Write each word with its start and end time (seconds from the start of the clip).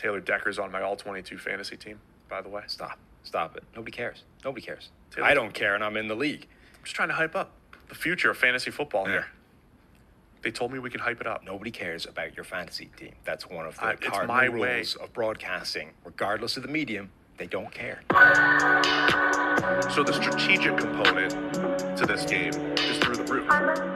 Taylor 0.00 0.20
Decker's 0.20 0.58
on 0.58 0.72
my 0.72 0.80
all 0.80 0.96
22 0.96 1.36
fantasy 1.36 1.76
team, 1.76 2.00
by 2.30 2.40
the 2.40 2.48
way. 2.48 2.62
Stop. 2.68 2.98
Stop 3.22 3.56
it. 3.58 3.64
Nobody 3.76 3.92
cares. 3.92 4.24
Nobody 4.44 4.64
cares. 4.64 4.88
Taylor- 5.10 5.26
I 5.26 5.34
don't 5.34 5.52
care, 5.52 5.74
and 5.74 5.84
I'm 5.84 5.98
in 5.98 6.08
the 6.08 6.14
league. 6.14 6.46
I'm 6.78 6.84
just 6.84 6.96
trying 6.96 7.08
to 7.08 7.14
hype 7.14 7.36
up 7.36 7.52
the 7.90 7.94
future 7.94 8.30
of 8.30 8.38
fantasy 8.38 8.70
football 8.70 9.04
Yeah. 9.06 9.12
here. 9.12 9.26
They 10.40 10.50
told 10.50 10.72
me 10.72 10.78
we 10.78 10.88
could 10.88 11.02
hype 11.02 11.20
it 11.20 11.26
up. 11.26 11.44
Nobody 11.44 11.70
cares 11.70 12.06
about 12.06 12.34
your 12.34 12.44
fantasy 12.44 12.86
team. 12.96 13.12
That's 13.24 13.46
one 13.46 13.66
of 13.66 13.76
the 13.76 13.84
Uh, 13.84 13.90
it's 13.90 14.06
cardinal 14.08 14.34
my 14.34 14.48
way. 14.48 14.76
rules 14.76 14.96
of 14.96 15.12
broadcasting. 15.12 15.92
Regardless 16.02 16.56
of 16.56 16.62
the 16.62 16.70
medium, 16.70 17.10
they 17.36 17.46
don't 17.46 17.70
care. 17.70 18.00
So 19.90 20.02
the 20.02 20.14
strategic 20.14 20.78
component 20.78 21.32
to 21.98 22.06
this 22.06 22.24
game 22.24 22.54
is 22.78 22.96
through 23.00 23.16
the 23.16 23.24
roof. 23.30 23.46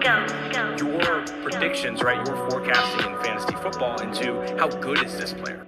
Go, 0.02 0.26
go, 0.52 0.76
Your 1.00 1.24
predictions, 1.42 2.02
right? 2.02 2.18
Your 2.26 2.36
forecasting 2.50 3.10
in 3.10 3.22
fantasy 3.22 3.54
football 3.62 3.98
into 4.02 4.42
how 4.58 4.68
good 4.68 5.02
is 5.02 5.16
this 5.16 5.32
player? 5.32 5.66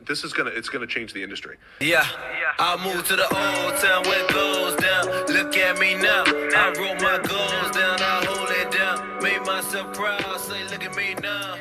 This 0.00 0.24
is 0.24 0.32
gonna 0.32 0.50
it's 0.50 0.68
gonna 0.68 0.86
change 0.86 1.12
the 1.12 1.22
industry. 1.22 1.56
Yeah, 1.80 2.06
I 2.58 2.76
moved 2.82 3.06
to 3.08 3.16
the 3.16 3.24
old 3.24 3.76
town 3.80 4.02
where 4.04 4.24
it 4.24 4.32
goes 4.32 4.76
down. 4.76 5.06
Look 5.28 5.56
at 5.56 5.78
me 5.78 5.94
now. 5.94 6.24
I 6.26 6.72
wrote 6.78 7.00
my 7.02 7.18
goals 7.18 7.76
down, 7.76 8.00
I 8.00 8.24
hold 8.24 8.48
it 8.50 8.70
down. 8.70 9.22
Made 9.22 9.44
myself 9.46 9.94
proud. 9.94 10.40
Say, 10.40 10.64
look 10.68 10.82
at 10.82 10.96
me 10.96 11.14
now. 11.22 11.56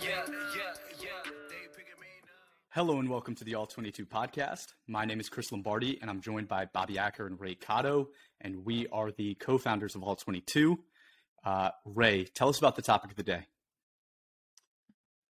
Yeah, 0.00 0.24
yeah, 0.26 0.74
yeah. 1.00 1.08
They 1.48 1.68
picking 1.76 2.00
me 2.00 2.08
now. 2.24 2.32
Hello 2.70 2.98
and 2.98 3.08
welcome 3.08 3.34
to 3.34 3.44
the 3.44 3.54
All 3.54 3.66
22 3.66 4.06
podcast. 4.06 4.72
My 4.86 5.04
name 5.04 5.20
is 5.20 5.28
Chris 5.28 5.52
Lombardi 5.52 5.98
and 6.00 6.08
I'm 6.10 6.20
joined 6.22 6.48
by 6.48 6.66
Bobby 6.72 6.98
Acker 6.98 7.26
and 7.26 7.38
Ray 7.38 7.54
Cotto, 7.54 8.06
and 8.40 8.64
we 8.64 8.86
are 8.88 9.10
the 9.12 9.34
co 9.34 9.58
founders 9.58 9.94
of 9.94 10.02
All 10.02 10.16
22. 10.16 10.78
Uh, 11.44 11.70
Ray, 11.84 12.24
tell 12.24 12.48
us 12.48 12.58
about 12.58 12.76
the 12.76 12.82
topic 12.82 13.10
of 13.10 13.16
the 13.16 13.22
day. 13.22 13.46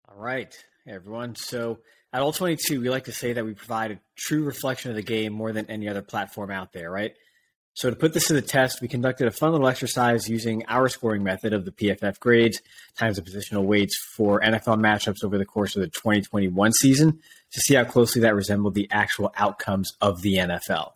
All 0.08 0.16
right, 0.20 0.56
hey 0.84 0.92
everyone. 0.92 1.34
So 1.34 1.78
at 2.12 2.20
All 2.20 2.32
22, 2.32 2.78
we 2.78 2.90
like 2.90 3.04
to 3.04 3.12
say 3.12 3.32
that 3.32 3.44
we 3.44 3.54
provide 3.54 3.90
a 3.90 4.00
true 4.16 4.44
reflection 4.44 4.90
of 4.90 4.96
the 4.96 5.02
game 5.02 5.32
more 5.32 5.50
than 5.50 5.70
any 5.70 5.88
other 5.88 6.02
platform 6.02 6.50
out 6.50 6.74
there, 6.74 6.90
right? 6.90 7.14
So 7.72 7.88
to 7.88 7.96
put 7.96 8.12
this 8.12 8.26
to 8.26 8.34
the 8.34 8.42
test, 8.42 8.82
we 8.82 8.88
conducted 8.88 9.26
a 9.26 9.30
fun 9.30 9.52
little 9.52 9.66
exercise 9.66 10.28
using 10.28 10.62
our 10.66 10.90
scoring 10.90 11.24
method 11.24 11.54
of 11.54 11.64
the 11.64 11.72
PFF 11.72 12.20
grades 12.20 12.60
times 12.98 13.16
the 13.16 13.22
positional 13.22 13.64
weights 13.64 13.96
for 14.14 14.42
NFL 14.42 14.78
matchups 14.78 15.24
over 15.24 15.38
the 15.38 15.46
course 15.46 15.74
of 15.74 15.80
the 15.80 15.88
2021 15.88 16.72
season 16.72 17.18
to 17.52 17.60
see 17.60 17.74
how 17.74 17.84
closely 17.84 18.20
that 18.20 18.34
resembled 18.34 18.74
the 18.74 18.88
actual 18.90 19.32
outcomes 19.38 19.90
of 20.02 20.20
the 20.20 20.34
NFL. 20.34 20.92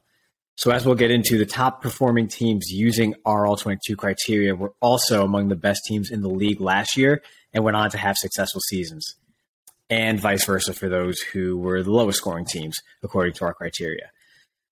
So 0.56 0.70
as 0.70 0.84
we'll 0.84 0.96
get 0.96 1.10
into, 1.10 1.38
the 1.38 1.46
top 1.46 1.80
performing 1.82 2.28
teams 2.28 2.66
using 2.68 3.14
our 3.24 3.46
All 3.46 3.56
22 3.56 3.96
criteria 3.96 4.54
were 4.54 4.74
also 4.82 5.24
among 5.24 5.48
the 5.48 5.56
best 5.56 5.80
teams 5.86 6.10
in 6.10 6.20
the 6.20 6.28
league 6.28 6.60
last 6.60 6.96
year 6.96 7.22
and 7.54 7.64
went 7.64 7.76
on 7.76 7.90
to 7.90 7.98
have 7.98 8.16
successful 8.16 8.60
seasons. 8.60 9.16
And 9.90 10.20
vice 10.20 10.44
versa 10.44 10.74
for 10.74 10.88
those 10.88 11.18
who 11.20 11.56
were 11.56 11.82
the 11.82 11.90
lowest 11.90 12.18
scoring 12.18 12.44
teams 12.44 12.78
according 13.02 13.32
to 13.34 13.44
our 13.46 13.54
criteria. 13.54 14.10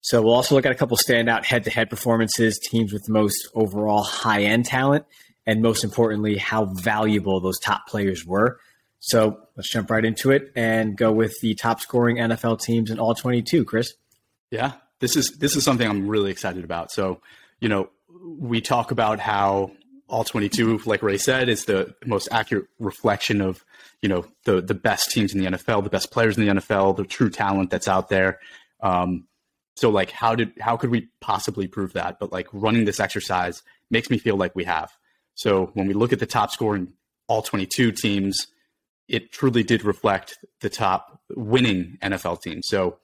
So 0.02 0.22
we'll 0.22 0.34
also 0.34 0.54
look 0.54 0.66
at 0.66 0.72
a 0.72 0.76
couple 0.76 0.96
standout 0.96 1.44
head-to-head 1.44 1.90
performances, 1.90 2.58
teams 2.58 2.92
with 2.92 3.04
the 3.06 3.12
most 3.12 3.48
overall 3.54 4.04
high-end 4.04 4.66
talent, 4.66 5.04
and 5.46 5.62
most 5.62 5.84
importantly, 5.84 6.36
how 6.36 6.66
valuable 6.66 7.40
those 7.40 7.58
top 7.58 7.88
players 7.88 8.24
were. 8.24 8.60
So 8.98 9.38
let's 9.56 9.70
jump 9.70 9.90
right 9.90 10.04
into 10.04 10.30
it 10.30 10.52
and 10.54 10.96
go 10.96 11.12
with 11.12 11.40
the 11.40 11.54
top 11.54 11.80
scoring 11.80 12.16
NFL 12.16 12.60
teams 12.60 12.90
in 12.90 12.98
all 12.98 13.14
22. 13.14 13.64
Chris. 13.64 13.94
Yeah, 14.50 14.72
this 15.00 15.16
is 15.16 15.38
this 15.38 15.56
is 15.56 15.64
something 15.64 15.88
I'm 15.88 16.06
really 16.06 16.30
excited 16.30 16.64
about. 16.64 16.92
So, 16.92 17.20
you 17.60 17.68
know, 17.68 17.88
we 18.38 18.60
talk 18.60 18.90
about 18.90 19.18
how 19.18 19.72
all 20.08 20.24
22, 20.24 20.82
like 20.86 21.02
Ray 21.02 21.18
said, 21.18 21.48
is 21.48 21.64
the 21.64 21.94
most 22.04 22.28
accurate 22.30 22.66
reflection 22.78 23.40
of 23.40 23.64
you 24.02 24.08
know 24.08 24.24
the 24.44 24.60
the 24.60 24.74
best 24.74 25.10
teams 25.10 25.34
in 25.34 25.40
the 25.40 25.50
NFL, 25.50 25.84
the 25.84 25.90
best 25.90 26.10
players 26.10 26.36
in 26.38 26.46
the 26.46 26.54
NFL, 26.54 26.96
the 26.96 27.04
true 27.04 27.30
talent 27.30 27.70
that's 27.70 27.88
out 27.88 28.08
there. 28.08 28.38
Um, 28.80 29.26
so, 29.76 29.90
like, 29.90 30.10
how 30.10 30.34
did 30.34 30.52
how 30.60 30.76
could 30.76 30.90
we 30.90 31.08
possibly 31.20 31.66
prove 31.66 31.92
that? 31.92 32.18
But 32.18 32.32
like 32.32 32.48
running 32.52 32.84
this 32.84 33.00
exercise 33.00 33.62
makes 33.90 34.10
me 34.10 34.18
feel 34.18 34.36
like 34.36 34.54
we 34.54 34.64
have. 34.64 34.90
So 35.34 35.70
when 35.74 35.86
we 35.86 35.94
look 35.94 36.12
at 36.12 36.18
the 36.18 36.26
top 36.26 36.50
scoring 36.50 36.94
all 37.28 37.42
22 37.42 37.92
teams, 37.92 38.46
it 39.06 39.32
truly 39.32 39.62
did 39.62 39.84
reflect 39.84 40.38
the 40.60 40.70
top 40.70 41.20
winning 41.34 41.98
NFL 42.02 42.40
team. 42.40 42.62
So 42.62 42.98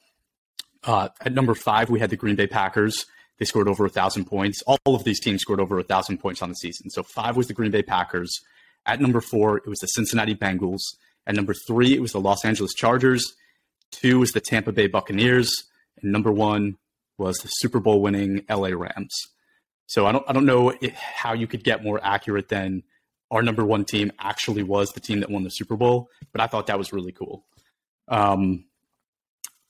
uh, 0.85 1.11
at 1.21 1.33
number 1.33 1.55
five, 1.55 1.91
we 1.91 2.01
had 2.01 2.11
the 2.11 2.17
Green 2.17 2.37
Bay 2.37 2.47
Packers. 2.47 3.07
They 3.39 3.45
scored 3.45 3.69
over 3.69 3.85
a 3.85 3.91
thousand 3.91 4.25
points. 4.25 4.63
All 4.63 4.79
of 4.87 5.05
these 5.05 5.21
teams 5.21 5.43
scored 5.43 5.61
over 5.61 5.79
a 5.79 5.83
thousand 5.83 6.19
points 6.19 6.43
on 6.43 6.49
the 6.49 6.55
season. 6.55 6.91
So 6.91 7.03
five 7.03 7.37
was 7.37 7.49
the 7.49 7.55
Green 7.55 7.71
Bay 7.71 7.83
Packers. 7.83 8.41
At 8.87 9.01
number 9.01 9.21
four, 9.21 9.59
it 9.59 9.69
was 9.69 9.79
the 9.79 9.87
Cincinnati 9.87 10.35
Bengals. 10.35 10.81
At 11.27 11.35
number 11.35 11.55
three, 11.55 11.95
it 11.95 12.01
was 12.01 12.13
the 12.13 12.21
Los 12.21 12.45
Angeles 12.45 12.75
Chargers. 12.75 13.35
Two 13.91 14.19
was 14.19 14.33
the 14.33 14.41
Tampa 14.41 14.73
Bay 14.73 14.87
Buccaneers. 14.87 15.53
And 16.01 16.13
number 16.13 16.33
one 16.33 16.77
was 17.19 17.37
the 17.39 17.49
Super 17.49 17.79
Bowl 17.79 18.01
winning 18.03 18.45
LA 18.51 18.71
Rams. 18.71 19.15
So 19.87 20.07
I 20.07 20.13
don't, 20.13 20.25
I 20.29 20.33
don't 20.33 20.47
know 20.47 20.73
how 20.95 21.35
you 21.35 21.47
could 21.47 21.65
get 21.65 21.85
more 21.85 22.01
accurate 22.03 22.49
than 22.49 22.83
our 23.31 23.43
number 23.43 23.65
one 23.65 23.85
team 23.85 24.11
actually 24.19 24.63
was 24.63 24.91
the 24.91 25.01
team 25.01 25.21
that 25.21 25.31
won 25.31 25.45
the 25.45 25.51
Super 25.51 25.77
Bowl. 25.77 26.09
But 26.33 26.41
I 26.41 26.47
thought 26.47 26.67
that 26.67 26.79
was 26.79 26.93
really 26.93 27.13
cool. 27.13 27.45
Um, 28.09 28.65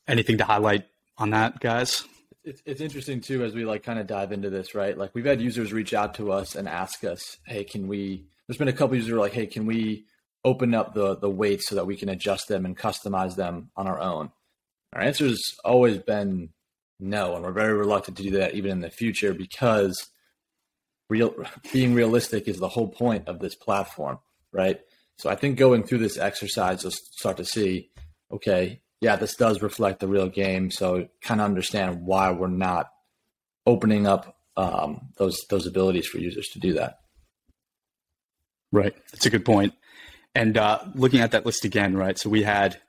anything 0.09 0.39
to 0.39 0.45
highlight 0.45 0.87
on 1.19 1.31
that, 1.31 1.61
guys? 1.61 2.05
It's 2.45 2.63
it's 2.65 2.81
interesting 2.81 3.21
too 3.21 3.45
as 3.45 3.55
we 3.55 3.65
like 3.65 3.83
kind 3.83 3.99
of 3.99 4.07
dive 4.07 4.33
into 4.33 4.51
this, 4.51 4.75
right? 4.75 4.97
Like 4.97 5.15
we've 5.15 5.25
had 5.25 5.41
users 5.41 5.73
reach 5.73 5.95
out 5.95 6.15
to 6.15 6.33
us 6.33 6.55
and 6.55 6.69
ask 6.69 7.05
us, 7.05 7.39
"Hey, 7.47 7.65
can 7.65 7.87
we?" 7.87 8.27
There's 8.47 8.59
been 8.59 8.69
a 8.69 8.73
couple 8.73 8.97
users 8.97 9.11
who 9.11 9.17
are 9.17 9.21
like, 9.21 9.33
"Hey, 9.33 9.47
can 9.47 9.67
we 9.67 10.07
open 10.45 10.75
up 10.75 10.95
the 10.95 11.17
the 11.17 11.31
weights 11.31 11.69
so 11.69 11.75
that 11.77 11.87
we 11.87 11.97
can 11.97 12.09
adjust 12.09 12.49
them 12.49 12.65
and 12.65 12.77
customize 12.77 13.37
them 13.37 13.71
on 13.77 13.87
our 13.87 14.01
own?" 14.01 14.31
Our 14.93 15.03
answer 15.03 15.27
has 15.27 15.41
always 15.65 15.99
been 15.99 16.51
no, 17.01 17.35
and 17.35 17.45
we're 17.45 17.53
very 17.53 17.75
reluctant 17.75 18.17
to 18.19 18.23
do 18.23 18.31
that 18.33 18.55
even 18.55 18.71
in 18.71 18.81
the 18.81 18.91
future 18.91 19.35
because 19.35 20.09
real 21.09 21.35
being 21.73 21.95
realistic 21.95 22.49
is 22.49 22.59
the 22.59 22.69
whole 22.69 22.89
point 22.89 23.29
of 23.29 23.39
this 23.39 23.55
platform, 23.55 24.19
right? 24.53 24.81
So 25.19 25.31
I 25.31 25.37
think 25.37 25.59
going 25.59 25.85
through 25.85 25.99
this 25.99 26.19
exercise, 26.19 26.83
you'll 26.83 26.93
start 26.93 27.37
to 27.37 27.45
see, 27.45 27.91
okay, 28.33 28.81
yeah, 29.03 29.17
this 29.17 29.35
does 29.35 29.61
reflect 29.63 29.99
the 29.99 30.07
real 30.07 30.29
game. 30.29 30.71
So 30.71 31.09
kind 31.23 31.41
of 31.41 31.45
understand 31.45 32.07
why 32.07 32.31
we're 32.31 32.47
not 32.47 32.89
opening 33.67 34.07
up 34.07 34.39
um, 34.57 35.09
those 35.17 35.37
those 35.51 35.67
abilities 35.67 36.07
for 36.07 36.19
users 36.19 36.49
to 36.51 36.61
do 36.61 36.75
that. 36.75 37.01
Right. 38.71 38.95
That's 39.11 39.27
a 39.27 39.31
good 39.31 39.45
point. 39.45 39.75
And 40.37 40.57
uh, 40.57 40.79
looking 40.95 41.21
at 41.21 41.33
that 41.33 41.45
list 41.45 41.65
again, 41.65 41.97
right? 41.97 42.17
So 42.17 42.31
we 42.31 42.45
had 42.45 42.81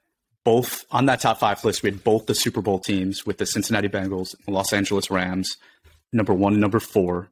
both 0.46 0.86
on 0.92 1.08
that 1.08 1.20
top 1.20 1.40
five 1.40 1.66
list, 1.66 1.82
we 1.82 1.90
had 1.90 2.04
both 2.04 2.28
the 2.28 2.36
Super 2.36 2.62
Bowl 2.62 2.78
teams 2.78 3.26
with 3.26 3.40
the 3.40 3.48
Cincinnati 3.48 3.90
Bengals 3.90 4.36
and 4.46 4.56
Los 4.56 4.72
Angeles 4.72 5.10
Rams, 5.10 5.58
number 6.14 6.34
one 6.34 6.54
and 6.54 6.62
number 6.62 6.80
four. 6.80 7.32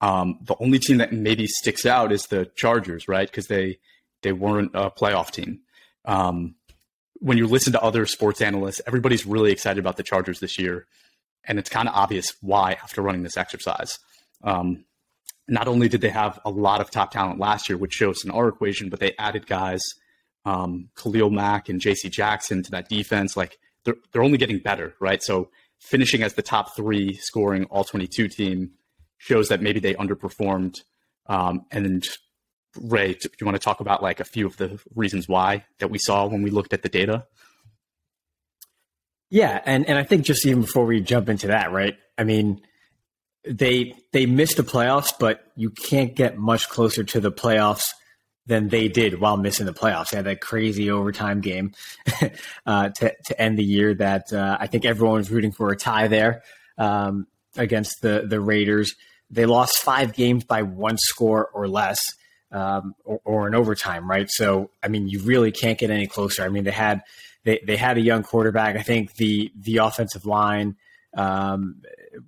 Um, 0.00 0.38
the 0.40 0.56
only 0.58 0.78
team 0.78 0.96
that 0.98 1.12
maybe 1.12 1.46
sticks 1.46 1.84
out 1.84 2.12
is 2.12 2.22
the 2.22 2.46
Chargers, 2.56 3.08
right? 3.08 3.30
Because 3.30 3.48
they 3.48 3.78
they 4.22 4.32
weren't 4.32 4.70
a 4.72 4.90
playoff 4.90 5.30
team. 5.30 5.60
Um, 6.06 6.54
when 7.22 7.38
you 7.38 7.46
listen 7.46 7.72
to 7.72 7.80
other 7.80 8.04
sports 8.04 8.40
analysts, 8.40 8.80
everybody's 8.84 9.24
really 9.24 9.52
excited 9.52 9.78
about 9.78 9.96
the 9.96 10.02
Chargers 10.02 10.40
this 10.40 10.58
year, 10.58 10.86
and 11.44 11.56
it's 11.56 11.70
kind 11.70 11.88
of 11.88 11.94
obvious 11.94 12.34
why 12.40 12.72
after 12.82 13.00
running 13.00 13.22
this 13.22 13.36
exercise. 13.36 14.00
Um, 14.42 14.84
not 15.46 15.68
only 15.68 15.88
did 15.88 16.00
they 16.00 16.08
have 16.08 16.40
a 16.44 16.50
lot 16.50 16.80
of 16.80 16.90
top 16.90 17.12
talent 17.12 17.38
last 17.38 17.68
year, 17.68 17.78
which 17.78 17.92
shows 17.92 18.24
in 18.24 18.32
our 18.32 18.48
equation, 18.48 18.88
but 18.88 18.98
they 18.98 19.14
added 19.20 19.46
guys, 19.46 19.80
um, 20.44 20.88
Khalil 20.96 21.30
Mack 21.30 21.68
and 21.68 21.80
J.C. 21.80 22.08
Jackson 22.08 22.60
to 22.64 22.72
that 22.72 22.88
defense. 22.88 23.36
Like 23.36 23.56
they're 23.84 23.96
they're 24.12 24.24
only 24.24 24.38
getting 24.38 24.58
better, 24.58 24.94
right? 24.98 25.22
So 25.22 25.50
finishing 25.78 26.24
as 26.24 26.34
the 26.34 26.42
top 26.42 26.74
three 26.74 27.14
scoring 27.14 27.66
all 27.66 27.84
twenty 27.84 28.08
two 28.08 28.26
team 28.26 28.72
shows 29.18 29.48
that 29.48 29.62
maybe 29.62 29.78
they 29.78 29.94
underperformed. 29.94 30.80
Um, 31.26 31.66
and 31.70 32.04
Ray, 32.80 33.14
do 33.14 33.28
you 33.40 33.44
want 33.46 33.56
to 33.56 33.62
talk 33.64 33.80
about 33.80 34.02
like 34.02 34.20
a 34.20 34.24
few 34.24 34.46
of 34.46 34.56
the 34.56 34.80
reasons 34.94 35.28
why 35.28 35.64
that 35.78 35.88
we 35.88 35.98
saw 35.98 36.26
when 36.26 36.42
we 36.42 36.50
looked 36.50 36.72
at 36.72 36.82
the 36.82 36.88
data? 36.88 37.26
Yeah, 39.30 39.60
and 39.64 39.86
and 39.88 39.98
I 39.98 40.04
think 40.04 40.24
just 40.24 40.46
even 40.46 40.62
before 40.62 40.84
we 40.84 41.00
jump 41.00 41.28
into 41.28 41.46
that, 41.48 41.72
right? 41.72 41.96
I 42.18 42.24
mean, 42.24 42.60
they 43.44 43.94
they 44.12 44.26
missed 44.26 44.56
the 44.58 44.62
playoffs, 44.62 45.12
but 45.18 45.42
you 45.56 45.70
can't 45.70 46.14
get 46.14 46.36
much 46.36 46.68
closer 46.68 47.02
to 47.04 47.20
the 47.20 47.32
playoffs 47.32 47.84
than 48.46 48.68
they 48.68 48.88
did 48.88 49.20
while 49.20 49.36
missing 49.36 49.66
the 49.66 49.72
playoffs. 49.72 50.10
They 50.10 50.18
had 50.18 50.26
that 50.26 50.40
crazy 50.40 50.90
overtime 50.90 51.40
game 51.40 51.72
uh, 52.66 52.90
to 52.90 53.14
to 53.26 53.40
end 53.40 53.58
the 53.58 53.64
year 53.64 53.94
that 53.94 54.32
uh, 54.32 54.56
I 54.60 54.66
think 54.66 54.84
everyone 54.84 55.16
was 55.16 55.30
rooting 55.30 55.52
for 55.52 55.70
a 55.70 55.76
tie 55.76 56.08
there 56.08 56.42
um, 56.78 57.26
against 57.56 58.02
the 58.02 58.26
the 58.28 58.40
Raiders. 58.40 58.94
They 59.30 59.46
lost 59.46 59.78
five 59.78 60.12
games 60.12 60.44
by 60.44 60.62
one 60.62 60.98
score 60.98 61.48
or 61.54 61.68
less. 61.68 61.98
Um, 62.52 62.94
or, 63.04 63.20
or 63.24 63.48
in 63.48 63.54
overtime, 63.54 64.08
right? 64.08 64.28
So, 64.30 64.70
I 64.82 64.88
mean, 64.88 65.08
you 65.08 65.20
really 65.20 65.52
can't 65.52 65.78
get 65.78 65.90
any 65.90 66.06
closer. 66.06 66.44
I 66.44 66.48
mean, 66.48 66.64
they 66.64 66.70
had 66.70 67.00
they, 67.44 67.60
they 67.66 67.76
had 67.76 67.96
a 67.96 68.02
young 68.02 68.22
quarterback. 68.22 68.76
I 68.76 68.82
think 68.82 69.14
the 69.16 69.50
the 69.56 69.78
offensive 69.78 70.26
line 70.26 70.76
Um, 71.14 71.82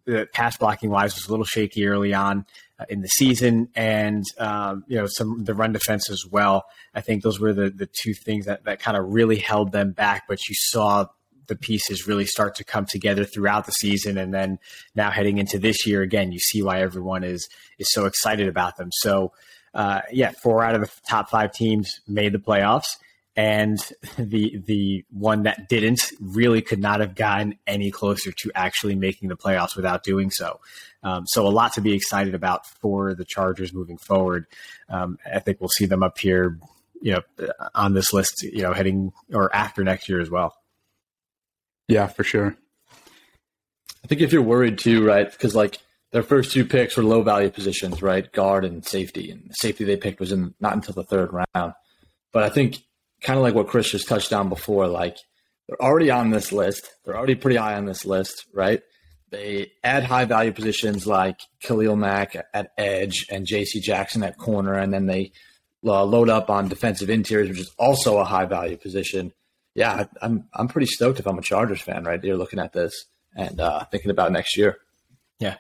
the 0.05 0.29
pass 0.33 0.57
blocking 0.59 0.91
wise 0.91 1.15
was 1.15 1.27
a 1.27 1.31
little 1.31 1.47
shaky 1.47 1.87
early 1.87 2.13
on 2.13 2.45
uh, 2.79 2.85
in 2.89 3.01
the 3.01 3.09
season, 3.09 3.69
and 3.75 4.25
um, 4.39 4.85
you 4.89 4.97
know 4.97 5.07
some 5.07 5.45
the 5.45 5.55
run 5.55 5.73
defense 5.73 6.11
as 6.11 6.25
well. 6.31 6.65
I 6.95 7.01
think 7.01 7.23
those 7.23 7.41
were 7.41 7.55
the 7.55 7.71
the 7.71 7.89
two 8.03 8.13
things 8.13 8.47
that 8.47 8.65
that 8.65 8.81
kind 8.81 8.97
of 8.97 9.13
really 9.13 9.37
held 9.39 9.73
them 9.73 9.93
back. 9.93 10.25
But 10.29 10.39
you 10.49 10.55
saw 10.55 11.07
the 11.47 11.57
pieces 11.57 12.07
really 12.07 12.27
start 12.27 12.55
to 12.57 12.65
come 12.65 12.87
together 12.87 13.25
throughout 13.25 13.65
the 13.67 13.73
season, 13.73 14.19
and 14.19 14.33
then 14.35 14.59
now 14.95 15.11
heading 15.11 15.39
into 15.39 15.59
this 15.59 15.87
year 15.87 16.03
again, 16.03 16.33
you 16.33 16.39
see 16.39 16.63
why 16.63 16.81
everyone 16.81 17.25
is 17.25 17.49
is 17.79 17.89
so 17.91 18.07
excited 18.07 18.49
about 18.49 18.77
them. 18.77 18.91
So. 18.93 19.33
Uh, 19.75 20.01
yeah, 20.13 20.31
four 20.43 20.63
out 20.63 20.75
of 20.75 20.83
the 20.83 20.91
top 21.09 21.29
five 21.29 21.53
teams 21.53 22.01
made 22.07 22.33
the 22.33 22.39
playoffs 22.39 22.97
and 23.37 23.79
the 24.19 24.63
the 24.67 25.05
one 25.11 25.43
that 25.43 25.69
didn't 25.69 26.13
really 26.21 26.63
could 26.63 26.79
not 26.79 27.01
have 27.01 27.15
gotten 27.15 27.59
any 27.67 27.91
closer 27.91 28.33
to 28.33 28.51
actually 28.55 28.95
making 28.95 29.29
the 29.29 29.37
playoffs 29.37 29.77
without 29.77 30.05
doing 30.05 30.31
so. 30.31 30.61
Um, 31.03 31.25
so 31.27 31.47
a 31.47 31.49
lot 31.49 31.75
to 31.75 31.81
be 31.81 31.93
excited 31.93 32.35
about 32.35 32.67
for 32.67 33.15
the 33.15 33.25
Chargers 33.25 33.73
moving 33.73 33.99
forward. 33.99 34.47
Um, 34.89 35.19
I 35.31 35.41
think 35.41 35.61
we'll 35.61 35.69
see 35.69 35.87
them 35.87 36.03
up 36.03 36.19
here, 36.19 36.59
you 37.03 37.13
know, 37.13 37.49
on 37.75 37.95
this 37.95 38.13
list, 38.13 38.43
you 38.43 38.63
know, 38.63 38.73
heading 38.73 39.13
or 39.33 39.55
after 39.55 39.85
next 39.85 40.09
year 40.09 40.21
as 40.21 40.31
well. 40.31 40.55
Yeah, 41.89 42.07
for 42.07 42.25
sure. 42.25 42.57
I 44.03 44.07
think 44.07 44.21
if 44.21 44.33
you're 44.33 44.43
worried 44.43 44.79
too, 44.79 45.05
right? 45.05 45.31
Because 45.31 45.55
like 45.55 45.79
their 46.15 46.23
first 46.23 46.53
two 46.53 46.65
picks 46.65 46.97
were 46.97 47.03
low 47.03 47.23
value 47.23 47.51
positions, 47.51 48.01
right? 48.01 48.31
Guard 48.31 48.65
and 48.65 48.87
safety, 48.87 49.33
and 49.33 49.51
the 49.51 49.55
safety 49.55 49.83
they 49.83 49.97
picked 49.97 50.21
was 50.21 50.31
in 50.31 50.55
not 50.61 50.73
until 50.73 50.95
the 50.95 51.03
third 51.03 51.33
round. 51.33 51.75
But 52.33 52.45
I 52.45 52.51
think 52.51 52.79
kind 53.21 53.37
of 53.37 53.43
like 53.43 53.57
what 53.57 53.67
Chris 53.67 53.91
just 53.91 54.07
touched 54.07 54.33
on 54.33 54.49
before, 54.49 54.87
like 54.87 55.17
they're 55.67 55.83
already 55.83 56.13
on 56.13 56.31
this 56.31 56.53
list. 56.53 56.89
They're 57.05 57.17
already 57.17 57.35
pretty 57.35 57.57
high 57.57 57.75
on 57.75 57.87
this 57.87 58.05
list, 58.05 58.47
right? 58.55 58.81
They 59.31 59.73
add 59.83 60.05
high 60.05 60.25
value 60.25 60.53
positions 60.53 61.05
like 61.05 61.41
Khalil 61.61 61.97
Mack 61.97 62.37
at 62.55 62.71
edge 62.79 63.27
and 63.29 63.45
J.C. 63.45 63.81
Jackson 63.81 64.23
at 64.23 64.39
corner, 64.39 64.75
and 64.75 64.95
then 64.95 65.07
they 65.07 65.33
uh, 65.85 66.05
load 66.05 66.29
up 66.29 66.49
on 66.49 66.69
defensive 66.69 67.11
interiors, 67.11 67.49
which 67.49 67.59
is 67.59 67.75
also 67.77 68.19
a 68.19 68.25
high 68.25 68.45
value 68.45 68.77
position. 68.77 69.33
Yeah, 69.75 70.05
I'm 70.23 70.45
I'm 70.55 70.69
pretty 70.69 70.87
stoked 70.87 71.19
if 71.19 71.27
I'm 71.27 71.39
a 71.39 71.43
Chargers 71.43 71.81
fan, 71.81 72.05
right? 72.05 72.23
You're 72.23 72.37
looking 72.37 72.61
at 72.61 72.73
this 72.73 73.07
and 73.35 73.59
uh, 73.59 73.85
thinking 73.87 74.13
about 74.13 74.31
next 74.31 74.57
year. 74.57 74.79
Yeah, 75.41 75.57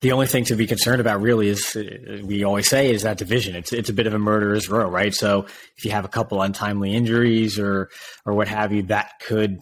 the 0.00 0.12
only 0.12 0.26
thing 0.26 0.44
to 0.44 0.56
be 0.56 0.66
concerned 0.66 1.00
about 1.00 1.20
really 1.20 1.48
is 1.48 1.76
uh, 1.76 2.22
we 2.24 2.44
always 2.44 2.68
say 2.68 2.90
is 2.90 3.02
that 3.02 3.18
division. 3.18 3.54
It's 3.54 3.72
it's 3.72 3.90
a 3.90 3.92
bit 3.92 4.06
of 4.06 4.14
a 4.14 4.18
murderer's 4.18 4.68
row, 4.68 4.88
right? 4.88 5.14
So 5.14 5.46
if 5.76 5.84
you 5.84 5.90
have 5.90 6.04
a 6.04 6.08
couple 6.08 6.40
untimely 6.40 6.94
injuries 6.94 7.58
or 7.58 7.90
or 8.24 8.34
what 8.34 8.48
have 8.48 8.72
you, 8.72 8.82
that 8.84 9.12
could 9.20 9.60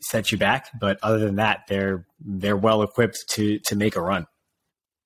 set 0.00 0.30
you 0.30 0.38
back. 0.38 0.68
But 0.78 0.98
other 1.02 1.18
than 1.18 1.36
that, 1.36 1.64
they're 1.68 2.06
they're 2.20 2.56
well 2.56 2.82
equipped 2.82 3.24
to 3.30 3.58
to 3.60 3.76
make 3.76 3.96
a 3.96 4.00
run. 4.00 4.26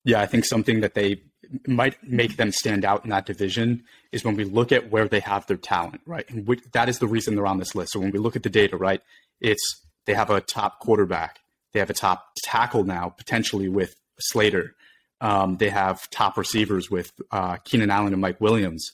Yeah, 0.05 0.21
I 0.21 0.27
think 0.27 0.45
something 0.45 0.81
that 0.81 0.95
they 0.95 1.23
might 1.67 1.97
make 2.03 2.37
them 2.37 2.53
stand 2.53 2.85
out 2.85 3.05
in 3.05 3.11
that 3.11 3.27
division 3.27 3.85
is 4.13 4.25
when 4.25 4.37
we 4.37 4.45
look 4.45 4.73
at 4.73 4.91
where 4.91 5.09
they 5.09 5.21
have 5.21 5.47
their 5.47 5.57
talent, 5.57 6.01
right? 6.07 6.29
And 6.29 6.47
that 6.73 6.89
is 6.89 6.99
the 6.99 7.07
reason 7.07 7.35
they're 7.35 7.47
on 7.47 7.59
this 7.59 7.75
list. 7.75 7.93
So 7.93 8.01
when 8.01 8.11
we 8.11 8.19
look 8.19 8.37
at 8.37 8.43
the 8.43 8.51
data, 8.51 8.77
right, 8.77 9.01
it's 9.41 9.83
they 10.07 10.15
have 10.15 10.31
a 10.31 10.41
top 10.41 10.81
quarterback, 10.81 11.39
they 11.73 11.81
have 11.81 11.91
a 11.91 11.95
top 11.95 12.27
tackle 12.45 12.85
now, 12.85 13.09
potentially 13.09 13.69
with 13.69 13.95
Slater. 14.19 14.75
Um, 15.21 15.57
they 15.57 15.71
have 15.71 16.09
top 16.11 16.37
receivers 16.37 16.91
with 16.91 17.13
uh, 17.31 17.57
Keenan 17.59 17.91
Allen 17.91 18.13
and 18.13 18.21
Mike 18.21 18.41
Williams. 18.41 18.93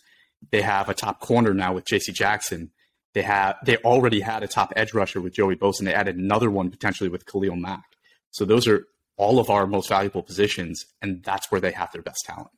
They 0.51 0.63
have 0.63 0.89
a 0.89 0.95
top 0.95 1.21
corner 1.21 1.55
now 1.55 1.73
with 1.75 1.85
J.C. 1.85 2.13
Jackson. 2.13 2.71
They 3.15 3.23
have 3.23 3.57
they 3.65 3.77
already 3.79 4.21
had 4.21 4.43
a 4.43 4.49
top 4.49 4.73
edge 4.77 4.95
rusher 4.95 5.21
with 5.21 5.35
Joey 5.35 5.57
Bosa. 5.57 5.85
They 5.85 5.95
added 5.95 6.17
another 6.17 6.51
one 6.51 6.71
potentially 6.71 7.11
with 7.11 7.27
Khalil 7.27 7.57
Mack. 7.57 7.85
So 8.31 8.45
those 8.45 8.67
are 8.67 8.87
all 9.17 9.39
of 9.39 9.51
our 9.51 9.67
most 9.67 9.89
valuable 9.89 10.23
positions, 10.23 10.87
and 11.03 11.23
that's 11.23 11.51
where 11.51 11.61
they 11.61 11.73
have 11.73 11.93
their 11.93 12.03
best 12.03 12.25
talent. 12.25 12.51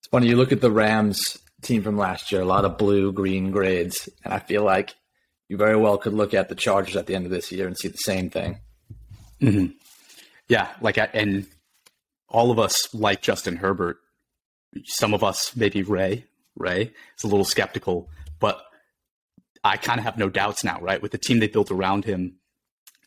It's 0.00 0.08
funny 0.08 0.28
you 0.28 0.36
look 0.36 0.52
at 0.52 0.60
the 0.60 0.70
Rams 0.70 1.36
team 1.62 1.82
from 1.82 1.98
last 1.98 2.32
year, 2.32 2.40
a 2.40 2.46
lot 2.46 2.64
of 2.64 2.78
blue 2.78 3.12
green 3.12 3.50
grades, 3.50 4.08
and 4.24 4.32
I 4.32 4.38
feel 4.38 4.62
like 4.62 4.94
you 5.48 5.56
very 5.56 5.76
well 5.76 5.98
could 5.98 6.14
look 6.14 6.32
at 6.34 6.48
the 6.48 6.54
Chargers 6.54 6.96
at 6.96 7.06
the 7.06 7.14
end 7.14 7.26
of 7.26 7.30
this 7.30 7.52
year 7.52 7.66
and 7.66 7.76
see 7.76 7.88
the 7.88 7.96
same 7.98 8.30
thing. 8.30 8.60
Mm-hmm. 9.40 9.74
Yeah, 10.48 10.68
like 10.80 10.98
and 10.98 11.46
all 12.28 12.50
of 12.50 12.58
us 12.58 12.92
like 12.94 13.22
Justin 13.22 13.56
Herbert. 13.56 13.98
Some 14.84 15.14
of 15.14 15.24
us, 15.24 15.56
maybe 15.56 15.82
Ray, 15.82 16.24
Ray 16.54 16.92
is 17.16 17.24
a 17.24 17.28
little 17.28 17.44
skeptical, 17.44 18.10
but 18.40 18.62
I 19.64 19.76
kind 19.76 19.98
of 19.98 20.04
have 20.04 20.18
no 20.18 20.28
doubts 20.28 20.64
now, 20.64 20.80
right? 20.80 21.00
With 21.00 21.12
the 21.12 21.18
team 21.18 21.38
they 21.38 21.48
built 21.48 21.70
around 21.70 22.04
him, 22.04 22.36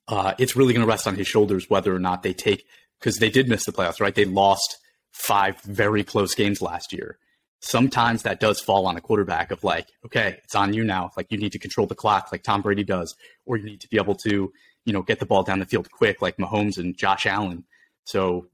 uh, 0.07 0.33
it's 0.39 0.55
really 0.55 0.73
going 0.73 0.85
to 0.85 0.89
rest 0.89 1.07
on 1.07 1.15
his 1.15 1.27
shoulders 1.27 1.69
whether 1.69 1.95
or 1.95 1.99
not 1.99 2.23
they 2.23 2.33
take 2.33 2.65
because 2.99 3.17
they 3.17 3.29
did 3.29 3.47
miss 3.47 3.65
the 3.65 3.71
playoffs, 3.71 4.01
right? 4.01 4.15
They 4.15 4.25
lost 4.25 4.77
five 5.11 5.61
very 5.61 6.03
close 6.03 6.33
games 6.35 6.61
last 6.61 6.91
year. 6.91 7.17
Sometimes 7.61 8.23
that 8.23 8.39
does 8.39 8.59
fall 8.59 8.87
on 8.87 8.97
a 8.97 9.01
quarterback 9.01 9.51
of 9.51 9.63
like, 9.63 9.87
okay, 10.05 10.39
it's 10.43 10.55
on 10.55 10.73
you 10.73 10.83
now. 10.83 11.11
Like 11.15 11.27
you 11.29 11.37
need 11.37 11.51
to 11.51 11.59
control 11.59 11.87
the 11.87 11.95
clock, 11.95 12.29
like 12.31 12.43
Tom 12.43 12.61
Brady 12.61 12.83
does, 12.83 13.15
or 13.45 13.57
you 13.57 13.65
need 13.65 13.81
to 13.81 13.89
be 13.89 13.97
able 13.97 14.15
to 14.15 14.51
you 14.85 14.93
know, 14.93 15.01
get 15.01 15.19
the 15.19 15.25
ball 15.25 15.43
down 15.43 15.59
the 15.59 15.65
field 15.65 15.89
quick 15.91 16.21
like 16.21 16.37
Mahomes 16.37 16.77
and 16.77 16.97
Josh 16.97 17.25
Allen. 17.25 17.65
So 18.03 18.47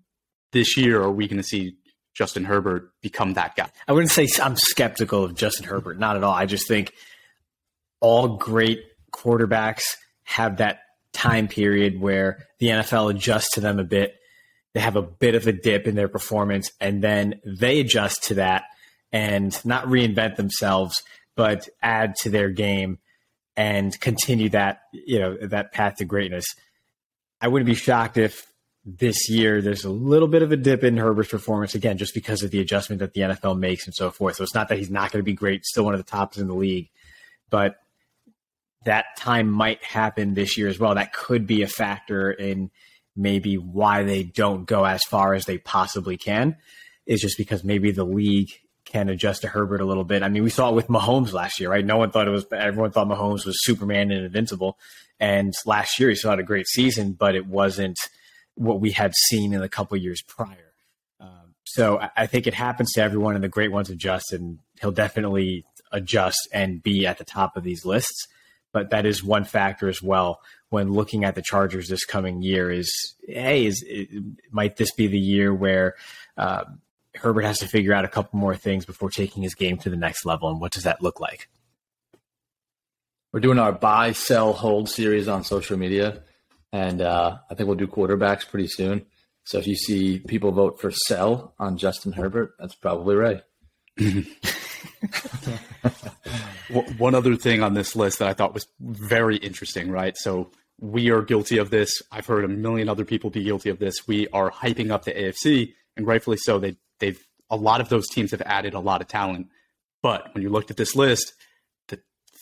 this 0.51 0.77
year, 0.77 1.01
are 1.01 1.11
we 1.11 1.27
going 1.27 1.37
to 1.37 1.43
see 1.43 1.77
Justin 2.13 2.45
Herbert 2.45 2.91
become 3.01 3.33
that 3.33 3.55
guy? 3.55 3.69
I 3.87 3.93
wouldn't 3.93 4.11
say 4.11 4.27
I'm 4.41 4.55
skeptical 4.55 5.23
of 5.23 5.35
Justin 5.35 5.65
Herbert, 5.65 5.99
not 5.99 6.15
at 6.15 6.23
all. 6.23 6.33
I 6.33 6.45
just 6.45 6.67
think 6.67 6.93
all 7.99 8.37
great 8.37 8.81
quarterbacks 9.11 9.83
have 10.23 10.57
that 10.57 10.79
time 11.13 11.47
period 11.47 11.99
where 11.99 12.45
the 12.59 12.67
NFL 12.67 13.11
adjusts 13.11 13.51
to 13.53 13.61
them 13.61 13.79
a 13.79 13.83
bit. 13.83 14.15
They 14.73 14.81
have 14.81 14.97
a 14.97 15.01
bit 15.01 15.35
of 15.35 15.47
a 15.47 15.53
dip 15.53 15.87
in 15.87 15.95
their 15.95 16.09
performance, 16.09 16.71
and 16.81 17.01
then 17.01 17.39
they 17.45 17.79
adjust 17.79 18.23
to 18.25 18.35
that 18.35 18.63
and 19.11 19.57
not 19.65 19.85
reinvent 19.85 20.35
themselves, 20.35 21.01
but 21.35 21.69
add 21.81 22.15
to 22.21 22.29
their 22.29 22.49
game 22.49 22.99
and 23.57 23.97
continue 23.99 24.49
that 24.49 24.81
you 24.91 25.19
know 25.19 25.37
that 25.41 25.71
path 25.71 25.95
to 25.97 26.05
greatness. 26.05 26.45
I 27.41 27.47
wouldn't 27.47 27.67
be 27.67 27.75
shocked 27.75 28.17
if 28.17 28.45
this 28.85 29.29
year 29.29 29.61
there's 29.61 29.83
a 29.83 29.89
little 29.89 30.27
bit 30.27 30.43
of 30.43 30.51
a 30.51 30.57
dip 30.57 30.83
in 30.83 30.97
Herbert's 30.97 31.31
performance 31.31 31.73
again, 31.73 31.97
just 31.97 32.13
because 32.13 32.43
of 32.43 32.51
the 32.51 32.59
adjustment 32.59 32.99
that 32.99 33.13
the 33.13 33.21
NFL 33.21 33.57
makes 33.57 33.85
and 33.85 33.95
so 33.95 34.11
forth. 34.11 34.35
So 34.35 34.43
it's 34.43 34.53
not 34.53 34.69
that 34.69 34.77
he's 34.77 34.91
not 34.91 35.11
going 35.11 35.21
to 35.21 35.25
be 35.25 35.33
great, 35.33 35.65
still 35.65 35.85
one 35.85 35.95
of 35.95 35.99
the 35.99 36.09
tops 36.09 36.37
in 36.37 36.47
the 36.47 36.53
league, 36.53 36.89
but 37.49 37.77
that 38.85 39.05
time 39.17 39.49
might 39.49 39.83
happen 39.83 40.35
this 40.35 40.57
year 40.57 40.67
as 40.67 40.77
well. 40.77 40.93
That 40.93 41.13
could 41.13 41.47
be 41.47 41.63
a 41.63 41.67
factor 41.67 42.31
in 42.31 42.69
maybe 43.15 43.57
why 43.57 44.03
they 44.03 44.21
don't 44.21 44.65
go 44.65 44.85
as 44.85 45.01
far 45.03 45.33
as 45.33 45.45
they 45.45 45.57
possibly 45.57 46.17
can. 46.17 46.57
Is 47.07 47.21
just 47.21 47.37
because 47.37 47.63
maybe 47.63 47.91
the 47.91 48.03
league 48.03 48.51
can 48.85 49.09
adjust 49.09 49.41
to 49.41 49.47
Herbert 49.47 49.81
a 49.81 49.85
little 49.85 50.03
bit. 50.03 50.23
I 50.23 50.29
mean, 50.29 50.43
we 50.43 50.49
saw 50.49 50.69
it 50.69 50.75
with 50.75 50.87
Mahomes 50.87 51.33
last 51.33 51.59
year, 51.59 51.69
right? 51.69 51.83
No 51.83 51.97
one 51.97 52.11
thought 52.11 52.27
it 52.27 52.31
was, 52.31 52.45
everyone 52.51 52.91
thought 52.91 53.07
Mahomes 53.07 53.45
was 53.45 53.63
Superman 53.63 54.11
and 54.11 54.25
invincible. 54.25 54.77
And 55.19 55.53
last 55.65 55.99
year 55.99 56.09
he 56.09 56.15
still 56.15 56.29
had 56.29 56.39
a 56.39 56.43
great 56.43 56.67
season, 56.67 57.13
but 57.13 57.35
it 57.35 57.47
wasn't 57.47 57.97
what 58.55 58.79
we 58.79 58.91
had 58.91 59.13
seen 59.15 59.53
in 59.53 59.61
a 59.61 59.69
couple 59.69 59.97
years 59.97 60.21
prior. 60.21 60.73
Um, 61.19 61.55
so 61.63 61.99
I 62.15 62.27
think 62.27 62.47
it 62.47 62.53
happens 62.53 62.91
to 62.93 63.01
everyone, 63.01 63.35
and 63.35 63.43
the 63.43 63.49
great 63.49 63.71
ones 63.71 63.89
adjust, 63.89 64.33
and 64.33 64.59
he'll 64.79 64.91
definitely 64.91 65.65
adjust 65.91 66.47
and 66.53 66.81
be 66.81 67.05
at 67.05 67.17
the 67.17 67.25
top 67.25 67.57
of 67.57 67.63
these 67.63 67.85
lists. 67.85 68.27
But 68.71 68.89
that 68.89 69.05
is 69.05 69.23
one 69.23 69.45
factor 69.45 69.87
as 69.87 70.01
well 70.01 70.41
when 70.69 70.91
looking 70.91 71.23
at 71.23 71.35
the 71.35 71.41
Chargers 71.41 71.87
this 71.87 72.03
coming 72.03 72.41
year. 72.41 72.69
Is 72.69 73.15
hey, 73.25 73.65
is 73.65 73.85
might 74.51 74.75
this 74.75 74.93
be 74.93 75.07
the 75.07 75.19
year 75.19 75.53
where 75.53 75.95
uh, 76.37 76.65
Herbert 77.17 77.43
has 77.43 77.59
to 77.59 77.67
figure 77.67 77.93
out 77.93 78.05
a 78.05 78.09
couple 78.09 78.39
more 78.39 78.55
things 78.55 78.85
before 78.85 79.09
taking 79.09 79.43
his 79.43 79.55
game 79.55 79.77
to 79.79 79.89
the 79.89 79.95
next 79.95 80.25
level. 80.25 80.49
And 80.49 80.59
what 80.59 80.71
does 80.71 80.83
that 80.83 81.01
look 81.01 81.19
like? 81.19 81.49
We're 83.31 83.39
doing 83.41 83.59
our 83.59 83.73
buy, 83.73 84.13
sell, 84.13 84.53
hold 84.53 84.89
series 84.89 85.27
on 85.27 85.43
social 85.43 85.77
media. 85.77 86.23
And 86.71 87.01
uh, 87.01 87.37
I 87.49 87.55
think 87.55 87.67
we'll 87.67 87.77
do 87.77 87.87
quarterbacks 87.87 88.47
pretty 88.47 88.67
soon. 88.67 89.05
So 89.43 89.57
if 89.59 89.67
you 89.67 89.75
see 89.75 90.19
people 90.19 90.51
vote 90.51 90.79
for 90.79 90.91
sell 90.91 91.53
on 91.59 91.77
Justin 91.77 92.13
Herbert, 92.13 92.55
that's 92.57 92.75
probably 92.75 93.15
right. 93.15 93.41
One 96.97 97.13
other 97.13 97.35
thing 97.35 97.61
on 97.61 97.73
this 97.73 97.95
list 97.95 98.19
that 98.19 98.27
I 98.27 98.33
thought 98.33 98.53
was 98.53 98.67
very 98.79 99.37
interesting, 99.37 99.91
right? 99.91 100.17
So 100.17 100.51
we 100.79 101.09
are 101.11 101.21
guilty 101.21 101.57
of 101.57 101.69
this. 101.69 102.01
I've 102.11 102.25
heard 102.25 102.43
a 102.43 102.49
million 102.49 102.89
other 102.89 103.05
people 103.05 103.29
be 103.29 103.43
guilty 103.43 103.69
of 103.69 103.79
this. 103.79 104.07
We 104.07 104.27
are 104.29 104.51
hyping 104.51 104.91
up 104.91 105.05
the 105.05 105.11
AFC, 105.11 105.73
and 105.95 106.05
rightfully 106.07 106.37
so. 106.37 106.59
They 106.59 106.77
they've 106.99 107.21
a 107.49 107.55
lot 107.55 107.81
of 107.81 107.89
those 107.89 108.07
teams 108.07 108.31
have 108.31 108.41
added 108.41 108.73
a 108.73 108.79
lot 108.79 109.01
of 109.01 109.07
talent. 109.07 109.47
But 110.01 110.33
when 110.33 110.41
you 110.41 110.49
looked 110.49 110.71
at 110.71 110.77
this 110.77 110.95
list, 110.95 111.33
the 111.87 111.99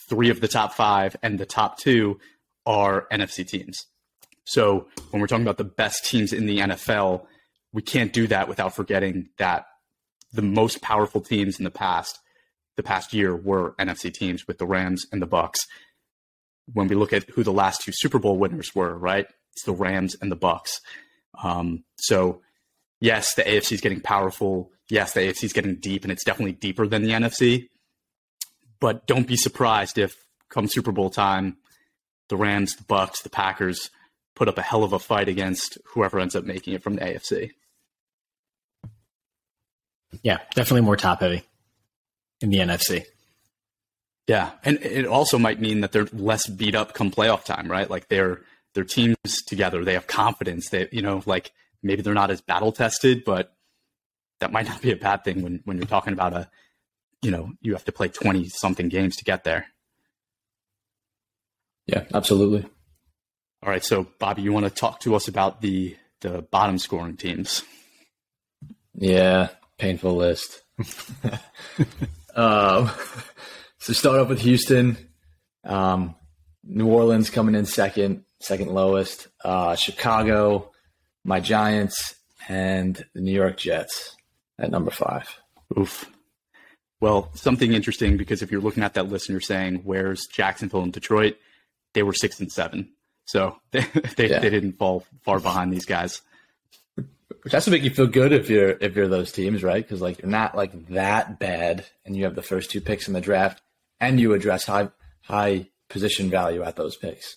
three 0.08 0.30
of 0.30 0.40
the 0.40 0.48
top 0.48 0.74
five 0.74 1.16
and 1.22 1.38
the 1.38 1.46
top 1.46 1.78
two 1.78 2.18
are 2.66 3.06
NFC 3.12 3.46
teams. 3.46 3.86
So 4.44 4.88
when 5.10 5.20
we're 5.20 5.26
talking 5.26 5.44
about 5.44 5.58
the 5.58 5.64
best 5.64 6.06
teams 6.06 6.32
in 6.32 6.46
the 6.46 6.58
NFL, 6.58 7.26
we 7.72 7.82
can't 7.82 8.12
do 8.12 8.26
that 8.28 8.48
without 8.48 8.74
forgetting 8.74 9.28
that 9.38 9.66
the 10.32 10.42
most 10.42 10.82
powerful 10.82 11.20
teams 11.20 11.58
in 11.58 11.64
the 11.64 11.70
past, 11.70 12.18
the 12.76 12.82
past 12.82 13.12
year, 13.12 13.34
were 13.34 13.74
NFC 13.78 14.12
teams 14.12 14.46
with 14.46 14.58
the 14.58 14.66
Rams 14.66 15.06
and 15.12 15.20
the 15.22 15.26
Bucks. 15.26 15.60
When 16.72 16.88
we 16.88 16.94
look 16.94 17.12
at 17.12 17.28
who 17.30 17.42
the 17.42 17.52
last 17.52 17.82
two 17.82 17.92
Super 17.94 18.18
Bowl 18.18 18.38
winners 18.38 18.74
were, 18.74 18.96
right? 18.96 19.26
it's 19.54 19.64
the 19.64 19.72
Rams 19.72 20.16
and 20.20 20.30
the 20.30 20.36
Bucks. 20.36 20.80
Um, 21.42 21.84
so 21.96 22.42
yes, 23.00 23.34
the 23.34 23.42
AFC 23.42 23.72
is 23.72 23.80
getting 23.80 24.00
powerful. 24.00 24.70
Yes, 24.88 25.12
the 25.12 25.20
AFC 25.20 25.44
is 25.44 25.52
getting 25.52 25.76
deep, 25.76 26.04
and 26.04 26.12
it's 26.12 26.24
definitely 26.24 26.52
deeper 26.52 26.86
than 26.86 27.02
the 27.02 27.10
NFC. 27.10 27.68
But 28.80 29.06
don't 29.06 29.26
be 29.26 29.36
surprised 29.36 29.98
if 29.98 30.14
come 30.50 30.68
Super 30.68 30.92
Bowl 30.92 31.10
time, 31.10 31.56
the 32.28 32.36
Rams, 32.36 32.76
the 32.76 32.84
Bucks, 32.84 33.22
the 33.22 33.30
Packers 33.30 33.90
put 34.34 34.48
up 34.48 34.58
a 34.58 34.62
hell 34.62 34.84
of 34.84 34.92
a 34.92 34.98
fight 34.98 35.28
against 35.28 35.78
whoever 35.92 36.18
ends 36.18 36.34
up 36.34 36.44
making 36.44 36.74
it 36.74 36.82
from 36.82 36.96
the 36.96 37.02
AFC. 37.02 37.50
Yeah, 40.22 40.38
definitely 40.54 40.82
more 40.82 40.96
top 40.96 41.20
heavy 41.20 41.42
in 42.40 42.50
the 42.50 42.58
NFC. 42.58 43.04
Yeah, 44.26 44.52
and 44.64 44.78
it 44.82 45.06
also 45.06 45.38
might 45.38 45.60
mean 45.60 45.80
that 45.82 45.92
they're 45.92 46.08
less 46.12 46.46
beat 46.46 46.74
up 46.74 46.94
come 46.94 47.10
playoff 47.10 47.44
time, 47.44 47.70
right? 47.70 47.90
Like 47.90 48.08
they're 48.08 48.40
their 48.74 48.84
teams 48.84 49.42
together, 49.46 49.84
they 49.84 49.92
have 49.92 50.06
confidence. 50.06 50.68
They, 50.70 50.88
you 50.90 51.02
know, 51.02 51.22
like 51.26 51.52
maybe 51.84 52.02
they're 52.02 52.14
not 52.14 52.30
as 52.30 52.40
battle 52.40 52.72
tested, 52.72 53.24
but 53.24 53.54
that 54.40 54.50
might 54.50 54.66
not 54.66 54.82
be 54.82 54.90
a 54.90 54.96
bad 54.96 55.22
thing 55.22 55.42
when 55.42 55.60
when 55.64 55.76
you're 55.76 55.86
talking 55.86 56.12
about 56.12 56.32
a, 56.32 56.50
you 57.22 57.30
know, 57.30 57.52
you 57.60 57.72
have 57.74 57.84
to 57.84 57.92
play 57.92 58.08
twenty 58.08 58.48
something 58.48 58.88
games 58.88 59.16
to 59.16 59.24
get 59.24 59.44
there. 59.44 59.66
Yeah, 61.86 62.04
absolutely. 62.12 62.64
All 63.62 63.70
right, 63.70 63.84
so 63.84 64.06
Bobby, 64.18 64.42
you 64.42 64.52
want 64.52 64.66
to 64.66 64.70
talk 64.70 65.00
to 65.00 65.14
us 65.14 65.28
about 65.28 65.60
the 65.60 65.96
the 66.20 66.42
bottom 66.50 66.78
scoring 66.78 67.16
teams? 67.16 67.62
Yeah, 68.94 69.48
painful 69.78 70.16
list. 70.16 70.62
um, 72.34 72.90
so 73.78 73.92
start 73.92 74.20
off 74.20 74.28
with 74.28 74.40
Houston, 74.40 74.96
um, 75.64 76.14
New 76.62 76.88
Orleans 76.88 77.30
coming 77.30 77.54
in 77.54 77.66
second, 77.66 78.24
second 78.40 78.68
lowest. 78.70 79.28
Uh, 79.44 79.76
Chicago, 79.76 80.72
my 81.24 81.40
Giants, 81.40 82.14
and 82.48 83.04
the 83.14 83.20
New 83.20 83.32
York 83.32 83.56
Jets 83.56 84.16
at 84.58 84.70
number 84.70 84.90
five. 84.90 85.40
Oof. 85.78 86.10
Well, 87.00 87.30
something 87.34 87.72
interesting 87.72 88.16
because 88.16 88.42
if 88.42 88.50
you're 88.50 88.60
looking 88.60 88.82
at 88.82 88.94
that 88.94 89.08
list 89.08 89.28
and 89.28 89.34
you're 89.34 89.40
saying 89.40 89.82
where's 89.84 90.26
Jacksonville 90.26 90.82
and 90.82 90.92
Detroit, 90.92 91.36
they 91.92 92.02
were 92.02 92.12
six 92.12 92.40
and 92.40 92.50
seven, 92.50 92.92
so 93.24 93.56
they 93.72 93.86
they, 94.16 94.30
yeah. 94.30 94.38
they 94.38 94.50
didn't 94.50 94.78
fall 94.78 95.04
far 95.22 95.40
behind 95.40 95.72
these 95.72 95.86
guys. 95.86 96.22
Which 97.42 97.52
has 97.52 97.66
to 97.66 97.70
make 97.70 97.82
you 97.82 97.90
feel 97.90 98.06
good 98.06 98.32
if 98.32 98.48
you're 98.48 98.70
if 98.80 98.96
you're 98.96 99.08
those 99.08 99.32
teams, 99.32 99.62
right? 99.62 99.84
Because 99.84 100.00
like 100.00 100.22
you're 100.22 100.30
not 100.30 100.56
like 100.56 100.88
that 100.88 101.38
bad, 101.38 101.84
and 102.04 102.16
you 102.16 102.24
have 102.24 102.34
the 102.34 102.42
first 102.42 102.70
two 102.70 102.80
picks 102.80 103.06
in 103.06 103.12
the 103.12 103.20
draft, 103.20 103.60
and 104.00 104.18
you 104.18 104.32
address 104.32 104.64
high 104.64 104.88
high 105.22 105.66
position 105.90 106.30
value 106.30 106.62
at 106.62 106.76
those 106.76 106.96
picks. 106.96 107.36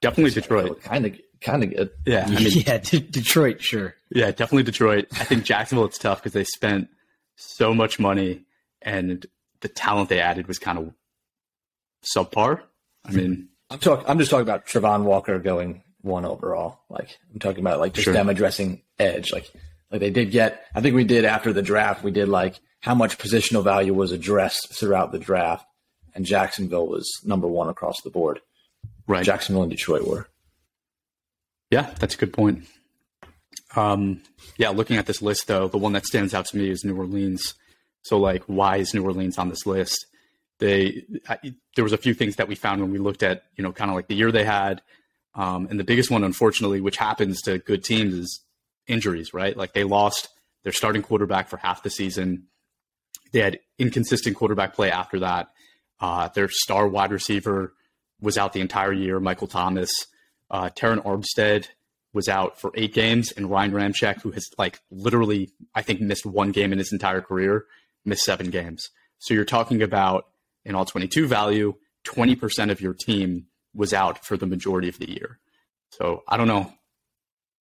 Definitely 0.00 0.30
Detroit. 0.30 0.80
Kind 0.82 1.06
of 1.06 1.20
kind 1.40 1.64
of 1.64 1.70
good. 1.70 1.90
Yeah, 2.06 2.26
I 2.26 2.30
mean, 2.30 2.50
yeah, 2.66 2.78
Detroit, 3.10 3.62
sure. 3.62 3.94
Yeah, 4.10 4.30
definitely 4.30 4.64
Detroit. 4.64 5.06
I 5.12 5.24
think 5.24 5.44
Jacksonville 5.44 5.84
it's 5.86 5.98
tough 5.98 6.22
because 6.22 6.32
they 6.32 6.44
spent 6.44 6.88
so 7.36 7.74
much 7.74 7.98
money 7.98 8.44
and 8.82 9.26
the 9.60 9.68
talent 9.68 10.08
they 10.08 10.20
added 10.20 10.48
was 10.48 10.58
kind 10.58 10.78
of 10.78 10.92
subpar. 12.14 12.62
I 13.04 13.10
mean, 13.10 13.48
I'm 13.70 13.78
talking. 13.78 14.06
I'm 14.06 14.18
just 14.18 14.30
talking 14.30 14.42
about 14.42 14.66
Travon 14.66 15.04
Walker 15.04 15.38
going 15.38 15.82
one 16.00 16.24
overall. 16.24 16.80
Like 16.88 17.18
I'm 17.32 17.38
talking 17.38 17.60
about 17.60 17.80
like 17.80 17.94
just 17.94 18.04
sure. 18.04 18.14
them 18.14 18.28
addressing 18.28 18.82
edge. 18.98 19.32
Like 19.32 19.50
like 19.90 20.00
they 20.00 20.10
did 20.10 20.30
get. 20.30 20.64
I 20.74 20.80
think 20.80 20.94
we 20.94 21.04
did 21.04 21.24
after 21.24 21.52
the 21.52 21.62
draft. 21.62 22.02
We 22.02 22.10
did 22.10 22.28
like 22.28 22.60
how 22.80 22.94
much 22.94 23.18
positional 23.18 23.64
value 23.64 23.94
was 23.94 24.12
addressed 24.12 24.72
throughout 24.72 25.12
the 25.12 25.18
draft, 25.18 25.66
and 26.14 26.24
Jacksonville 26.24 26.86
was 26.86 27.10
number 27.24 27.46
one 27.46 27.68
across 27.68 28.00
the 28.02 28.10
board. 28.10 28.40
Right. 29.06 29.24
Jacksonville 29.24 29.62
and 29.62 29.70
Detroit 29.70 30.06
were. 30.06 30.28
Yeah, 31.70 31.94
that's 31.98 32.14
a 32.14 32.18
good 32.18 32.32
point. 32.32 32.64
Um, 33.76 34.22
yeah, 34.56 34.70
looking 34.70 34.96
at 34.96 35.06
this 35.06 35.20
list 35.20 35.46
though, 35.46 35.68
the 35.68 35.78
one 35.78 35.92
that 35.92 36.06
stands 36.06 36.34
out 36.34 36.46
to 36.46 36.56
me 36.56 36.70
is 36.70 36.84
New 36.84 36.96
Orleans. 36.96 37.54
So 38.02 38.18
like, 38.18 38.42
why 38.44 38.78
is 38.78 38.94
New 38.94 39.04
Orleans 39.04 39.38
on 39.38 39.48
this 39.48 39.66
list? 39.66 40.06
They 40.58 41.04
I, 41.28 41.38
there 41.76 41.84
was 41.84 41.92
a 41.92 41.98
few 41.98 42.14
things 42.14 42.36
that 42.36 42.48
we 42.48 42.54
found 42.54 42.80
when 42.80 42.90
we 42.90 42.98
looked 42.98 43.22
at 43.22 43.44
you 43.56 43.62
know 43.62 43.72
kind 43.72 43.90
of 43.90 43.94
like 43.96 44.08
the 44.08 44.14
year 44.14 44.32
they 44.32 44.44
had, 44.44 44.82
um, 45.34 45.68
and 45.70 45.78
the 45.78 45.84
biggest 45.84 46.10
one, 46.10 46.24
unfortunately, 46.24 46.80
which 46.80 46.96
happens 46.96 47.42
to 47.42 47.58
good 47.58 47.84
teams, 47.84 48.14
is 48.14 48.40
injuries. 48.86 49.32
Right, 49.32 49.56
like 49.56 49.72
they 49.72 49.84
lost 49.84 50.28
their 50.64 50.72
starting 50.72 51.02
quarterback 51.02 51.48
for 51.48 51.58
half 51.58 51.82
the 51.82 51.90
season. 51.90 52.48
They 53.32 53.40
had 53.40 53.60
inconsistent 53.78 54.36
quarterback 54.36 54.74
play 54.74 54.90
after 54.90 55.20
that. 55.20 55.50
Uh, 56.00 56.28
their 56.28 56.48
star 56.48 56.88
wide 56.88 57.12
receiver 57.12 57.74
was 58.20 58.38
out 58.38 58.52
the 58.52 58.60
entire 58.60 58.92
year, 58.92 59.20
Michael 59.20 59.46
Thomas. 59.46 59.90
Uh, 60.50 60.70
Terron 60.70 61.02
Armstead 61.04 61.68
was 62.12 62.28
out 62.28 62.58
for 62.60 62.72
eight 62.74 62.94
games, 62.94 63.32
and 63.32 63.50
Ryan 63.50 63.72
Ramczyk, 63.72 64.22
who 64.22 64.30
has 64.32 64.48
like 64.56 64.80
literally, 64.90 65.50
I 65.74 65.82
think, 65.82 66.00
missed 66.00 66.24
one 66.26 66.52
game 66.52 66.72
in 66.72 66.78
his 66.78 66.92
entire 66.92 67.20
career, 67.20 67.66
missed 68.04 68.24
seven 68.24 68.50
games. 68.50 68.88
So 69.18 69.34
you're 69.34 69.44
talking 69.44 69.82
about 69.82 70.26
in 70.64 70.74
all 70.74 70.84
22 70.84 71.26
value, 71.26 71.74
20% 72.04 72.70
of 72.70 72.80
your 72.80 72.94
team 72.94 73.46
was 73.74 73.92
out 73.92 74.24
for 74.24 74.36
the 74.36 74.46
majority 74.46 74.88
of 74.88 74.98
the 74.98 75.10
year. 75.10 75.38
So 75.90 76.22
I 76.26 76.36
don't 76.36 76.48
know 76.48 76.72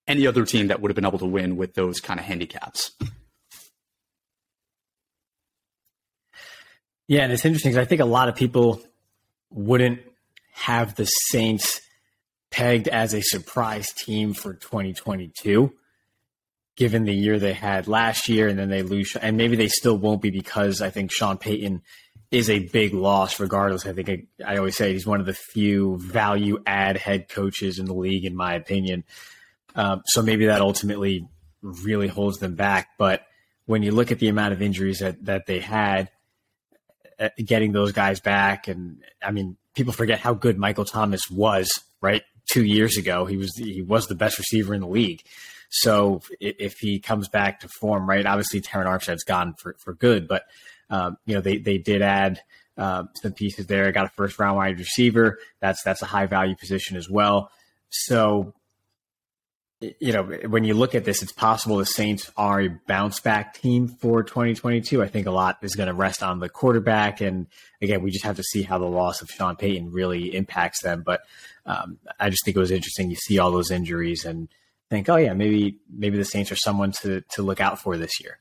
any 0.07 0.25
other 0.25 0.45
team 0.45 0.67
that 0.67 0.81
would 0.81 0.89
have 0.89 0.95
been 0.95 1.05
able 1.05 1.19
to 1.19 1.25
win 1.25 1.57
with 1.57 1.73
those 1.73 1.99
kind 1.99 2.19
of 2.19 2.25
handicaps. 2.25 2.91
Yeah, 7.07 7.23
and 7.23 7.31
it's 7.31 7.45
interesting 7.45 7.71
because 7.71 7.85
I 7.85 7.87
think 7.87 8.01
a 8.01 8.05
lot 8.05 8.27
of 8.27 8.35
people 8.35 8.81
wouldn't 9.49 10.01
have 10.53 10.95
the 10.95 11.05
Saints 11.05 11.81
pegged 12.49 12.87
as 12.87 13.13
a 13.13 13.21
surprise 13.21 13.91
team 13.91 14.33
for 14.33 14.53
2022, 14.53 15.73
given 16.75 17.05
the 17.05 17.13
year 17.13 17.39
they 17.39 17.53
had 17.53 17.87
last 17.87 18.29
year, 18.29 18.47
and 18.47 18.57
then 18.57 18.69
they 18.69 18.81
lose, 18.83 19.15
and 19.15 19.37
maybe 19.37 19.55
they 19.55 19.67
still 19.67 19.97
won't 19.97 20.21
be 20.21 20.29
because 20.29 20.81
I 20.81 20.89
think 20.89 21.11
Sean 21.11 21.37
Payton 21.37 21.81
is 22.31 22.49
a 22.49 22.59
big 22.59 22.93
loss. 22.93 23.39
Regardless, 23.39 23.85
I 23.85 23.93
think 23.93 24.09
I, 24.09 24.53
I 24.53 24.57
always 24.57 24.75
say 24.75 24.93
he's 24.93 25.07
one 25.07 25.19
of 25.19 25.25
the 25.25 25.33
few 25.33 25.97
value 25.99 26.59
add 26.65 26.97
head 26.97 27.29
coaches 27.29 27.79
in 27.79 27.85
the 27.85 27.93
league, 27.93 28.25
in 28.25 28.35
my 28.35 28.55
opinion. 28.55 29.03
Um, 29.75 30.01
so 30.05 30.21
maybe 30.21 30.47
that 30.47 30.61
ultimately 30.61 31.27
really 31.61 32.07
holds 32.07 32.39
them 32.39 32.55
back. 32.55 32.89
But 32.97 33.23
when 33.65 33.83
you 33.83 33.91
look 33.91 34.11
at 34.11 34.19
the 34.19 34.29
amount 34.29 34.53
of 34.53 34.61
injuries 34.61 34.99
that 34.99 35.23
that 35.25 35.45
they 35.45 35.59
had, 35.59 36.09
uh, 37.19 37.29
getting 37.43 37.71
those 37.71 37.91
guys 37.91 38.19
back, 38.19 38.67
and 38.67 39.03
I 39.23 39.31
mean, 39.31 39.57
people 39.75 39.93
forget 39.93 40.19
how 40.19 40.33
good 40.33 40.57
Michael 40.57 40.85
Thomas 40.85 41.21
was, 41.29 41.69
right? 42.01 42.23
Two 42.51 42.63
years 42.63 42.97
ago. 42.97 43.25
He 43.25 43.37
was 43.37 43.55
he 43.57 43.81
was 43.81 44.07
the 44.07 44.15
best 44.15 44.37
receiver 44.37 44.73
in 44.73 44.81
the 44.81 44.87
league. 44.87 45.21
So 45.69 46.21
if 46.39 46.77
he 46.79 46.99
comes 46.99 47.27
back 47.27 47.59
to 47.61 47.67
form, 47.67 48.07
right? 48.07 48.25
Obviously, 48.25 48.61
Terron 48.61 48.85
Armstead's 48.85 49.23
gone 49.23 49.53
for, 49.59 49.75
for 49.79 49.93
good, 49.93 50.27
but 50.27 50.43
um, 50.89 51.17
you 51.25 51.35
know 51.35 51.41
they 51.41 51.57
they 51.57 51.77
did 51.77 52.01
add 52.01 52.41
uh, 52.77 53.03
some 53.21 53.33
pieces 53.33 53.67
there. 53.67 53.91
Got 53.91 54.05
a 54.05 54.11
first 54.15 54.39
round 54.39 54.57
wide 54.57 54.79
receiver. 54.79 55.39
That's 55.59 55.83
that's 55.83 56.01
a 56.01 56.05
high 56.05 56.25
value 56.25 56.55
position 56.55 56.95
as 56.95 57.09
well. 57.09 57.51
So 57.89 58.53
you 59.79 60.11
know, 60.11 60.23
when 60.23 60.63
you 60.63 60.73
look 60.73 60.95
at 60.95 61.05
this, 61.05 61.21
it's 61.21 61.31
possible 61.31 61.77
the 61.77 61.85
Saints 61.85 62.31
are 62.35 62.61
a 62.61 62.69
bounce 62.87 63.19
back 63.19 63.53
team 63.53 63.87
for 63.87 64.23
2022. 64.23 65.03
I 65.03 65.07
think 65.07 65.27
a 65.27 65.31
lot 65.31 65.59
is 65.61 65.75
going 65.75 65.87
to 65.87 65.93
rest 65.93 66.23
on 66.23 66.39
the 66.39 66.49
quarterback. 66.49 67.21
And 67.21 67.45
again, 67.81 68.01
we 68.01 68.09
just 68.09 68.25
have 68.25 68.37
to 68.37 68.43
see 68.43 68.63
how 68.63 68.79
the 68.79 68.85
loss 68.85 69.21
of 69.21 69.29
Sean 69.29 69.55
Payton 69.55 69.91
really 69.91 70.35
impacts 70.35 70.81
them. 70.81 71.03
But 71.05 71.21
um, 71.65 71.99
I 72.19 72.31
just 72.31 72.43
think 72.43 72.57
it 72.57 72.59
was 72.59 72.71
interesting. 72.71 73.11
You 73.11 73.17
see 73.17 73.37
all 73.37 73.51
those 73.51 73.69
injuries 73.69 74.25
and 74.25 74.49
think, 74.89 75.09
oh, 75.09 75.17
yeah, 75.17 75.33
maybe, 75.33 75.77
maybe 75.91 76.17
the 76.17 76.25
Saints 76.25 76.51
are 76.51 76.57
someone 76.57 76.91
to, 77.03 77.21
to 77.33 77.43
look 77.43 77.61
out 77.61 77.79
for 77.79 77.97
this 77.97 78.19
year. 78.19 78.39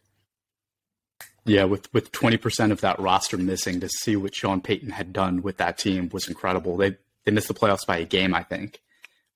Yeah, 1.44 1.62
with 1.62 1.92
with 1.94 2.10
twenty 2.10 2.38
percent 2.38 2.72
of 2.72 2.80
that 2.80 2.98
roster 2.98 3.36
missing, 3.38 3.78
to 3.78 3.88
see 3.88 4.16
what 4.16 4.34
Sean 4.34 4.60
Payton 4.60 4.90
had 4.90 5.12
done 5.12 5.42
with 5.42 5.58
that 5.58 5.78
team 5.78 6.08
was 6.12 6.26
incredible. 6.26 6.76
They 6.76 6.96
they 7.24 7.30
missed 7.30 7.46
the 7.46 7.54
playoffs 7.54 7.86
by 7.86 7.98
a 7.98 8.04
game, 8.04 8.34
I 8.34 8.42
think. 8.42 8.80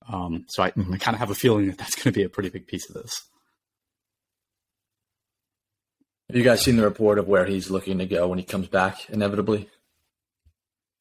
Um, 0.07 0.45
so 0.49 0.63
I, 0.63 0.71
mm-hmm. 0.71 0.93
I 0.93 0.97
kind 0.97 1.15
of 1.15 1.19
have 1.19 1.29
a 1.29 1.35
feeling 1.35 1.67
that 1.67 1.77
that's 1.77 1.95
going 1.95 2.05
to 2.05 2.11
be 2.11 2.23
a 2.23 2.29
pretty 2.29 2.49
big 2.49 2.67
piece 2.67 2.89
of 2.89 2.95
this. 2.95 3.21
Have 6.29 6.37
you 6.37 6.43
guys 6.43 6.61
seen 6.61 6.77
the 6.77 6.83
report 6.83 7.19
of 7.19 7.27
where 7.27 7.45
he's 7.45 7.69
looking 7.69 7.97
to 7.97 8.05
go 8.05 8.27
when 8.27 8.39
he 8.39 8.45
comes 8.45 8.67
back 8.67 9.09
inevitably? 9.09 9.69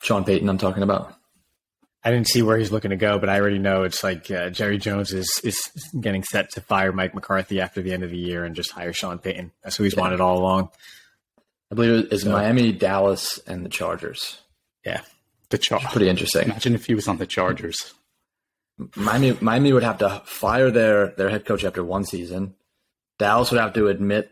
Sean 0.02 0.24
Payton, 0.24 0.48
I'm 0.48 0.58
talking 0.58 0.82
about. 0.82 1.14
I 2.02 2.10
didn't 2.10 2.28
see 2.28 2.42
where 2.42 2.56
he's 2.56 2.72
looking 2.72 2.90
to 2.90 2.96
go, 2.96 3.18
but 3.18 3.28
I 3.28 3.38
already 3.38 3.58
know 3.58 3.82
it's 3.82 4.02
like 4.02 4.30
uh, 4.30 4.48
Jerry 4.50 4.78
Jones 4.78 5.12
is 5.12 5.40
is 5.44 5.70
getting 6.00 6.24
set 6.24 6.50
to 6.52 6.60
fire 6.60 6.92
Mike 6.92 7.14
McCarthy 7.14 7.60
after 7.60 7.82
the 7.82 7.92
end 7.92 8.02
of 8.02 8.10
the 8.10 8.18
year 8.18 8.44
and 8.44 8.56
just 8.56 8.70
hire 8.70 8.92
Sean 8.92 9.18
Payton. 9.18 9.52
That's 9.62 9.76
who 9.76 9.84
he's 9.84 9.94
yeah. 9.94 10.00
wanted 10.00 10.20
all 10.20 10.38
along. 10.38 10.70
I 11.70 11.74
believe 11.74 12.08
it's 12.10 12.22
so, 12.22 12.32
Miami, 12.32 12.72
Dallas, 12.72 13.38
and 13.46 13.64
the 13.64 13.68
Chargers. 13.68 14.38
Yeah, 14.84 15.02
the 15.50 15.58
Chargers. 15.58 15.90
Pretty 15.92 16.08
interesting. 16.08 16.44
Imagine 16.44 16.74
if 16.74 16.86
he 16.86 16.94
was 16.94 17.06
on 17.06 17.18
the 17.18 17.26
Chargers. 17.26 17.92
Miami, 18.96 19.36
Miami 19.40 19.72
would 19.72 19.82
have 19.82 19.98
to 19.98 20.22
fire 20.24 20.70
their 20.70 21.08
their 21.08 21.28
head 21.28 21.44
coach 21.44 21.64
after 21.64 21.84
one 21.84 22.04
season. 22.04 22.54
Dallas 23.18 23.50
would 23.50 23.60
have 23.60 23.74
to 23.74 23.88
admit, 23.88 24.30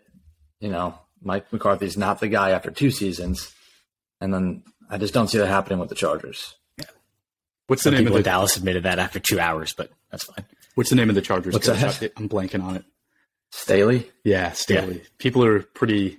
you 0.61 0.71
know, 0.71 0.99
Mike 1.23 1.53
McCarthy's 1.53 1.97
not 1.97 2.21
the 2.21 2.29
guy 2.29 2.51
after 2.51 2.71
two 2.71 2.91
seasons, 2.91 3.53
and 4.21 4.33
then 4.33 4.63
I 4.89 4.99
just 4.99 5.13
don't 5.13 5.29
see 5.29 5.39
that 5.39 5.49
happening 5.49 5.79
with 5.79 5.89
the 5.91 5.95
Chargers. 5.95 6.55
Yeah. 6.79 6.87
What's 7.67 7.85
the 7.85 7.91
name 7.91 8.07
of 8.07 8.15
the 8.15 8.23
Dallas 8.23 8.57
admitted 8.57 8.85
that 8.85 8.99
after 8.99 9.21
two 9.21 9.39
hours, 9.39 9.75
but 9.75 9.91
that's 10.11 10.25
fine. 10.25 10.47
What's 10.75 10.91
the 10.91 10.97
name 10.97 11.09
of 11.09 11.15
the 11.15 11.23
Chargers? 11.23 11.53
What's 11.53 11.69
coach? 11.69 11.99
that? 11.99 12.13
I'm 12.17 12.29
blanking 12.29 12.63
on 12.63 12.77
it. 12.77 12.85
Staley. 13.51 14.11
Yeah, 14.25 14.53
Staley. 14.53 15.03
People 15.19 15.45
are 15.45 15.61
pretty 15.61 16.19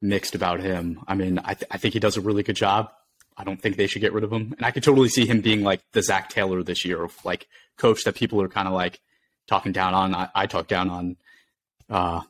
mixed 0.00 0.34
about 0.34 0.60
him. 0.60 1.00
I 1.06 1.14
mean, 1.14 1.38
I, 1.44 1.54
th- 1.54 1.68
I 1.70 1.78
think 1.78 1.94
he 1.94 2.00
does 2.00 2.16
a 2.16 2.20
really 2.20 2.42
good 2.42 2.56
job. 2.56 2.90
I 3.36 3.44
don't 3.44 3.60
think 3.60 3.76
they 3.76 3.86
should 3.86 4.02
get 4.02 4.12
rid 4.12 4.24
of 4.24 4.32
him. 4.32 4.54
And 4.56 4.66
I 4.66 4.70
could 4.70 4.82
totally 4.82 5.08
see 5.08 5.26
him 5.26 5.40
being 5.40 5.62
like 5.62 5.80
the 5.92 6.02
Zac 6.02 6.28
Taylor 6.28 6.62
this 6.62 6.84
year, 6.84 7.02
of 7.02 7.24
like 7.24 7.48
coach 7.76 8.04
that 8.04 8.14
people 8.14 8.40
are 8.42 8.48
kind 8.48 8.68
of 8.68 8.74
like 8.74 9.00
talking 9.46 9.72
down 9.72 9.94
on. 9.94 10.14
I, 10.14 10.28
I 10.34 10.46
talk 10.46 10.68
down 10.68 10.90
on 10.90 11.16
uh, 11.90 12.22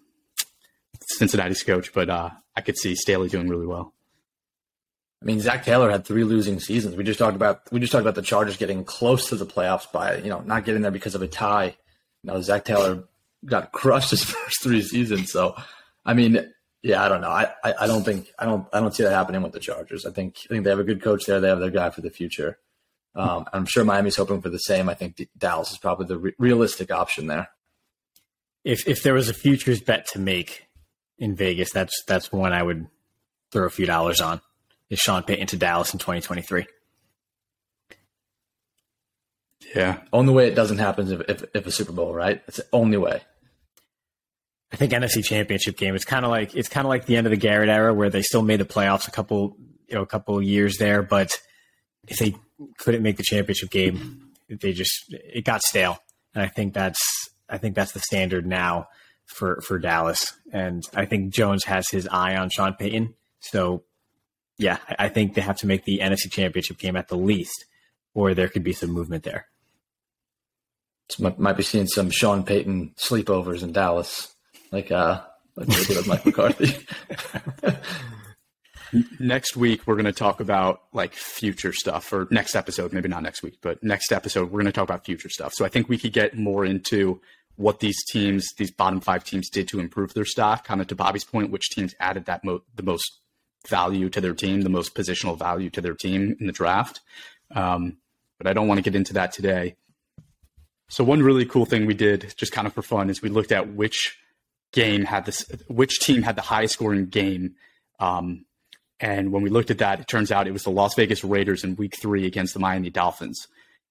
Cincinnati's 1.01 1.63
coach, 1.63 1.93
but 1.93 2.09
uh, 2.09 2.31
I 2.57 2.61
could 2.61 2.77
see 2.77 2.95
Staley 2.95 3.29
doing 3.29 3.49
really 3.49 3.67
well. 3.67 3.93
I 5.23 5.25
mean, 5.25 5.41
Zac 5.41 5.65
Taylor 5.65 5.91
had 5.91 6.05
three 6.05 6.25
losing 6.25 6.59
seasons. 6.59 6.97
We 6.97 7.05
just 7.05 7.19
talked 7.19 7.37
about 7.37 7.71
we 7.71 7.79
just 7.79 7.93
talked 7.93 8.03
about 8.03 8.17
the 8.17 8.23
Chargers 8.23 8.57
getting 8.57 8.85
close 8.85 9.29
to 9.29 9.37
the 9.37 9.47
playoffs 9.47 9.91
by 9.91 10.17
you 10.17 10.29
know 10.29 10.41
not 10.41 10.65
getting 10.65 10.83
there 10.83 10.91
because 10.91 11.15
of 11.15 11.23
a 11.23 11.29
tie. 11.29 11.77
You 12.23 12.33
know, 12.33 12.41
Zac 12.41 12.65
Taylor 12.65 13.05
got 13.45 13.73
crushed 13.73 14.11
his 14.11 14.25
first 14.25 14.63
three 14.63 14.83
seasons. 14.83 15.31
So, 15.31 15.55
I 16.05 16.15
mean, 16.15 16.53
yeah, 16.83 17.03
I 17.05 17.09
don't 17.09 17.21
know. 17.21 17.31
I, 17.31 17.51
I, 17.65 17.75
I 17.81 17.87
don't 17.87 18.05
think 18.05 18.29
I 18.39 18.45
don't 18.45 18.67
I 18.73 18.81
don't 18.81 18.95
see 18.95 19.05
that 19.05 19.13
happening 19.13 19.43
with 19.43 19.53
the 19.53 19.61
Chargers. 19.61 20.05
I 20.05 20.11
think 20.11 20.37
I 20.45 20.49
think 20.49 20.65
they 20.65 20.71
have 20.71 20.81
a 20.81 20.85
good 20.85 21.03
coach 21.03 21.25
there. 21.27 21.41
They 21.41 21.49
have 21.49 21.61
their 21.61 21.71
guy 21.71 21.91
for 21.91 22.01
the 22.01 22.11
future. 22.11 22.59
Um, 23.15 23.45
I'm 23.53 23.67
sure 23.67 23.85
Miami's 23.85 24.17
hoping 24.17 24.41
for 24.41 24.49
the 24.49 24.59
same. 24.59 24.89
I 24.89 24.95
think 24.95 25.17
D- 25.17 25.29
Dallas 25.37 25.71
is 25.71 25.79
probably 25.79 26.07
the 26.07 26.19
re- 26.19 26.35
realistic 26.39 26.91
option 26.91 27.27
there. 27.27 27.51
If 28.65 28.89
if 28.89 29.03
there 29.03 29.15
was 29.15 29.29
a 29.29 29.35
futures 29.35 29.81
bet 29.81 30.07
to 30.09 30.19
make 30.19 30.67
in 31.19 31.37
Vegas, 31.37 31.71
that's 31.73 32.03
that's 32.07 32.33
one 32.33 32.53
I 32.53 32.63
would 32.63 32.87
throw 33.53 33.67
a 33.67 33.71
few 33.71 33.87
dollars 33.87 34.21
on. 34.21 34.41
Is 34.91 34.99
Sean 34.99 35.23
Payton 35.23 35.47
to 35.49 35.57
Dallas 35.57 35.93
in 35.93 35.99
2023? 35.99 36.67
Yeah. 39.75 40.01
Only 40.13 40.35
way 40.35 40.49
it 40.49 40.55
doesn't 40.55 40.79
happen 40.79 41.07
is 41.07 41.13
if, 41.13 41.21
if, 41.29 41.45
if 41.55 41.67
a 41.67 41.71
Super 41.71 41.93
Bowl, 41.93 42.13
right? 42.13 42.43
It's 42.47 42.59
the 42.59 42.67
only 42.73 42.99
way. 42.99 43.23
I 44.73 44.77
think 44.77 44.93
NFC 44.93 45.23
Championship 45.23 45.77
game. 45.77 45.95
It's 45.95 46.05
kind 46.05 46.25
of 46.25 46.31
like 46.31 46.55
it's 46.55 46.69
kind 46.69 46.87
of 46.87 46.89
like 46.89 47.07
the 47.07 47.17
end 47.17 47.27
of 47.27 47.31
the 47.31 47.37
Garrett 47.37 47.69
era, 47.69 47.93
where 47.93 48.11
they 48.11 48.23
still 48.23 48.43
made 48.43 48.61
the 48.61 48.65
playoffs 48.65 49.07
a 49.07 49.11
couple 49.11 49.57
you 49.89 49.95
know 49.95 50.03
a 50.03 50.07
couple 50.07 50.41
years 50.43 50.79
there, 50.79 51.03
but 51.03 51.39
if 52.09 52.19
they 52.19 52.35
couldn't 52.79 53.03
make 53.03 53.17
the 53.17 53.23
championship 53.23 53.71
game, 53.71 54.31
they 54.49 54.73
just 54.73 55.05
it 55.11 55.45
got 55.45 55.63
stale. 55.63 55.99
And 56.35 56.43
I 56.43 56.49
think 56.49 56.73
that's 56.73 57.01
I 57.49 57.59
think 57.59 57.75
that's 57.75 57.93
the 57.93 58.01
standard 58.01 58.47
now 58.47 58.89
for 59.27 59.61
for 59.61 59.79
Dallas. 59.79 60.33
And 60.53 60.83
I 60.95 61.05
think 61.05 61.33
Jones 61.33 61.65
has 61.65 61.89
his 61.91 62.09
eye 62.09 62.37
on 62.37 62.49
Sean 62.49 62.75
Payton. 62.75 63.15
So 63.41 63.85
yeah, 64.59 64.79
I 64.99 65.09
think 65.09 65.35
they 65.35 65.41
have 65.43 65.59
to 65.59 65.67
make 65.67 65.85
the 65.85 65.99
NFC 65.99 66.31
Championship 66.31 66.79
game 66.79 66.97
at 66.97 67.09
the 67.09 67.17
least, 67.17 67.67
or 68.15 68.35
there 68.35 68.49
could 68.49 68.65
be 68.65 68.73
some 68.73 68.91
movement 68.91 69.25
there. 69.25 69.47
Might 71.19 71.59
be 71.59 71.63
seeing 71.63 71.87
some 71.87 72.11
Sean 72.11 72.43
Payton 72.43 72.95
sleepovers 72.97 73.63
in 73.63 73.73
Dallas, 73.73 74.35
like 74.73 74.91
uh, 74.91 75.21
like 75.55 75.69
did 75.69 75.97
with 75.97 76.07
Mike 76.09 76.27
McCarthy. 76.27 76.75
Next 79.19 79.57
week, 79.57 79.87
we're 79.87 79.95
going 79.95 80.05
to 80.05 80.13
talk 80.13 80.41
about 80.41 80.83
like 80.93 81.15
future 81.15 81.73
stuff, 81.73 82.13
or 82.13 82.29
next 82.31 82.55
episode, 82.55 82.93
maybe 82.93 83.09
not 83.09 83.23
next 83.23 83.43
week, 83.43 83.57
but 83.63 83.83
next 83.83 84.13
episode, 84.13 84.51
we're 84.51 84.61
going 84.61 84.67
to 84.67 84.73
talk 84.73 84.85
about 84.85 85.07
future 85.07 85.31
stuff. 85.31 85.55
So 85.55 85.65
I 85.65 85.69
think 85.69 85.89
we 85.89 85.97
could 85.97 86.13
get 86.13 86.37
more 86.37 86.67
into 86.67 87.19
what 87.57 87.81
these 87.81 87.97
teams, 88.11 88.47
these 88.59 88.71
bottom 88.71 89.01
five 89.01 89.25
teams, 89.25 89.49
did 89.49 89.67
to 89.69 89.81
improve 89.81 90.13
their 90.13 90.27
stock. 90.27 90.65
Kind 90.65 90.83
of 90.83 90.89
to 90.89 90.95
Bobby's 90.95 91.25
point, 91.25 91.51
which 91.51 91.71
teams 91.71 91.95
added 92.01 92.27
that 92.27 92.45
mo- 92.45 92.65
the 92.75 92.83
most 92.83 93.21
value 93.67 94.11
to 94.11 94.21
their 94.21 94.35
team, 94.35 94.61
the 94.61 94.69
most 94.69 94.95
positional 94.95 95.39
value 95.39 95.71
to 95.71 95.81
their 95.81 95.95
team 95.95 96.37
in 96.39 96.47
the 96.47 96.53
draft. 96.53 97.01
Um, 97.55 97.97
but 98.37 98.47
I 98.47 98.53
don't 98.53 98.69
want 98.69 98.77
to 98.77 98.83
get 98.83 98.97
into 98.97 99.15
that 99.15 99.33
today. 99.33 99.77
So 100.89 101.03
one 101.03 101.23
really 101.23 101.47
cool 101.47 101.65
thing 101.65 101.87
we 101.87 101.95
did, 101.95 102.35
just 102.37 102.53
kind 102.53 102.67
of 102.67 102.75
for 102.75 102.83
fun, 102.83 103.09
is 103.09 103.23
we 103.23 103.31
looked 103.31 103.53
at 103.53 103.73
which 103.73 104.19
game 104.73 105.05
had 105.05 105.25
this, 105.27 105.45
which 105.69 106.01
team 106.01 106.23
had 106.23 106.37
the 106.37 106.43
highest 106.43 106.75
scoring 106.75 107.07
game. 107.07 107.55
Um, 107.99 108.45
and 109.01 109.33
when 109.33 109.43
we 109.43 109.51
looked 109.51 109.71
at 109.71 109.79
that, 109.79 110.01
it 110.01 110.09
turns 110.09 110.31
out 110.31 110.47
it 110.47 110.53
was 110.53 110.63
the 110.65 110.71
Las 110.71 110.95
Vegas 110.95 111.25
Raiders 111.25 111.65
in 111.65 111.77
Week 111.77 111.95
Three 112.01 112.27
against 112.27 112.55
the 112.55 112.61
Miami 112.61 112.91
Dolphins. 112.91 113.47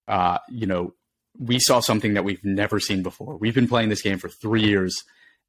Uh, 0.08 0.38
you 0.50 0.66
know, 0.66 0.94
we 1.40 1.60
saw 1.60 1.80
something 1.80 2.14
that 2.16 2.24
we've 2.24 2.44
never 2.44 2.80
seen 2.80 3.04
before. 3.04 3.38
We've 3.38 3.56
been 3.56 3.68
playing 3.68 3.90
this 3.90 4.02
game 4.02 4.18
for 4.18 4.30
three 4.30 4.64
years, 4.64 4.96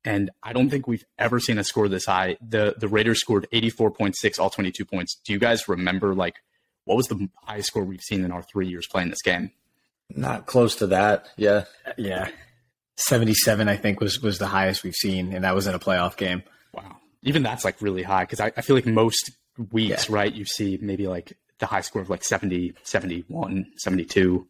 and 0.04 0.30
I 0.42 0.52
don't 0.52 0.68
think 0.68 0.86
we've 0.86 1.04
ever 1.18 1.40
seen 1.40 1.58
a 1.58 1.64
score 1.64 1.88
this 1.88 2.06
high. 2.06 2.36
the 2.40 2.74
The 2.76 2.88
Raiders 2.88 3.20
scored 3.20 3.46
eighty 3.52 3.70
four 3.70 3.90
point 3.90 4.16
six, 4.16 4.38
all 4.38 4.50
twenty 4.50 4.70
two 4.72 4.84
points. 4.84 5.20
Do 5.24 5.32
you 5.32 5.38
guys 5.38 5.68
remember 5.68 6.14
like 6.14 6.36
what 6.84 6.96
was 6.96 7.06
the 7.06 7.28
highest 7.44 7.68
score 7.68 7.84
we've 7.84 8.00
seen 8.00 8.24
in 8.24 8.32
our 8.32 8.42
three 8.42 8.68
years 8.68 8.86
playing 8.88 9.10
this 9.10 9.22
game? 9.22 9.52
Not 10.10 10.46
close 10.46 10.74
to 10.76 10.88
that. 10.88 11.28
Yeah. 11.36 11.64
Yeah, 11.96 12.28
seventy 12.96 13.34
seven 13.34 13.68
I 13.68 13.76
think 13.76 14.00
was 14.00 14.20
was 14.20 14.38
the 14.38 14.46
highest 14.46 14.82
we've 14.84 14.94
seen, 14.94 15.32
and 15.32 15.44
that 15.44 15.54
was 15.54 15.66
in 15.66 15.74
a 15.74 15.78
playoff 15.78 16.16
game. 16.16 16.42
Wow, 16.72 16.96
even 17.22 17.42
that's 17.42 17.64
like 17.64 17.80
really 17.80 18.02
high 18.02 18.24
because 18.24 18.40
I, 18.40 18.52
I 18.56 18.60
feel 18.62 18.76
like 18.76 18.86
most 18.86 19.30
weeks, 19.70 20.08
Yeah. 20.08 20.14
right, 20.16 20.32
you 20.32 20.44
see 20.44 20.78
maybe 20.80 21.06
like 21.06 21.32
the 21.58 21.66
high 21.66 21.80
score 21.82 22.02
of 22.02 22.10
like 22.10 22.24
70, 22.24 22.74
71, 22.82 23.66
72. 23.76 24.46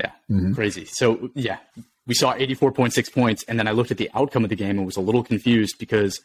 Yeah, 0.00 0.12
Mhm. 0.30 0.54
crazy. 0.54 0.84
So, 0.86 1.30
yeah, 1.34 1.58
we 2.06 2.14
saw 2.14 2.32
84.6 2.34 3.10
points. 3.12 3.44
And 3.44 3.58
then 3.58 3.68
I 3.68 3.72
looked 3.72 3.90
at 3.90 3.98
the 3.98 4.10
outcome 4.14 4.42
of 4.44 4.50
the 4.50 4.56
game 4.56 4.78
and 4.78 4.86
was 4.86 4.96
a 4.96 5.00
little 5.02 5.22
confused 5.22 5.76
because 5.78 6.20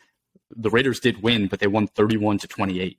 the 0.49 0.69
Raiders 0.69 0.99
did 0.99 1.21
win, 1.21 1.47
but 1.47 1.59
they 1.59 1.67
won 1.67 1.87
31 1.87 2.37
to 2.39 2.47
28. 2.47 2.97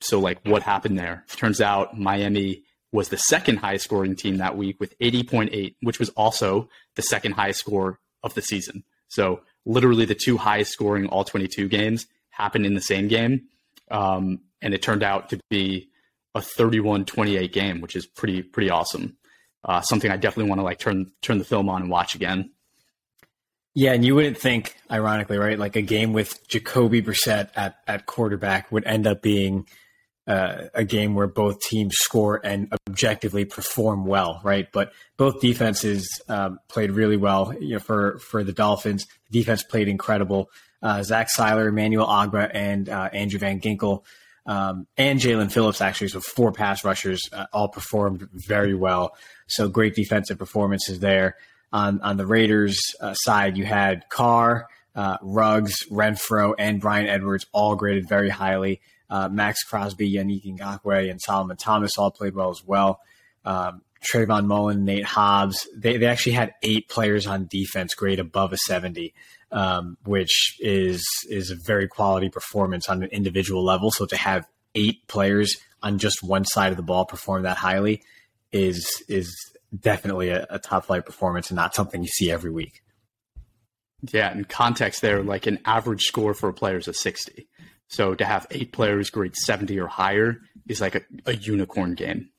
So, 0.00 0.20
like, 0.20 0.38
what 0.44 0.62
happened 0.62 0.98
there? 0.98 1.24
Turns 1.34 1.60
out 1.60 1.98
Miami 1.98 2.62
was 2.92 3.08
the 3.08 3.16
second 3.16 3.58
highest 3.58 3.84
scoring 3.84 4.16
team 4.16 4.38
that 4.38 4.56
week 4.56 4.80
with 4.80 4.98
80.8, 4.98 5.76
which 5.82 5.98
was 5.98 6.08
also 6.10 6.68
the 6.96 7.02
second 7.02 7.32
highest 7.32 7.60
score 7.60 7.98
of 8.22 8.34
the 8.34 8.42
season. 8.42 8.84
So, 9.08 9.40
literally, 9.64 10.04
the 10.04 10.14
two 10.14 10.36
highest 10.36 10.72
scoring 10.72 11.06
all 11.06 11.24
22 11.24 11.68
games 11.68 12.06
happened 12.30 12.66
in 12.66 12.74
the 12.74 12.80
same 12.80 13.08
game. 13.08 13.42
Um, 13.90 14.40
and 14.60 14.74
it 14.74 14.82
turned 14.82 15.02
out 15.02 15.30
to 15.30 15.40
be 15.50 15.90
a 16.34 16.40
31 16.40 17.04
28 17.04 17.52
game, 17.52 17.80
which 17.80 17.96
is 17.96 18.06
pretty, 18.06 18.42
pretty 18.42 18.70
awesome. 18.70 19.16
Uh, 19.64 19.80
something 19.80 20.10
I 20.10 20.16
definitely 20.16 20.48
want 20.50 20.60
to 20.60 20.64
like 20.64 20.78
turn 20.78 21.10
turn 21.20 21.38
the 21.38 21.44
film 21.44 21.68
on 21.68 21.82
and 21.82 21.90
watch 21.90 22.14
again. 22.14 22.50
Yeah, 23.74 23.92
and 23.92 24.04
you 24.04 24.14
wouldn't 24.14 24.38
think, 24.38 24.74
ironically, 24.90 25.38
right? 25.38 25.58
Like 25.58 25.76
a 25.76 25.82
game 25.82 26.12
with 26.12 26.46
Jacoby 26.48 27.00
Brissett 27.00 27.50
at, 27.54 27.76
at 27.86 28.06
quarterback 28.06 28.72
would 28.72 28.84
end 28.84 29.06
up 29.06 29.22
being 29.22 29.68
uh, 30.28 30.68
a 30.74 30.84
game 30.84 31.14
where 31.14 31.26
both 31.26 31.58
teams 31.60 31.94
score 31.96 32.38
and 32.44 32.70
objectively 32.86 33.46
perform 33.46 34.04
well, 34.04 34.40
right? 34.44 34.68
But 34.70 34.92
both 35.16 35.40
defenses 35.40 36.06
um, 36.28 36.58
played 36.68 36.90
really 36.90 37.16
well. 37.16 37.54
You 37.58 37.74
know, 37.74 37.78
for 37.78 38.18
for 38.18 38.44
the 38.44 38.52
Dolphins, 38.52 39.06
the 39.30 39.40
defense 39.40 39.62
played 39.62 39.88
incredible. 39.88 40.50
Uh, 40.82 41.02
Zach 41.02 41.28
Sieler, 41.34 41.68
Emmanuel 41.68 42.06
Ogbah, 42.06 42.50
and 42.52 42.88
uh, 42.88 43.08
Andrew 43.12 43.38
Van 43.38 43.58
Ginkel, 43.58 44.04
um, 44.46 44.86
and 44.96 45.18
Jaelan 45.18 45.50
Phillips 45.50 45.80
actually, 45.80 46.08
so 46.08 46.20
four 46.20 46.52
pass 46.52 46.84
rushers, 46.84 47.22
uh, 47.32 47.46
all 47.52 47.68
performed 47.68 48.28
very 48.32 48.74
well. 48.74 49.16
So 49.46 49.68
great 49.68 49.94
defensive 49.94 50.38
performances 50.38 51.00
there. 51.00 51.36
On 51.72 52.02
on 52.02 52.18
the 52.18 52.26
Raiders 52.26 52.78
uh, 53.00 53.14
side, 53.14 53.56
you 53.56 53.64
had 53.64 54.08
Carr, 54.10 54.68
uh, 54.94 55.16
Ruggs, 55.22 55.86
Renfrow, 55.90 56.54
and 56.58 56.80
Bryan 56.82 57.06
Edwards 57.06 57.46
all 57.52 57.76
graded 57.76 58.08
very 58.08 58.28
highly. 58.28 58.80
Uh, 59.10 59.28
Maxx 59.28 59.62
Crosby, 59.64 60.12
Yannick 60.12 60.44
Ngakoue, 60.44 61.10
and 61.10 61.20
Solomon 61.20 61.56
Thomas 61.56 61.96
all 61.96 62.10
played 62.10 62.34
well 62.34 62.50
as 62.50 62.62
well. 62.64 63.00
Um, 63.44 63.82
Trayvon 64.02 64.46
Mullen, 64.46 64.84
Nate 64.84 65.04
Hobbs, 65.04 65.66
they, 65.74 65.96
they 65.96 66.06
actually 66.06 66.32
had 66.32 66.54
eight 66.62 66.88
players 66.88 67.26
on 67.26 67.46
defense 67.46 67.94
grade 67.94 68.20
above 68.20 68.52
a 68.52 68.56
70, 68.56 69.14
um, 69.50 69.96
which 70.04 70.56
is 70.60 71.04
is 71.28 71.50
a 71.50 71.56
very 71.56 71.88
quality 71.88 72.28
performance 72.28 72.88
on 72.88 73.02
an 73.02 73.08
individual 73.10 73.64
level. 73.64 73.90
So 73.90 74.06
to 74.06 74.16
have 74.16 74.46
eight 74.74 75.06
players 75.08 75.56
on 75.82 75.98
just 75.98 76.22
one 76.22 76.44
side 76.44 76.70
of 76.70 76.76
the 76.76 76.82
ball 76.82 77.06
perform 77.06 77.42
that 77.42 77.56
highly 77.56 78.02
is 78.52 79.02
is 79.08 79.34
definitely 79.78 80.30
a, 80.30 80.46
a 80.50 80.58
top 80.58 80.86
flight 80.86 81.04
performance 81.04 81.50
and 81.50 81.56
not 81.56 81.74
something 81.74 82.02
you 82.02 82.08
see 82.08 82.30
every 82.30 82.50
week. 82.50 82.82
Yeah, 84.12 84.32
in 84.32 84.44
context 84.44 85.02
there, 85.02 85.22
like 85.22 85.46
an 85.46 85.58
average 85.64 86.04
score 86.04 86.32
for 86.34 86.48
a 86.48 86.54
player 86.54 86.76
is 86.76 86.86
a 86.86 86.94
60. 86.94 87.48
So 87.88 88.14
to 88.14 88.24
have 88.24 88.46
eight 88.50 88.72
players 88.72 89.10
grade 89.10 89.34
70 89.34 89.78
or 89.78 89.86
higher 89.86 90.40
is 90.68 90.80
like 90.80 90.94
a, 90.94 91.02
a 91.26 91.34
unicorn 91.34 91.94
game. 91.94 92.30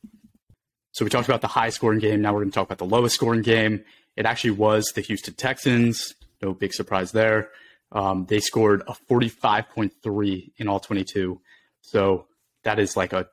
So 0.91 1.03
we 1.05 1.09
talked 1.09 1.27
about 1.27 1.41
the 1.41 1.47
high 1.47 1.69
scoring 1.69 1.99
game. 1.99 2.21
Now 2.21 2.33
we're 2.33 2.41
going 2.41 2.51
to 2.51 2.55
talk 2.55 2.67
about 2.67 2.77
the 2.77 2.85
lowest 2.85 3.15
scoring 3.15 3.41
game. 3.41 3.83
It 4.15 4.25
actually 4.25 4.51
was 4.51 4.91
the 4.93 5.01
Houston 5.01 5.33
Texans. 5.33 6.13
No 6.41 6.53
big 6.53 6.73
surprise 6.73 7.11
there. 7.11 7.49
Um, 7.91 8.25
they 8.27 8.39
scored 8.39 8.83
a 8.87 8.93
45.3 9.09 10.51
in 10.57 10.67
all 10.67 10.79
22. 10.79 11.41
So 11.81 12.27
that 12.63 12.79
is 12.79 12.95
like 12.95 13.13
a 13.13 13.27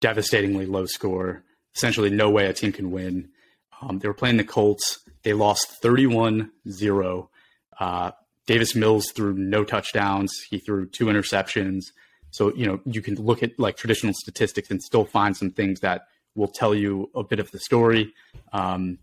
devastatingly 0.00 0.66
low 0.66 0.86
score. 0.86 1.44
Essentially, 1.74 2.10
no 2.10 2.30
way 2.30 2.46
a 2.46 2.52
team 2.52 2.72
can 2.72 2.90
win. 2.90 3.28
Um, 3.80 3.98
they 3.98 4.08
were 4.08 4.14
playing 4.14 4.38
the 4.38 4.44
Colts. 4.44 5.00
They 5.22 5.34
lost 5.34 5.82
31 5.82 6.50
0. 6.68 7.30
Davis 8.46 8.74
Mills 8.74 9.10
threw 9.12 9.34
no 9.34 9.64
touchdowns. 9.64 10.32
He 10.48 10.58
threw 10.58 10.86
two 10.86 11.06
interceptions. 11.06 11.86
So, 12.30 12.54
you 12.54 12.66
know, 12.66 12.80
you 12.84 13.02
can 13.02 13.16
look 13.16 13.42
at 13.42 13.58
like 13.58 13.76
traditional 13.76 14.14
statistics 14.14 14.70
and 14.70 14.82
still 14.82 15.04
find 15.04 15.36
some 15.36 15.50
things 15.50 15.80
that 15.80 16.06
will 16.34 16.48
tell 16.48 16.74
you 16.74 17.10
a 17.14 17.24
bit 17.24 17.40
of 17.40 17.50
the 17.50 17.58
story. 17.58 18.12
Um, 18.52 18.98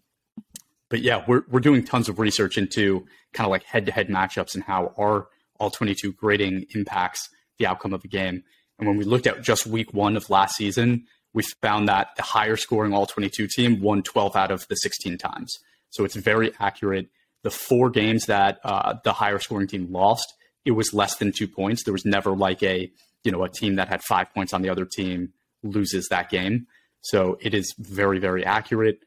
but 0.89 1.01
yeah, 1.01 1.23
we're 1.27 1.43
we're 1.49 1.59
doing 1.59 1.83
tons 1.83 2.07
of 2.07 2.19
research 2.19 2.57
into 2.57 3.05
kind 3.33 3.45
of 3.45 3.51
like 3.51 3.63
head 3.63 3.85
to 3.87 3.91
head 3.91 4.09
matchups 4.09 4.53
and 4.53 4.63
how 4.63 4.93
our 4.97 5.27
all 5.59 5.71
22 5.71 6.13
grading 6.13 6.65
impacts 6.75 7.29
the 7.57 7.65
outcome 7.65 7.93
of 7.93 8.03
a 8.03 8.07
game. 8.07 8.43
And 8.77 8.87
when 8.87 8.97
we 8.97 9.03
looked 9.03 9.27
at 9.27 9.41
just 9.41 9.65
week 9.65 9.93
one 9.93 10.15
of 10.15 10.29
last 10.29 10.55
season, 10.55 11.05
we 11.33 11.43
found 11.61 11.87
that 11.89 12.09
the 12.15 12.23
higher 12.23 12.55
scoring 12.55 12.93
all 12.93 13.05
22 13.05 13.47
team 13.47 13.81
won 13.81 14.03
12 14.03 14.35
out 14.35 14.51
of 14.51 14.67
the 14.67 14.75
16 14.75 15.17
times. 15.17 15.57
So 15.89 16.03
it's 16.03 16.15
very 16.15 16.51
accurate. 16.59 17.09
The 17.43 17.51
four 17.51 17.89
games 17.89 18.25
that 18.25 18.59
uh, 18.63 18.95
the 19.03 19.13
higher 19.13 19.37
scoring 19.39 19.67
team 19.67 19.91
lost, 19.91 20.33
it 20.65 20.71
was 20.71 20.93
less 20.93 21.17
than 21.17 21.31
two 21.31 21.47
points. 21.47 21.83
There 21.83 21.93
was 21.93 22.05
never 22.05 22.35
like 22.35 22.63
a 22.63 22.91
you 23.23 23.31
know 23.31 23.43
a 23.43 23.49
team 23.49 23.75
that 23.75 23.87
had 23.89 24.01
five 24.03 24.33
points 24.33 24.53
on 24.53 24.61
the 24.61 24.69
other 24.69 24.85
team 24.85 25.33
loses 25.61 26.07
that 26.09 26.29
game. 26.29 26.67
So 27.01 27.37
it 27.41 27.53
is 27.53 27.73
very 27.77 28.19
very 28.19 28.45
accurate, 28.45 28.99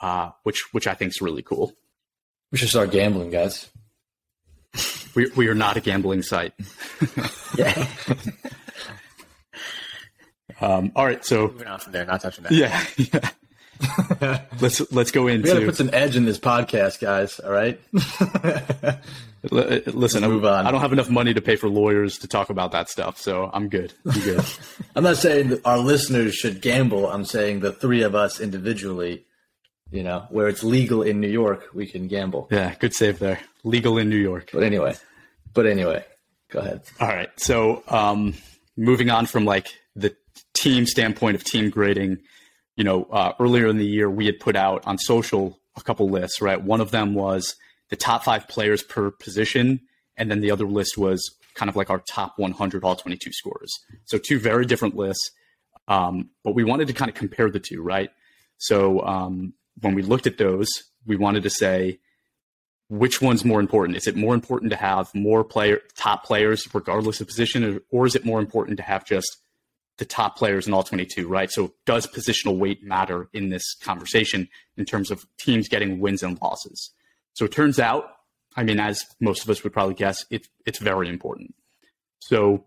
uh, 0.00 0.30
which 0.42 0.64
which 0.72 0.86
I 0.86 0.94
think 0.94 1.10
is 1.10 1.20
really 1.22 1.42
cool. 1.42 1.72
We 2.50 2.58
should 2.58 2.68
start 2.68 2.90
gambling, 2.90 3.30
guys. 3.30 3.70
We 5.14 5.30
we 5.36 5.46
are 5.48 5.54
not 5.54 5.76
a 5.76 5.80
gambling 5.80 6.22
site. 6.22 6.52
Yeah. 7.56 7.86
Um, 10.60 10.92
all 10.94 11.04
right, 11.04 11.24
so 11.24 11.48
Moving 11.48 11.66
on 11.66 11.78
from 11.80 11.92
there, 11.92 12.04
not 12.06 12.20
touching 12.20 12.44
that. 12.44 12.52
yeah, 12.52 12.84
yeah. 12.96 13.30
let's 14.60 14.92
let's 14.92 15.10
go 15.10 15.26
into. 15.26 15.42
We 15.44 15.48
got 15.48 15.54
to 15.54 15.60
into 15.60 15.66
put 15.66 15.76
some 15.76 15.90
edge 15.92 16.16
in 16.16 16.24
this 16.24 16.38
podcast, 16.38 17.00
guys. 17.00 17.38
All 17.40 17.50
right. 17.52 17.80
L- 19.52 19.80
listen. 19.92 20.22
Move 20.22 20.44
I- 20.44 20.60
on. 20.60 20.66
I 20.66 20.70
don't 20.70 20.80
have 20.80 20.92
enough 20.92 21.10
money 21.10 21.34
to 21.34 21.40
pay 21.40 21.56
for 21.56 21.68
lawyers 21.68 22.18
to 22.18 22.28
talk 22.28 22.50
about 22.50 22.72
that 22.72 22.88
stuff, 22.88 23.18
so 23.18 23.50
I'm 23.52 23.68
good. 23.68 23.92
I'm 24.06 24.20
good. 24.20 24.44
I'm 24.96 25.04
not 25.04 25.16
saying 25.16 25.48
that 25.48 25.66
our 25.66 25.78
listeners 25.78 26.34
should 26.34 26.60
gamble. 26.62 27.08
I'm 27.10 27.24
saying 27.24 27.60
the 27.60 27.72
three 27.72 28.02
of 28.02 28.14
us 28.14 28.40
individually, 28.40 29.24
you 29.90 30.02
know, 30.02 30.26
where 30.30 30.48
it's 30.48 30.64
legal 30.64 31.02
in 31.02 31.20
New 31.20 31.28
York, 31.28 31.68
we 31.74 31.86
can 31.86 32.08
gamble. 32.08 32.48
yeah, 32.50 32.74
good 32.78 32.94
save 32.94 33.18
there. 33.18 33.40
Legal 33.64 33.98
in 33.98 34.08
New 34.08 34.16
York. 34.16 34.50
But 34.52 34.62
anyway, 34.62 34.94
but 35.52 35.66
anyway, 35.66 36.04
go 36.50 36.60
ahead. 36.60 36.82
All 37.00 37.08
right. 37.08 37.28
So, 37.38 37.82
um, 37.88 38.34
moving 38.76 39.10
on 39.10 39.26
from 39.26 39.44
like 39.44 39.68
the 39.94 40.16
team 40.54 40.86
standpoint 40.86 41.34
of 41.36 41.44
team 41.44 41.68
grading, 41.70 42.18
you 42.76 42.84
know, 42.84 43.04
uh, 43.04 43.32
earlier 43.38 43.68
in 43.68 43.78
the 43.78 43.86
year, 43.86 44.10
we 44.10 44.26
had 44.26 44.40
put 44.40 44.56
out 44.56 44.86
on 44.86 44.98
social 44.98 45.58
a 45.76 45.82
couple 45.82 46.08
lists, 46.08 46.40
right? 46.40 46.62
One 46.62 46.80
of 46.80 46.90
them 46.90 47.14
was 47.14 47.56
the 47.90 47.96
top 47.96 48.24
five 48.24 48.48
players 48.48 48.82
per 48.82 49.10
position. 49.10 49.80
And 50.16 50.30
then 50.30 50.40
the 50.40 50.50
other 50.50 50.66
list 50.66 50.96
was 50.96 51.34
kind 51.54 51.68
of 51.68 51.76
like 51.76 51.90
our 51.90 52.02
top 52.08 52.34
100 52.36 52.84
all 52.84 52.96
22 52.96 53.32
scorers. 53.32 53.72
So, 54.04 54.18
two 54.18 54.38
very 54.38 54.66
different 54.66 54.96
lists. 54.96 55.30
Um, 55.86 56.30
but 56.42 56.54
we 56.54 56.64
wanted 56.64 56.86
to 56.88 56.92
kind 56.92 57.10
of 57.10 57.14
compare 57.14 57.50
the 57.50 57.60
two, 57.60 57.82
right? 57.82 58.10
So, 58.58 59.00
um, 59.04 59.54
when 59.80 59.94
we 59.94 60.02
looked 60.02 60.26
at 60.26 60.38
those, 60.38 60.68
we 61.06 61.16
wanted 61.16 61.42
to 61.42 61.50
say, 61.50 61.98
which 62.88 63.20
one's 63.20 63.44
more 63.44 63.60
important? 63.60 63.96
Is 63.96 64.06
it 64.06 64.16
more 64.16 64.34
important 64.34 64.70
to 64.70 64.76
have 64.76 65.12
more 65.14 65.42
player 65.42 65.80
top 65.96 66.24
players 66.24 66.66
regardless 66.72 67.20
of 67.20 67.26
position, 67.26 67.64
or, 67.64 67.80
or 67.90 68.06
is 68.06 68.14
it 68.14 68.24
more 68.24 68.38
important 68.38 68.76
to 68.76 68.82
have 68.82 69.04
just 69.04 69.38
the 69.98 70.04
top 70.04 70.36
players 70.36 70.66
in 70.66 70.74
all 70.74 70.82
22? 70.82 71.28
Right. 71.28 71.50
So 71.50 71.72
does 71.86 72.06
positional 72.06 72.58
weight 72.58 72.82
matter 72.82 73.28
in 73.32 73.50
this 73.50 73.74
conversation 73.82 74.48
in 74.76 74.84
terms 74.84 75.10
of 75.10 75.26
teams 75.38 75.68
getting 75.68 76.00
wins 76.00 76.22
and 76.22 76.40
losses? 76.40 76.90
So 77.34 77.44
it 77.44 77.52
turns 77.52 77.78
out, 77.78 78.06
I 78.56 78.62
mean, 78.62 78.78
as 78.78 79.02
most 79.20 79.42
of 79.42 79.50
us 79.50 79.64
would 79.64 79.72
probably 79.72 79.94
guess, 79.94 80.24
it, 80.30 80.46
it's 80.66 80.78
very 80.78 81.08
important. 81.08 81.54
So 82.20 82.64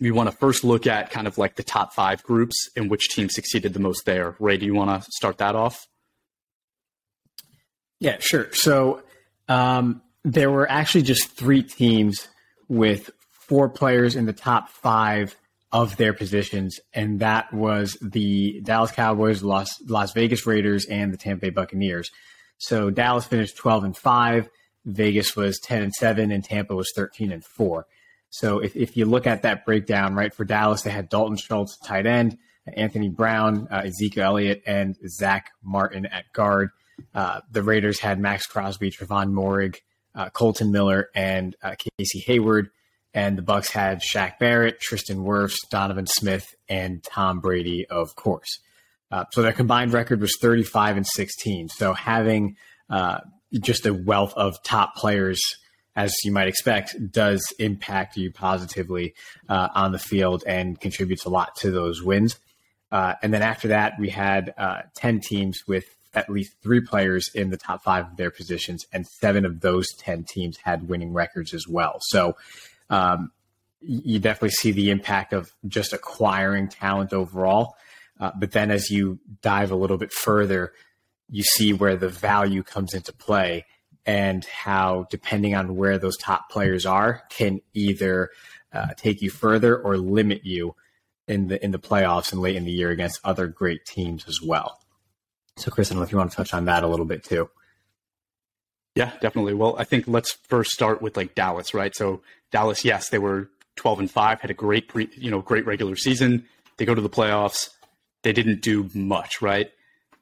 we 0.00 0.10
want 0.10 0.30
to 0.30 0.36
first 0.36 0.64
look 0.64 0.86
at 0.86 1.10
kind 1.10 1.26
of 1.26 1.38
like 1.38 1.56
the 1.56 1.62
top 1.62 1.92
five 1.92 2.22
groups 2.22 2.70
and 2.76 2.90
which 2.90 3.10
team 3.10 3.28
succeeded 3.28 3.74
the 3.74 3.80
most 3.80 4.04
there. 4.04 4.36
Ray, 4.38 4.56
do 4.56 4.66
you 4.66 4.74
want 4.74 5.02
to 5.02 5.10
start 5.10 5.38
that 5.38 5.54
off? 5.54 5.86
Yeah, 8.00 8.16
sure. 8.18 8.52
So 8.52 9.02
um, 9.48 10.02
there 10.24 10.50
were 10.50 10.68
actually 10.70 11.02
just 11.02 11.30
three 11.36 11.62
teams 11.62 12.28
with 12.68 13.10
four 13.30 13.68
players 13.68 14.16
in 14.16 14.26
the 14.26 14.32
top 14.32 14.70
five 14.70 15.36
of 15.72 15.96
their 15.96 16.12
positions, 16.12 16.78
and 16.92 17.20
that 17.20 17.52
was 17.52 17.96
the 18.02 18.60
Dallas 18.62 18.92
Cowboys, 18.92 19.42
Las, 19.42 19.70
Las 19.86 20.12
Vegas 20.12 20.46
Raiders, 20.46 20.84
and 20.84 21.12
the 21.12 21.16
Tampa 21.16 21.46
Bay 21.46 21.50
Buccaneers. 21.50 22.10
So 22.58 22.90
Dallas 22.90 23.24
finished 23.24 23.56
12 23.56 23.84
and 23.84 23.96
5, 23.96 24.48
Vegas 24.84 25.34
was 25.34 25.58
10 25.60 25.82
and 25.82 25.92
7, 25.92 26.30
and 26.30 26.44
Tampa 26.44 26.74
was 26.74 26.92
13 26.94 27.32
and 27.32 27.44
4. 27.44 27.86
So 28.30 28.58
if, 28.58 28.76
if 28.76 28.96
you 28.96 29.06
look 29.06 29.26
at 29.26 29.42
that 29.42 29.64
breakdown, 29.64 30.14
right, 30.14 30.32
for 30.32 30.44
Dallas, 30.44 30.82
they 30.82 30.90
had 30.90 31.08
Dalton 31.08 31.36
Schultz, 31.36 31.78
tight 31.78 32.06
end, 32.06 32.38
Anthony 32.66 33.08
Brown, 33.08 33.66
uh, 33.70 33.82
Ezekiel 33.84 34.24
Elliott, 34.24 34.62
and 34.66 34.96
Zack 35.08 35.50
Martin 35.62 36.06
at 36.06 36.32
guard. 36.32 36.70
Uh, 37.14 37.40
the 37.50 37.62
Raiders 37.62 37.98
had 37.98 38.20
Maxx 38.20 38.46
Crosby, 38.46 38.90
Trevon 38.90 39.32
Moehrig, 39.32 39.76
uh, 40.14 40.30
Kolton 40.30 40.70
Miller, 40.70 41.08
and 41.14 41.56
uh, 41.62 41.74
Casey 41.98 42.20
Hayward. 42.20 42.70
And 43.14 43.36
the 43.36 43.42
Bucks 43.42 43.70
had 43.70 44.00
Shaq 44.00 44.38
Barrett, 44.38 44.80
Tristan 44.80 45.18
Wirfs, 45.18 45.56
Donovan 45.70 46.06
Smith, 46.06 46.54
and 46.68 47.02
Tom 47.02 47.40
Brady, 47.40 47.86
of 47.86 48.16
course. 48.16 48.58
Uh, 49.10 49.24
so 49.32 49.42
their 49.42 49.52
combined 49.52 49.92
record 49.92 50.20
was 50.20 50.36
35 50.40 50.96
and 50.96 51.06
16. 51.06 51.68
So 51.68 51.92
having 51.92 52.56
uh, 52.88 53.18
just 53.60 53.84
a 53.84 53.92
wealth 53.92 54.32
of 54.34 54.62
top 54.62 54.96
players, 54.96 55.40
as 55.94 56.14
you 56.24 56.32
might 56.32 56.48
expect, 56.48 56.96
does 57.10 57.52
impact 57.58 58.16
you 58.16 58.32
positively 58.32 59.14
uh, 59.48 59.68
on 59.74 59.92
the 59.92 59.98
field 59.98 60.42
and 60.46 60.80
contributes 60.80 61.26
a 61.26 61.28
lot 61.28 61.54
to 61.56 61.70
those 61.70 62.02
wins. 62.02 62.38
Uh, 62.90 63.14
and 63.22 63.32
then 63.32 63.42
after 63.42 63.68
that, 63.68 63.98
we 63.98 64.08
had 64.08 64.54
uh, 64.56 64.82
10 64.94 65.20
teams 65.20 65.62
with 65.66 65.84
at 66.14 66.28
least 66.28 66.54
three 66.62 66.80
players 66.80 67.30
in 67.34 67.50
the 67.50 67.56
top 67.56 67.82
five 67.82 68.06
of 68.06 68.16
their 68.16 68.30
positions, 68.30 68.86
and 68.92 69.06
seven 69.06 69.44
of 69.46 69.60
those 69.60 69.86
10 69.94 70.24
teams 70.24 70.58
had 70.58 70.88
winning 70.88 71.12
records 71.12 71.54
as 71.54 71.66
well. 71.66 71.96
So 72.00 72.36
um, 72.92 73.32
you 73.80 74.18
definitely 74.20 74.50
see 74.50 74.70
the 74.70 74.90
impact 74.90 75.32
of 75.32 75.52
just 75.66 75.92
acquiring 75.92 76.68
talent 76.68 77.12
overall. 77.12 77.74
Uh, 78.20 78.30
but 78.38 78.52
then 78.52 78.70
as 78.70 78.90
you 78.90 79.18
dive 79.40 79.72
a 79.72 79.76
little 79.76 79.96
bit 79.96 80.12
further, 80.12 80.72
you 81.28 81.42
see 81.42 81.72
where 81.72 81.96
the 81.96 82.10
value 82.10 82.62
comes 82.62 82.94
into 82.94 83.12
play 83.12 83.64
and 84.04 84.44
how, 84.44 85.06
depending 85.10 85.54
on 85.54 85.74
where 85.74 85.98
those 85.98 86.18
top 86.18 86.50
players 86.50 86.84
are, 86.84 87.22
can 87.30 87.60
either 87.72 88.28
uh, 88.72 88.88
take 88.96 89.22
you 89.22 89.30
further 89.30 89.76
or 89.76 89.96
limit 89.96 90.44
you 90.44 90.74
in 91.26 91.48
the 91.48 91.64
in 91.64 91.70
the 91.70 91.78
playoffs 91.78 92.32
and 92.32 92.42
late 92.42 92.56
in 92.56 92.64
the 92.64 92.72
year 92.72 92.90
against 92.90 93.20
other 93.24 93.46
great 93.46 93.84
teams 93.86 94.26
as 94.28 94.40
well. 94.42 94.80
So, 95.56 95.70
Chris, 95.70 95.90
I 95.90 95.94
don't 95.94 96.00
know 96.00 96.04
if 96.04 96.12
you 96.12 96.18
want 96.18 96.30
to 96.30 96.36
touch 96.36 96.52
on 96.52 96.66
that 96.66 96.84
a 96.84 96.88
little 96.88 97.06
bit 97.06 97.24
too. 97.24 97.48
Yeah, 98.94 99.12
definitely. 99.20 99.54
Well, 99.54 99.76
I 99.78 99.84
think 99.84 100.06
let's 100.06 100.32
first 100.48 100.72
start 100.72 101.00
with 101.00 101.16
like 101.16 101.34
Dallas, 101.34 101.72
right? 101.72 101.94
So 101.94 102.22
Dallas, 102.52 102.84
yes, 102.84 103.08
they 103.08 103.18
were 103.18 103.50
12 103.76 104.00
and 104.00 104.10
5, 104.10 104.40
had 104.40 104.50
a 104.50 104.54
great 104.54 104.88
pre, 104.88 105.08
you 105.14 105.30
know, 105.30 105.40
great 105.40 105.66
regular 105.66 105.96
season. 105.96 106.46
They 106.76 106.84
go 106.84 106.94
to 106.94 107.00
the 107.00 107.10
playoffs. 107.10 107.70
They 108.22 108.32
didn't 108.32 108.62
do 108.62 108.88
much, 108.94 109.42
right? 109.42 109.70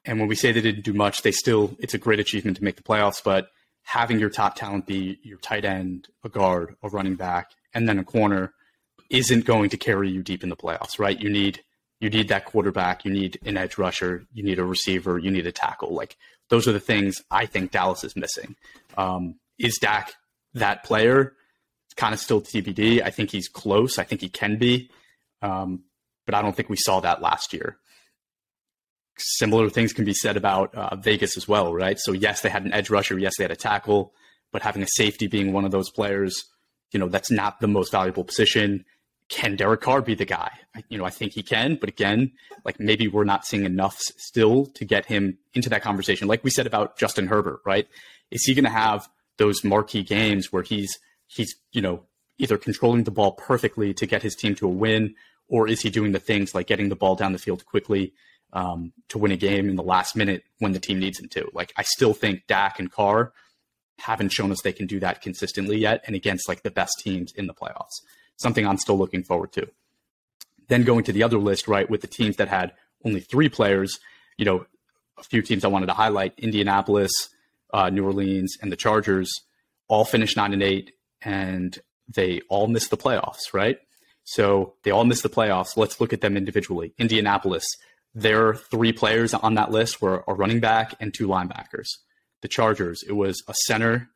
And 0.05 0.19
when 0.19 0.27
we 0.27 0.35
say 0.35 0.51
they 0.51 0.61
didn't 0.61 0.83
do 0.83 0.93
much, 0.93 1.21
they 1.21 1.31
still 1.31 1.75
it's 1.79 1.93
a 1.93 1.99
great 1.99 2.19
achievement 2.19 2.57
to 2.57 2.63
make 2.63 2.77
the 2.77 2.83
playoffs, 2.83 3.23
but 3.23 3.49
having 3.83 4.19
your 4.19 4.29
top 4.29 4.55
talent 4.55 4.87
be 4.87 5.19
your 5.23 5.37
tight 5.37 5.65
end, 5.65 6.07
a 6.23 6.29
guard, 6.29 6.75
a 6.81 6.89
running 6.89 7.15
back, 7.15 7.51
and 7.73 7.87
then 7.87 7.99
a 7.99 8.03
corner 8.03 8.53
isn't 9.09 9.45
going 9.45 9.69
to 9.69 9.77
carry 9.77 10.09
you 10.09 10.23
deep 10.23 10.43
in 10.43 10.49
the 10.49 10.55
playoffs, 10.55 10.97
right? 10.97 11.19
You 11.19 11.29
need 11.29 11.61
you 11.99 12.09
need 12.09 12.29
that 12.29 12.45
quarterback, 12.45 13.05
you 13.05 13.11
need 13.11 13.37
an 13.45 13.57
edge 13.57 13.77
rusher, 13.77 14.25
you 14.33 14.41
need 14.41 14.57
a 14.57 14.65
receiver, 14.65 15.19
you 15.19 15.29
need 15.29 15.45
a 15.45 15.51
tackle. 15.51 15.93
Like 15.93 16.17
those 16.49 16.67
are 16.67 16.71
the 16.71 16.79
things 16.79 17.21
I 17.29 17.45
think 17.45 17.71
Dallas 17.71 18.03
is 18.03 18.15
missing. 18.15 18.55
Um, 18.97 19.35
is 19.59 19.77
Dak 19.77 20.13
that 20.55 20.83
player? 20.83 21.33
Kind 22.01 22.15
of 22.15 22.19
still 22.19 22.41
TBD. 22.41 23.03
I 23.03 23.11
think 23.11 23.29
he's 23.29 23.47
close. 23.47 23.99
I 23.99 24.03
think 24.03 24.21
he 24.21 24.29
can 24.29 24.57
be, 24.57 24.89
um, 25.43 25.83
but 26.25 26.33
I 26.33 26.41
don't 26.41 26.55
think 26.55 26.67
we 26.67 26.77
saw 26.77 26.99
that 27.01 27.21
last 27.21 27.53
year. 27.53 27.77
Similar 29.17 29.69
things 29.69 29.93
can 29.93 30.03
be 30.03 30.13
said 30.15 30.35
about 30.35 30.73
uh, 30.73 30.95
Vegas 30.95 31.37
as 31.37 31.47
well, 31.47 31.73
right? 31.73 31.99
So 31.99 32.11
yes, 32.11 32.41
they 32.41 32.49
had 32.49 32.65
an 32.65 32.73
edge 32.73 32.89
rusher. 32.89 33.19
Yes, 33.19 33.33
they 33.37 33.43
had 33.43 33.51
a 33.51 33.55
tackle, 33.55 34.13
but 34.51 34.63
having 34.63 34.81
a 34.81 34.87
safety 34.87 35.27
being 35.27 35.53
one 35.53 35.63
of 35.63 35.69
those 35.69 35.91
players, 35.91 36.43
you 36.91 36.99
know, 36.99 37.07
that's 37.07 37.29
not 37.29 37.59
the 37.59 37.67
most 37.67 37.91
valuable 37.91 38.23
position 38.23 38.83
can 39.31 39.55
Derek 39.55 39.79
Carr 39.79 40.01
be 40.01 40.13
the 40.13 40.25
guy? 40.25 40.51
You 40.89 40.97
know, 40.97 41.05
I 41.05 41.09
think 41.09 41.31
he 41.31 41.41
can, 41.41 41.75
but 41.75 41.87
again, 41.87 42.33
like 42.65 42.81
maybe 42.81 43.07
we're 43.07 43.23
not 43.23 43.45
seeing 43.45 43.63
enough 43.63 43.97
still 44.17 44.65
to 44.75 44.83
get 44.83 45.05
him 45.05 45.37
into 45.53 45.69
that 45.69 45.81
conversation. 45.81 46.27
Like 46.27 46.43
we 46.43 46.49
said 46.49 46.67
about 46.67 46.97
Justin 46.97 47.27
Herbert, 47.27 47.61
right? 47.65 47.87
Is 48.29 48.43
he 48.43 48.53
going 48.53 48.65
to 48.65 48.69
have 48.69 49.07
those 49.37 49.63
marquee 49.63 50.03
games 50.03 50.51
where 50.51 50.63
he's 50.63 50.99
he's 51.33 51.55
you 51.71 51.81
know 51.81 52.03
either 52.37 52.57
controlling 52.57 53.03
the 53.03 53.11
ball 53.11 53.33
perfectly 53.33 53.93
to 53.93 54.05
get 54.05 54.23
his 54.23 54.35
team 54.35 54.55
to 54.55 54.67
a 54.67 54.71
win, 54.71 55.15
or 55.47 55.67
is 55.67 55.81
he 55.81 55.89
doing 55.89 56.11
the 56.11 56.19
things 56.19 56.55
like 56.55 56.67
getting 56.67 56.89
the 56.89 56.95
ball 56.95 57.15
down 57.15 57.33
the 57.33 57.39
field 57.39 57.65
quickly 57.65 58.13
um, 58.53 58.93
to 59.09 59.17
win 59.17 59.31
a 59.31 59.37
game 59.37 59.69
in 59.69 59.75
the 59.75 59.83
last 59.83 60.15
minute 60.15 60.43
when 60.59 60.71
the 60.71 60.79
team 60.79 60.99
needs 60.99 61.19
him 61.19 61.29
to? 61.29 61.49
Like 61.53 61.71
I 61.77 61.83
still 61.83 62.13
think 62.13 62.47
Dak 62.47 62.79
and 62.79 62.91
Carr 62.91 63.33
haven't 63.99 64.29
shown 64.29 64.51
us 64.51 64.61
they 64.63 64.73
can 64.73 64.87
do 64.87 64.99
that 64.99 65.21
consistently 65.21 65.77
yet, 65.77 66.03
and 66.05 66.15
against 66.15 66.49
like 66.49 66.63
the 66.63 66.71
best 66.71 66.93
teams 67.03 67.31
in 67.33 67.47
the 67.47 67.53
playoffs 67.53 68.01
something 68.41 68.65
I'm 68.65 68.77
still 68.77 68.97
looking 68.97 69.23
forward 69.23 69.53
to. 69.53 69.67
Then 70.67 70.83
going 70.83 71.03
to 71.05 71.13
the 71.13 71.23
other 71.23 71.37
list, 71.37 71.67
right, 71.67 71.89
with 71.89 72.01
the 72.01 72.07
teams 72.07 72.37
that 72.37 72.47
had 72.47 72.73
only 73.05 73.19
three 73.19 73.49
players, 73.49 73.99
you 74.37 74.45
know, 74.45 74.65
a 75.17 75.23
few 75.23 75.41
teams 75.41 75.63
I 75.63 75.67
wanted 75.67 75.87
to 75.87 75.93
highlight 75.93 76.33
Indianapolis, 76.37 77.11
uh, 77.73 77.89
New 77.89 78.05
Orleans, 78.05 78.57
and 78.61 78.71
the 78.71 78.75
Chargers 78.75 79.31
all 79.87 80.05
finished 80.05 80.37
nine 80.37 80.53
and 80.53 80.63
eight, 80.63 80.93
and 81.21 81.79
they 82.07 82.41
all 82.49 82.67
missed 82.67 82.89
the 82.89 82.97
playoffs, 82.97 83.53
right? 83.53 83.77
So 84.23 84.73
they 84.83 84.91
all 84.91 85.05
missed 85.05 85.23
the 85.23 85.29
playoffs. 85.29 85.77
Let's 85.77 85.99
look 85.99 86.13
at 86.13 86.21
them 86.21 86.37
individually. 86.37 86.93
Indianapolis, 86.97 87.65
their 88.13 88.55
three 88.55 88.93
players 88.93 89.33
on 89.33 89.55
that 89.55 89.71
list 89.71 90.01
were 90.01 90.23
a 90.27 90.33
running 90.33 90.59
back 90.59 90.95
and 90.99 91.13
two 91.13 91.27
linebackers. 91.27 91.87
The 92.41 92.47
Chargers, 92.47 93.03
it 93.07 93.13
was 93.13 93.41
a 93.47 93.53
center, 93.65 94.09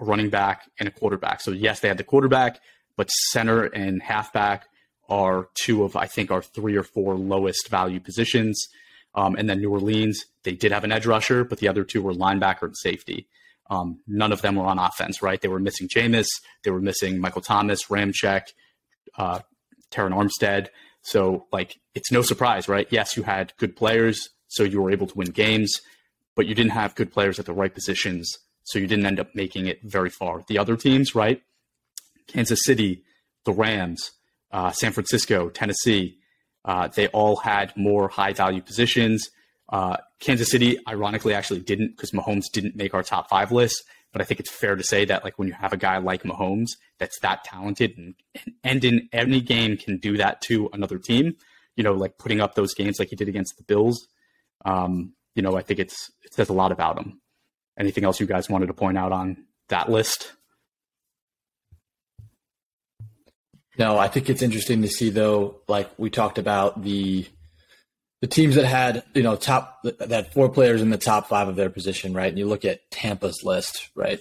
a 0.00 0.04
running 0.04 0.30
back, 0.30 0.70
and 0.78 0.88
a 0.88 0.92
quarterback. 0.92 1.40
So 1.40 1.50
yes, 1.50 1.80
they 1.80 1.88
had 1.88 1.98
the 1.98 2.04
quarterback, 2.04 2.60
but 2.96 3.10
center 3.10 3.64
and 3.64 4.02
halfback 4.02 4.66
are 5.08 5.48
two 5.54 5.84
of 5.84 5.96
I 5.96 6.06
think 6.06 6.30
our 6.30 6.42
three 6.42 6.76
or 6.76 6.82
four 6.82 7.14
lowest 7.14 7.68
value 7.68 8.00
positions. 8.00 8.66
Um, 9.14 9.36
and 9.36 9.48
then 9.48 9.58
New 9.60 9.70
Orleans, 9.70 10.24
they 10.42 10.52
did 10.52 10.72
have 10.72 10.84
an 10.84 10.92
edge 10.92 11.06
rusher, 11.06 11.44
but 11.44 11.58
the 11.58 11.68
other 11.68 11.84
two 11.84 12.00
were 12.02 12.14
linebacker 12.14 12.62
and 12.62 12.76
safety. 12.76 13.28
Um, 13.72 14.00
none 14.06 14.32
of 14.32 14.42
them 14.42 14.56
were 14.56 14.66
on 14.66 14.78
offense, 14.78 15.22
right? 15.22 15.40
They 15.40 15.48
were 15.48 15.58
missing 15.58 15.88
Jameis, 15.88 16.28
they 16.62 16.70
were 16.70 16.80
missing 16.80 17.18
Michael 17.18 17.40
Thomas, 17.40 17.84
Ramczyk, 17.84 18.42
uh, 19.16 19.40
Terron 19.90 20.12
Armstead. 20.12 20.68
So, 21.00 21.46
like, 21.52 21.80
it's 21.94 22.12
no 22.12 22.20
surprise, 22.22 22.68
right? 22.68 22.86
Yes, 22.90 23.16
you 23.16 23.22
had 23.22 23.52
good 23.56 23.74
players, 23.74 24.28
so 24.48 24.62
you 24.62 24.82
were 24.82 24.90
able 24.90 25.06
to 25.06 25.16
win 25.16 25.30
games, 25.30 25.72
but 26.36 26.46
you 26.46 26.54
didn't 26.54 26.72
have 26.72 26.94
good 26.94 27.10
players 27.12 27.38
at 27.38 27.46
the 27.46 27.54
right 27.54 27.72
positions, 27.72 28.36
so 28.64 28.78
you 28.78 28.86
didn't 28.86 29.06
end 29.06 29.18
up 29.18 29.34
making 29.34 29.66
it 29.66 29.80
very 29.82 30.10
far. 30.10 30.44
The 30.48 30.58
other 30.58 30.76
teams, 30.76 31.14
right? 31.14 31.42
Kansas 32.26 32.60
City, 32.64 33.02
the 33.44 33.52
Rams, 33.52 34.12
uh, 34.52 34.70
San 34.70 34.92
Francisco, 34.92 35.48
Tennessee, 35.48 36.18
uh, 36.64 36.88
they 36.88 37.08
all 37.08 37.36
had 37.36 37.72
more 37.76 38.08
high 38.08 38.34
value 38.34 38.60
positions. 38.60 39.30
Uh, 39.72 39.96
Kansas 40.20 40.50
City, 40.50 40.78
ironically, 40.86 41.32
actually 41.32 41.60
didn't 41.60 41.96
because 41.96 42.12
Mahomes 42.12 42.44
didn't 42.52 42.76
make 42.76 42.92
our 42.94 43.02
top 43.02 43.28
five 43.28 43.50
list. 43.50 43.82
But 44.12 44.20
I 44.20 44.24
think 44.24 44.38
it's 44.40 44.50
fair 44.50 44.76
to 44.76 44.84
say 44.84 45.06
that, 45.06 45.24
like, 45.24 45.38
when 45.38 45.48
you 45.48 45.54
have 45.54 45.72
a 45.72 45.78
guy 45.78 45.96
like 45.96 46.22
Mahomes 46.22 46.72
that's 46.98 47.18
that 47.20 47.42
talented 47.44 47.96
and, 47.96 48.14
and 48.62 48.84
in 48.84 49.08
any 49.10 49.40
game 49.40 49.78
can 49.78 49.96
do 49.96 50.18
that 50.18 50.42
to 50.42 50.68
another 50.74 50.98
team, 50.98 51.36
you 51.76 51.82
know, 51.82 51.94
like 51.94 52.18
putting 52.18 52.40
up 52.40 52.54
those 52.54 52.74
games 52.74 52.98
like 52.98 53.08
he 53.08 53.16
did 53.16 53.28
against 53.28 53.56
the 53.56 53.64
Bills, 53.64 54.06
um, 54.66 55.14
you 55.34 55.40
know, 55.42 55.56
I 55.56 55.62
think 55.62 55.80
it's 55.80 56.10
it 56.22 56.34
says 56.34 56.50
a 56.50 56.52
lot 56.52 56.72
about 56.72 56.98
him. 56.98 57.20
Anything 57.78 58.04
else 58.04 58.20
you 58.20 58.26
guys 58.26 58.50
wanted 58.50 58.66
to 58.66 58.74
point 58.74 58.98
out 58.98 59.12
on 59.12 59.46
that 59.68 59.90
list? 59.90 60.32
No, 63.78 63.96
I 63.96 64.08
think 64.08 64.28
it's 64.28 64.42
interesting 64.42 64.82
to 64.82 64.88
see 64.88 65.08
though. 65.08 65.62
Like 65.66 65.90
we 65.96 66.10
talked 66.10 66.36
about 66.36 66.82
the 66.82 67.26
the 68.22 68.28
teams 68.28 68.54
that 68.54 68.64
had 68.64 69.02
you 69.14 69.22
know 69.22 69.36
top 69.36 69.82
that 69.82 70.32
four 70.32 70.48
players 70.48 70.80
in 70.80 70.90
the 70.90 70.96
top 70.96 71.28
five 71.28 71.48
of 71.48 71.56
their 71.56 71.68
position, 71.68 72.14
right? 72.14 72.28
And 72.28 72.38
you 72.38 72.46
look 72.46 72.64
at 72.64 72.88
Tampa's 72.90 73.42
list, 73.44 73.90
right? 73.94 74.20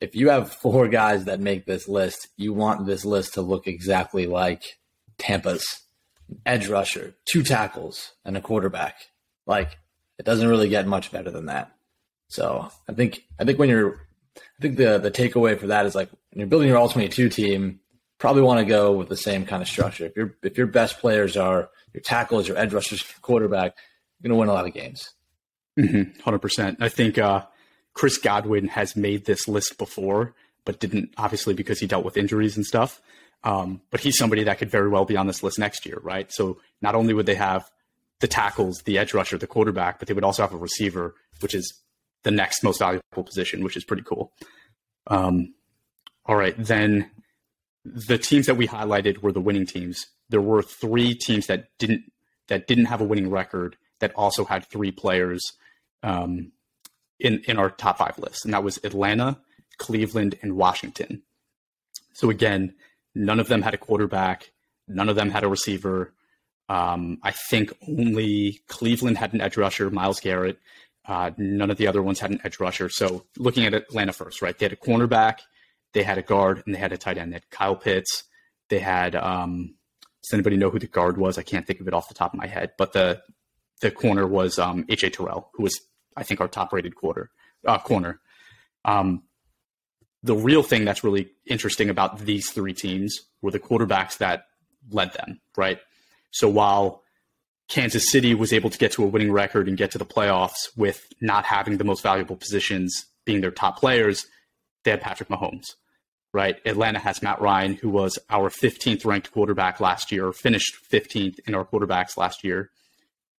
If 0.00 0.14
you 0.14 0.30
have 0.30 0.52
four 0.52 0.88
guys 0.88 1.24
that 1.24 1.40
make 1.40 1.66
this 1.66 1.88
list, 1.88 2.28
you 2.36 2.54
want 2.54 2.86
this 2.86 3.04
list 3.04 3.34
to 3.34 3.42
look 3.42 3.66
exactly 3.66 4.26
like 4.26 4.78
Tampa's 5.18 5.80
edge 6.44 6.68
rusher, 6.68 7.14
two 7.28 7.42
tackles, 7.42 8.12
and 8.24 8.36
a 8.36 8.40
quarterback. 8.40 8.94
Like 9.44 9.76
it 10.18 10.24
doesn't 10.24 10.48
really 10.48 10.68
get 10.68 10.86
much 10.86 11.10
better 11.10 11.30
than 11.30 11.46
that. 11.46 11.72
So 12.28 12.70
I 12.88 12.92
think 12.92 13.24
I 13.40 13.44
think 13.44 13.58
when 13.58 13.68
you're 13.68 14.06
I 14.36 14.62
think 14.62 14.76
the 14.76 14.98
the 14.98 15.10
takeaway 15.10 15.58
for 15.58 15.66
that 15.66 15.84
is 15.84 15.96
like 15.96 16.10
when 16.30 16.38
you're 16.38 16.46
building 16.46 16.68
your 16.68 16.78
all 16.78 16.88
twenty 16.88 17.08
two 17.08 17.28
team, 17.28 17.80
probably 18.18 18.42
want 18.42 18.60
to 18.60 18.66
go 18.66 18.92
with 18.92 19.08
the 19.08 19.16
same 19.16 19.44
kind 19.46 19.62
of 19.62 19.68
structure. 19.68 20.06
If 20.06 20.16
your 20.16 20.36
if 20.44 20.56
your 20.56 20.68
best 20.68 21.00
players 21.00 21.36
are 21.36 21.70
your 21.96 22.02
tackles, 22.02 22.46
your 22.46 22.58
edge 22.58 22.74
rushers, 22.74 23.02
your 23.02 23.18
quarterback, 23.22 23.74
you're 24.20 24.28
going 24.28 24.36
to 24.36 24.40
win 24.40 24.48
a 24.48 24.52
lot 24.52 24.66
of 24.66 24.74
games. 24.74 25.12
100 25.76 26.14
mm-hmm, 26.14 26.36
percent. 26.36 26.78
I 26.80 26.90
think 26.90 27.18
uh, 27.18 27.46
Chris 27.94 28.18
Godwin 28.18 28.68
has 28.68 28.96
made 28.96 29.24
this 29.24 29.48
list 29.48 29.78
before, 29.78 30.34
but 30.66 30.78
didn't 30.78 31.14
obviously 31.16 31.54
because 31.54 31.80
he 31.80 31.86
dealt 31.86 32.04
with 32.04 32.18
injuries 32.18 32.56
and 32.56 32.66
stuff. 32.66 33.00
Um, 33.44 33.80
but 33.90 34.00
he's 34.00 34.18
somebody 34.18 34.44
that 34.44 34.58
could 34.58 34.70
very 34.70 34.88
well 34.88 35.04
be 35.04 35.16
on 35.16 35.26
this 35.26 35.42
list 35.42 35.58
next 35.58 35.86
year, 35.86 35.98
right? 36.02 36.30
So 36.30 36.58
not 36.82 36.94
only 36.94 37.14
would 37.14 37.26
they 37.26 37.34
have 37.34 37.70
the 38.20 38.28
tackles, 38.28 38.82
the 38.84 38.98
edge 38.98 39.14
rusher, 39.14 39.38
the 39.38 39.46
quarterback, 39.46 39.98
but 39.98 40.08
they 40.08 40.14
would 40.14 40.24
also 40.24 40.42
have 40.42 40.52
a 40.52 40.58
receiver, 40.58 41.14
which 41.40 41.54
is 41.54 41.80
the 42.24 42.30
next 42.30 42.62
most 42.62 42.78
valuable 42.78 43.22
position, 43.24 43.62
which 43.62 43.76
is 43.76 43.84
pretty 43.84 44.02
cool. 44.02 44.32
Um, 45.06 45.54
all 46.24 46.36
right, 46.36 46.54
then 46.58 47.10
the 47.94 48.18
teams 48.18 48.46
that 48.46 48.56
we 48.56 48.66
highlighted 48.66 49.18
were 49.22 49.32
the 49.32 49.40
winning 49.40 49.66
teams. 49.66 50.06
There 50.28 50.40
were 50.40 50.62
three 50.62 51.14
teams 51.14 51.46
that 51.46 51.68
didn't 51.78 52.10
that 52.48 52.66
didn't 52.66 52.86
have 52.86 53.00
a 53.00 53.04
winning 53.04 53.30
record 53.30 53.76
that 54.00 54.14
also 54.14 54.44
had 54.44 54.64
three 54.66 54.90
players 54.90 55.42
um, 56.02 56.52
in 57.20 57.42
in 57.46 57.58
our 57.58 57.70
top 57.70 57.98
five 57.98 58.18
list, 58.18 58.44
and 58.44 58.54
that 58.54 58.64
was 58.64 58.78
Atlanta, 58.82 59.38
Cleveland, 59.78 60.36
and 60.42 60.56
Washington. 60.56 61.22
So 62.12 62.30
again, 62.30 62.74
none 63.14 63.40
of 63.40 63.48
them 63.48 63.62
had 63.62 63.74
a 63.74 63.78
quarterback, 63.78 64.50
none 64.88 65.08
of 65.08 65.16
them 65.16 65.30
had 65.30 65.44
a 65.44 65.48
receiver. 65.48 66.12
Um, 66.68 67.18
I 67.22 67.30
think 67.30 67.72
only 67.86 68.60
Cleveland 68.66 69.18
had 69.18 69.32
an 69.32 69.40
edge 69.40 69.56
rusher, 69.56 69.88
Myles 69.90 70.18
Garrett. 70.18 70.58
Uh, 71.06 71.30
none 71.36 71.70
of 71.70 71.76
the 71.76 71.86
other 71.86 72.02
ones 72.02 72.18
had 72.18 72.32
an 72.32 72.40
edge 72.42 72.58
rusher. 72.58 72.88
So 72.88 73.24
looking 73.38 73.64
at 73.64 73.74
Atlanta 73.74 74.12
first, 74.12 74.42
right? 74.42 74.58
They 74.58 74.64
had 74.64 74.72
a 74.72 74.76
cornerback, 74.76 75.38
they 75.96 76.02
had 76.02 76.18
a 76.18 76.22
guard 76.22 76.62
and 76.66 76.74
they 76.74 76.78
had 76.78 76.92
a 76.92 76.98
tight 76.98 77.16
end. 77.16 77.32
They 77.32 77.36
had 77.36 77.48
Kyle 77.48 77.74
Pitts. 77.74 78.24
They 78.68 78.80
had 78.80 79.16
um, 79.16 79.76
does 80.22 80.34
anybody 80.34 80.58
know 80.58 80.68
who 80.68 80.78
the 80.78 80.86
guard 80.86 81.16
was? 81.16 81.38
I 81.38 81.42
can't 81.42 81.66
think 81.66 81.80
of 81.80 81.88
it 81.88 81.94
off 81.94 82.08
the 82.08 82.14
top 82.14 82.34
of 82.34 82.38
my 82.38 82.46
head, 82.46 82.72
but 82.76 82.92
the 82.92 83.22
the 83.80 83.90
corner 83.90 84.26
was 84.26 84.58
um, 84.58 84.84
AJ 84.84 85.14
Terrell, 85.14 85.48
who 85.54 85.62
was 85.62 85.80
I 86.14 86.22
think 86.22 86.42
our 86.42 86.48
top 86.48 86.74
rated 86.74 86.96
quarter 86.96 87.30
uh, 87.66 87.78
corner. 87.78 88.20
Um, 88.84 89.22
the 90.22 90.36
real 90.36 90.62
thing 90.62 90.84
that's 90.84 91.02
really 91.02 91.30
interesting 91.46 91.88
about 91.88 92.18
these 92.18 92.50
three 92.50 92.74
teams 92.74 93.18
were 93.40 93.50
the 93.50 93.58
quarterbacks 93.58 94.18
that 94.18 94.48
led 94.90 95.14
them, 95.14 95.40
right? 95.56 95.78
So 96.30 96.46
while 96.46 97.04
Kansas 97.68 98.10
City 98.10 98.34
was 98.34 98.52
able 98.52 98.68
to 98.68 98.76
get 98.76 98.92
to 98.92 99.04
a 99.04 99.06
winning 99.06 99.32
record 99.32 99.66
and 99.66 99.78
get 99.78 99.92
to 99.92 99.98
the 99.98 100.04
playoffs 100.04 100.68
with 100.76 101.06
not 101.22 101.46
having 101.46 101.78
the 101.78 101.84
most 101.84 102.02
valuable 102.02 102.36
positions 102.36 103.06
being 103.24 103.40
their 103.40 103.50
top 103.50 103.78
players, 103.78 104.26
they 104.84 104.90
had 104.90 105.00
Patrick 105.00 105.30
Mahomes 105.30 105.74
right? 106.36 106.60
Atlanta 106.66 106.98
has 106.98 107.22
Matt 107.22 107.40
Ryan, 107.40 107.72
who 107.76 107.88
was 107.88 108.18
our 108.28 108.50
15th 108.50 109.06
ranked 109.06 109.32
quarterback 109.32 109.80
last 109.80 110.12
year, 110.12 110.32
finished 110.32 110.76
15th 110.92 111.38
in 111.48 111.54
our 111.54 111.64
quarterbacks 111.64 112.18
last 112.18 112.44
year. 112.44 112.70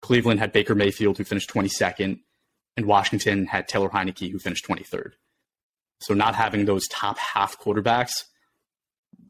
Cleveland 0.01 0.41
had 0.41 0.51
Baker 0.51 0.75
Mayfield, 0.75 1.19
who 1.19 1.25
finished 1.25 1.51
22nd, 1.51 2.21
and 2.75 2.87
Washington 2.87 3.45
had 3.45 3.69
Taylor 3.69 3.91
Heinicke, 3.91 4.33
who 4.33 4.39
finished 4.39 4.67
23rd. 4.67 5.13
So 6.01 6.15
not 6.15 6.35
having 6.35 6.65
those 6.65 6.89
top 6.89 7.19
half 7.19 7.61
quarterbacks 7.61 8.25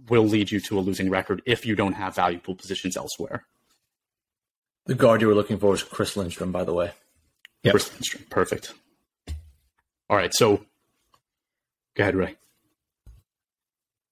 will 0.08 0.24
lead 0.24 0.52
you 0.52 0.60
to 0.60 0.78
a 0.78 0.80
losing 0.80 1.10
record 1.10 1.42
if 1.44 1.66
you 1.66 1.74
don't 1.74 1.94
have 1.94 2.14
valuable 2.14 2.54
positions 2.54 2.96
elsewhere. 2.96 3.46
The 4.84 4.94
guard 4.94 5.22
you 5.22 5.26
were 5.26 5.34
looking 5.34 5.58
for 5.58 5.70
was 5.70 5.82
Chris 5.82 6.16
Lindstrom, 6.16 6.52
by 6.52 6.62
the 6.62 6.72
way. 6.72 6.92
Yep. 7.64 7.72
Chris 7.72 7.92
Lindstrom, 7.92 8.26
perfect. 8.30 8.74
All 10.08 10.16
right, 10.16 10.32
so 10.32 10.58
go 11.96 12.04
ahead, 12.04 12.14
Ray. 12.14 12.36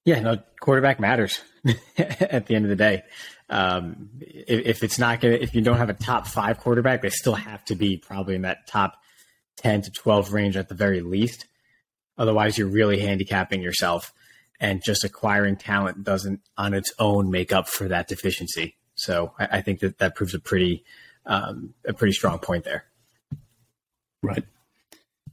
Yeah, 0.05 0.21
no, 0.21 0.39
quarterback 0.61 1.01
matters 1.01 1.41
at 1.99 2.47
the 2.47 2.55
end 2.55 2.65
of 2.65 2.69
the 2.69 2.77
day. 2.77 3.03
Um, 3.49 4.11
if, 4.21 4.67
if, 4.67 4.83
it's 4.83 4.99
not 4.99 5.21
to, 5.23 5.43
if 5.43 5.55
you 5.55 5.61
don't 5.61 5.79
have 5.79 5.91
a 5.91 5.95
top 5.95 6.27
five 6.27 6.59
quarterback, 6.61 7.03
they 7.03 7.11
still 7.11 7.35
have 7.35 7.65
to 7.67 7.75
be 7.75 7.97
probably 7.97 8.35
in 8.35 8.43
that 8.43 8.67
top 8.67 8.97
10 9.57 9.83
to 9.83 9.91
12 9.91 10.33
range 10.33 10.57
at 10.57 10.69
the 10.69 10.75
very 10.75 11.01
least. 11.01 11.47
Otherwise, 12.19 12.59
you're 12.59 12.69
really 12.69 13.01
handicapping 13.01 13.63
yourself 13.63 14.13
and 14.61 14.83
just 14.85 15.05
acquiring 15.05 15.57
talent 15.57 16.05
doesn't 16.05 16.41
on 16.57 16.75
its 16.75 16.93
own 16.99 17.31
make 17.31 17.53
up 17.53 17.69
for 17.69 17.89
that 17.89 18.09
deficiency. 18.09 18.77
So 18.95 19.33
I, 19.39 19.59
I 19.59 19.61
think 19.63 19.81
that 19.81 19.99
that 19.99 20.15
proves 20.15 20.35
a 20.35 20.39
pretty, 20.39 20.85
um, 21.27 21.75
a 21.87 21.93
pretty 21.93 22.13
strong 22.13 22.39
point 22.39 22.65
there. 22.65 22.85
Right. 24.23 24.45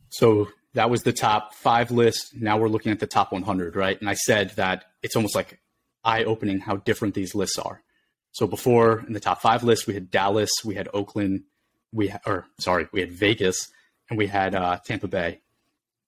So 0.09 0.49
that 0.73 0.89
was 0.89 1.01
the 1.01 1.13
top 1.13 1.53
five 1.53 1.91
list. 1.91 2.35
Now 2.35 2.57
we're 2.57 2.69
looking 2.69 2.91
at 2.91 2.99
the 2.99 3.07
top 3.07 3.31
100, 3.31 3.75
right? 3.75 3.99
And 3.99 4.09
I 4.09 4.13
said 4.13 4.51
that 4.51 4.85
it's 5.03 5.15
almost 5.15 5.35
like 5.35 5.59
eye 6.03 6.23
opening 6.23 6.59
how 6.59 6.77
different 6.77 7.13
these 7.13 7.35
lists 7.35 7.59
are. 7.59 7.83
So 8.31 8.47
before 8.47 9.03
in 9.05 9.13
the 9.13 9.19
top 9.19 9.41
five 9.41 9.63
list, 9.63 9.87
we 9.87 9.93
had 9.93 10.09
Dallas, 10.09 10.51
we 10.63 10.75
had 10.75 10.87
Oakland, 10.93 11.43
we 11.91 12.07
ha- 12.07 12.21
or 12.25 12.45
sorry, 12.59 12.87
we 12.93 13.01
had 13.01 13.11
Vegas, 13.11 13.69
and 14.09 14.17
we 14.17 14.27
had 14.27 14.55
uh, 14.55 14.79
Tampa 14.85 15.07
Bay. 15.07 15.41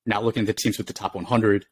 Now 0.05 0.21
looking 0.21 0.41
at 0.41 0.47
the 0.47 0.53
teams 0.53 0.77
with 0.77 0.87
the 0.87 0.93
top 0.93 1.15
100, 1.15 1.65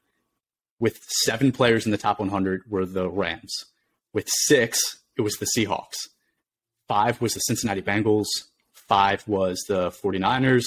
with 0.79 0.97
seven 1.23 1.51
players 1.51 1.85
in 1.85 1.91
the 1.91 1.97
top 1.97 2.19
100 2.19 2.63
were 2.67 2.85
the 2.85 3.09
Rams. 3.09 3.65
With 4.13 4.27
six, 4.27 4.99
it 5.17 5.21
was 5.21 5.35
the 5.35 5.47
Seahawks. 5.55 5.95
Five 6.87 7.21
was 7.21 7.33
the 7.33 7.39
Cincinnati 7.39 7.81
Bengals. 7.81 8.27
Five 8.73 9.25
was 9.25 9.63
the 9.69 9.91
49ers 9.91 10.65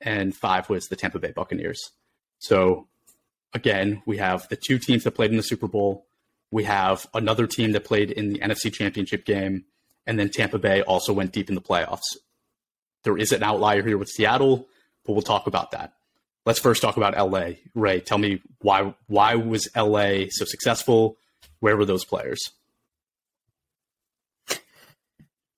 and 0.00 0.34
five 0.34 0.68
was 0.68 0.88
the 0.88 0.96
Tampa 0.96 1.18
Bay 1.18 1.32
Buccaneers. 1.32 1.90
So 2.38 2.86
again, 3.54 4.02
we 4.06 4.18
have 4.18 4.48
the 4.48 4.56
two 4.56 4.78
teams 4.78 5.04
that 5.04 5.12
played 5.12 5.30
in 5.30 5.36
the 5.36 5.42
Super 5.42 5.68
Bowl. 5.68 6.06
We 6.50 6.64
have 6.64 7.06
another 7.14 7.46
team 7.46 7.72
that 7.72 7.84
played 7.84 8.10
in 8.10 8.32
the 8.32 8.38
NFC 8.38 8.72
Championship 8.72 9.24
game, 9.24 9.64
and 10.06 10.18
then 10.18 10.28
Tampa 10.30 10.58
Bay 10.58 10.82
also 10.82 11.12
went 11.12 11.32
deep 11.32 11.48
in 11.48 11.54
the 11.54 11.60
playoffs. 11.60 12.16
There 13.02 13.16
is 13.18 13.32
an 13.32 13.42
outlier 13.42 13.82
here 13.82 13.98
with 13.98 14.08
Seattle, 14.08 14.68
but 15.04 15.12
we'll 15.12 15.22
talk 15.22 15.46
about 15.46 15.72
that. 15.72 15.94
let's 16.44 16.58
first 16.60 16.80
talk 16.82 16.96
about 16.96 17.16
LA. 17.16 17.54
Ray, 17.74 18.00
tell 18.00 18.18
me 18.18 18.40
why 18.60 18.94
why 19.08 19.34
was 19.34 19.68
LA 19.76 20.26
so 20.30 20.44
successful? 20.44 21.18
Where 21.60 21.76
were 21.76 21.84
those 21.84 22.04
players? 22.04 22.40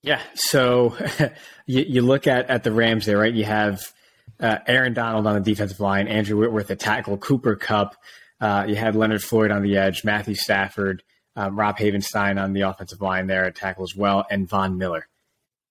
Yeah, 0.02 0.22
so 0.34 0.96
you, 1.66 1.82
you 1.82 2.02
look 2.02 2.26
at 2.26 2.48
at 2.48 2.64
the 2.64 2.72
Rams 2.72 3.04
there, 3.06 3.18
right? 3.18 3.34
You 3.34 3.44
have 3.44 3.92
uh, 4.40 4.58
Aaron 4.66 4.94
Donald 4.94 5.26
on 5.26 5.34
the 5.34 5.40
defensive 5.40 5.80
line, 5.80 6.08
Andrew 6.08 6.38
Whitworth 6.38 6.70
at 6.70 6.78
tackle, 6.78 7.16
Cooper 7.18 7.56
Kupp. 7.56 7.96
Uh, 8.40 8.64
you 8.68 8.76
had 8.76 8.94
Leonard 8.94 9.22
Floyd 9.22 9.50
on 9.50 9.62
the 9.62 9.76
edge, 9.76 10.04
Matthew 10.04 10.34
Stafford, 10.34 11.02
um, 11.36 11.58
Rob 11.58 11.78
Havenstein 11.78 12.40
on 12.40 12.52
the 12.52 12.62
offensive 12.62 13.00
line 13.00 13.26
there 13.26 13.44
at 13.44 13.54
tackle 13.54 13.84
as 13.84 13.94
well, 13.96 14.24
and 14.30 14.48
Von 14.48 14.78
Miller. 14.78 15.08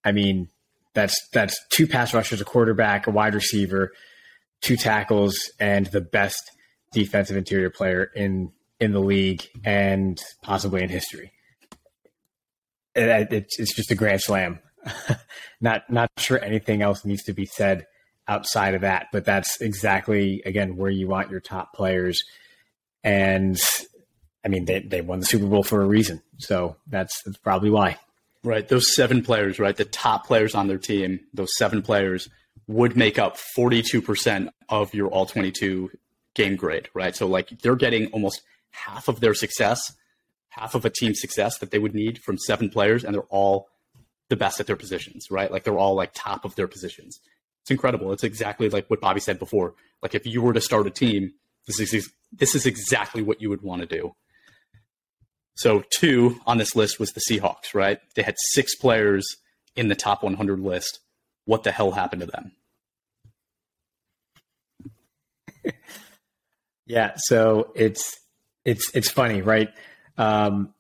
I 0.04 0.12
mean, 0.12 0.50
that's 0.93 1.28
that's 1.30 1.60
two 1.70 1.88
pass 1.88 2.13
rushers, 2.13 2.41
a 2.41 2.46
quarterback, 2.46 3.08
a 3.08 3.12
wide 3.12 3.36
receiver, 3.36 3.91
two 4.62 4.78
tackles, 4.78 5.52
and 5.60 5.86
the 5.88 6.02
best 6.02 6.52
defensive 6.91 7.38
interior 7.38 7.70
player 7.70 8.12
in 8.15 8.52
in 8.80 8.91
the 8.91 9.00
league 9.00 9.43
and 9.65 10.22
possibly 10.41 10.84
in 10.84 10.89
history. 10.89 11.32
It, 12.96 13.32
it's, 13.32 13.60
it's 13.60 13.76
just 13.76 13.91
a 13.91 13.96
grand 13.96 14.22
slam. 14.22 14.60
not 15.62 15.89
not 15.89 16.10
sure 16.17 16.43
anything 16.43 16.82
else 16.82 17.06
needs 17.06 17.24
to 17.24 17.34
be 17.34 17.46
said 17.46 17.86
outside 18.28 18.76
of 18.76 18.82
that, 18.82 19.08
but 19.12 19.26
that's 19.26 19.62
exactly 19.62 20.42
again 20.46 20.76
where 20.76 20.92
you 20.92 21.08
want 21.08 21.32
your 21.32 21.40
top 21.40 21.74
players. 21.74 22.24
And 23.04 23.60
I 24.46 24.50
mean, 24.50 24.66
they 24.66 24.80
they 24.80 25.02
won 25.02 25.20
the 25.20 25.26
Super 25.26 25.46
Bowl 25.46 25.63
for 25.63 25.82
a 25.82 25.86
reason, 25.86 26.22
so 26.38 26.78
that's 26.88 27.22
that's 27.24 27.38
probably 27.38 27.70
why. 27.70 27.98
Right, 28.44 28.68
those 28.68 28.96
seven 28.96 29.24
players, 29.24 29.60
right, 29.60 29.76
the 29.76 29.84
top 29.84 30.26
players 30.26 30.56
on 30.56 30.68
their 30.68 30.78
team, 30.78 31.20
those 31.34 31.50
seven 31.58 31.82
players 31.82 32.30
would 32.68 32.96
make 32.96 33.18
up 33.18 33.38
42% 33.58 34.50
of 34.70 34.94
your 34.94 35.08
all 35.08 35.26
22 35.26 35.90
game 36.34 36.56
grade, 36.56 36.88
right? 36.94 37.16
So 37.16 37.28
like 37.28 37.50
they're 37.62 37.76
getting 37.76 38.08
almost 38.08 38.42
half 38.72 39.08
of 39.08 39.20
their 39.20 39.34
success, 39.34 39.92
half 40.50 40.76
of 40.76 40.86
a 40.86 40.90
team's 40.90 41.20
success 41.20 41.58
that 41.60 41.72
they 41.72 41.80
would 41.80 41.96
need 41.96 42.20
from 42.20 42.38
seven 42.38 42.70
players, 42.70 43.04
and 43.04 43.13
they're 43.13 43.22
all 43.24 43.68
the 44.30 44.36
best 44.36 44.60
at 44.60 44.68
their 44.68 44.76
positions, 44.76 45.28
right? 45.32 45.52
Like 45.52 45.63
they're 45.63 45.78
all 45.78 45.96
like 45.96 46.12
top 46.13 46.46
of 46.46 46.56
their 46.56 46.68
positions. 46.68 47.20
It's 47.67 47.71
incredible. 47.73 48.13
It's 48.13 48.23
exactly 48.23 48.69
like 48.69 48.88
what 48.88 49.01
Bobby 49.01 49.19
said 49.19 49.39
before. 49.39 49.73
Like 50.01 50.15
if 50.15 50.25
you 50.25 50.41
were 50.41 50.53
to 50.53 50.62
start 50.62 50.88
a 50.88 50.89
team, 50.89 51.34
this 51.65 51.82
is 51.82 52.10
this 52.32 52.56
is 52.56 52.65
exactly 52.65 53.21
what 53.21 53.41
you 53.41 53.49
would 53.49 53.62
want 53.62 53.82
to 53.82 53.86
do. 53.86 54.15
So 55.56 55.84
two 55.89 56.39
on 56.47 56.60
this 56.60 56.77
list 56.77 56.97
was 56.97 57.12
the 57.12 57.19
Seahawks, 57.30 57.73
right? 57.73 57.99
They 58.15 58.21
had 58.21 58.36
six 58.51 58.73
players 58.73 59.27
in 59.75 59.89
the 59.89 59.95
top 59.95 60.23
100 60.23 60.62
list. 60.62 60.99
What 61.43 61.63
the 61.63 61.73
hell 61.73 61.91
happened 61.91 62.21
to 62.21 62.27
them? 65.65 65.73
yeah, 66.86 67.15
so 67.17 67.73
it's 67.75 68.15
it's 68.63 68.89
it's 68.95 69.12
funny, 69.12 69.41
right? 69.41 69.73
Um, 70.17 70.73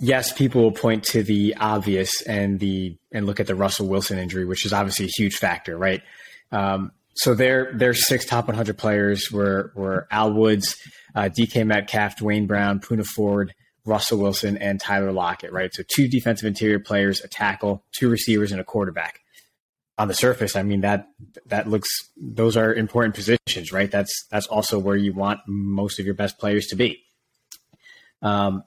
yes, 0.00 0.32
people 0.32 0.62
will 0.62 0.72
point 0.72 1.04
to 1.04 1.22
the 1.22 1.54
obvious 1.56 2.22
and 2.22 2.58
the 2.58 2.96
and 3.12 3.26
look 3.26 3.38
at 3.38 3.46
the 3.46 3.54
Russell 3.54 3.86
Wilson 3.86 4.18
injury, 4.18 4.44
which 4.44 4.66
is 4.66 4.72
obviously 4.72 5.06
a 5.06 5.10
huge 5.16 5.36
factor, 5.36 5.76
right? 5.76 6.02
Um, 6.50 6.92
so 7.14 7.34
their 7.34 7.72
their 7.74 7.94
six 7.94 8.24
top 8.24 8.48
100 8.48 8.76
players 8.76 9.30
were 9.30 9.72
were 9.76 10.08
Al 10.10 10.32
Woods, 10.32 10.76
uh, 11.14 11.28
DK 11.28 11.66
Metcalf, 11.66 12.16
Duane 12.16 12.46
Brown, 12.46 12.80
Poona 12.80 13.06
Ford, 13.06 13.52
Russell 13.84 14.18
Wilson, 14.18 14.56
and 14.56 14.80
Tyler 14.80 15.12
Lockett, 15.12 15.52
right? 15.52 15.72
So 15.72 15.82
two 15.86 16.08
defensive 16.08 16.46
interior 16.46 16.80
players, 16.80 17.20
a 17.22 17.28
tackle, 17.28 17.84
two 17.92 18.08
receivers, 18.08 18.52
and 18.52 18.60
a 18.60 18.64
quarterback. 18.64 19.20
On 19.98 20.08
the 20.08 20.14
surface, 20.14 20.56
I 20.56 20.62
mean 20.62 20.80
that 20.80 21.08
that 21.46 21.68
looks 21.68 21.90
those 22.16 22.56
are 22.56 22.72
important 22.72 23.14
positions, 23.14 23.70
right? 23.70 23.90
That's 23.90 24.26
that's 24.30 24.46
also 24.46 24.78
where 24.78 24.96
you 24.96 25.12
want 25.12 25.40
most 25.46 25.98
of 25.98 26.06
your 26.06 26.14
best 26.14 26.38
players 26.38 26.68
to 26.68 26.76
be. 26.76 27.04
Um, 28.22 28.64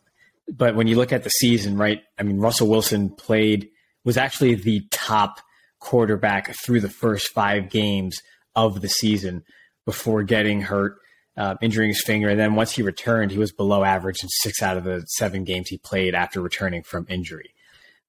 but 0.48 0.76
when 0.76 0.88
you 0.88 0.96
look 0.96 1.14
at 1.14 1.24
the 1.24 1.30
season, 1.30 1.78
right? 1.78 2.02
I 2.18 2.24
mean, 2.24 2.40
Russell 2.40 2.68
Wilson 2.68 3.10
played 3.10 3.70
was 4.04 4.18
actually 4.18 4.56
the 4.56 4.86
top 4.92 5.40
quarterback 5.80 6.56
through 6.64 6.82
the 6.82 6.90
first 6.90 7.30
five 7.34 7.70
games 7.70 8.22
of 8.56 8.82
the 8.82 8.90
season 8.90 9.44
before 9.86 10.24
getting 10.24 10.62
hurt, 10.62 10.98
uh, 11.38 11.56
injuring 11.62 11.90
his 11.90 12.04
finger, 12.04 12.30
and 12.30 12.40
then 12.40 12.56
once 12.56 12.72
he 12.72 12.82
returned, 12.82 13.32
he 13.32 13.38
was 13.38 13.52
below 13.52 13.84
average 13.84 14.22
in 14.24 14.30
six 14.30 14.62
out 14.62 14.78
of 14.78 14.84
the 14.84 15.02
seven 15.08 15.44
games 15.44 15.70
he 15.70 15.78
played 15.78 16.16
after 16.16 16.42
returning 16.42 16.84
from 16.84 17.06
injury. 17.10 17.54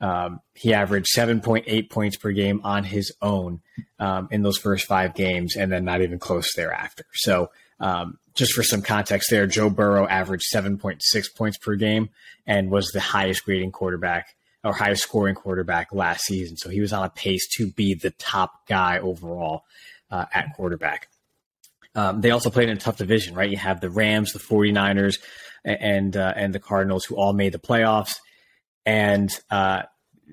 Um, 0.01 0.41
he 0.55 0.75
averaged 0.75 1.07
7.8 1.17 1.89
points 1.89 2.17
per 2.17 2.33
game 2.33 2.61
on 2.65 2.85
his 2.85 3.13
own 3.23 3.61
um, 3.99 4.29
in 4.31 4.43
those 4.43 4.59
first 4.59 4.87
five 4.87 5.15
games, 5.15 5.57
and 5.57 5.73
then 5.73 5.85
not 5.85 6.03
even 6.03 6.19
close 6.19 6.53
thereafter. 6.55 7.07
So 7.15 7.51
um, 7.81 8.19
just 8.35 8.53
for 8.53 8.63
some 8.63 8.83
context 8.83 9.31
there, 9.31 9.47
Joe 9.47 9.71
Burrow 9.71 10.07
averaged 10.09 10.47
7.6 10.53 11.01
points 11.37 11.59
per 11.59 11.77
game 11.77 12.11
and 12.47 12.71
was 12.71 12.91
the 12.91 13.01
highest 13.01 13.45
grading 13.45 13.73
quarterback 13.73 14.35
or 14.65 14.73
highest 14.73 15.03
scoring 15.03 15.35
quarterback 15.35 15.93
last 15.93 16.25
season. 16.25 16.57
So 16.57 16.69
he 16.69 16.81
was 16.81 16.93
on 16.93 17.05
a 17.05 17.11
pace 17.11 17.47
to 17.57 17.71
be 17.71 17.95
the 17.95 18.11
top 18.11 18.67
guy 18.67 18.99
overall 18.99 19.65
uh, 20.11 20.25
at 20.33 20.55
quarterback. 20.55 21.09
Um, 21.95 22.23
they 22.23 22.31
also 22.31 22.51
played 22.51 22.69
in 22.69 22.77
a 22.77 22.81
tough 22.81 22.97
division, 22.97 23.35
right? 23.35 23.51
You 23.51 23.57
have 23.57 23.81
the 23.81 23.91
Rams, 23.91 24.33
the 24.33 24.41
49ers, 24.41 25.19
and 25.65 26.17
uh, 26.17 26.33
and 26.35 26.53
the 26.53 26.59
Cardinals, 26.59 27.05
who 27.05 27.15
all 27.15 27.33
made 27.33 27.53
the 27.53 27.59
playoffs. 27.59 28.17
And 28.85 29.31
uh, 29.51 29.83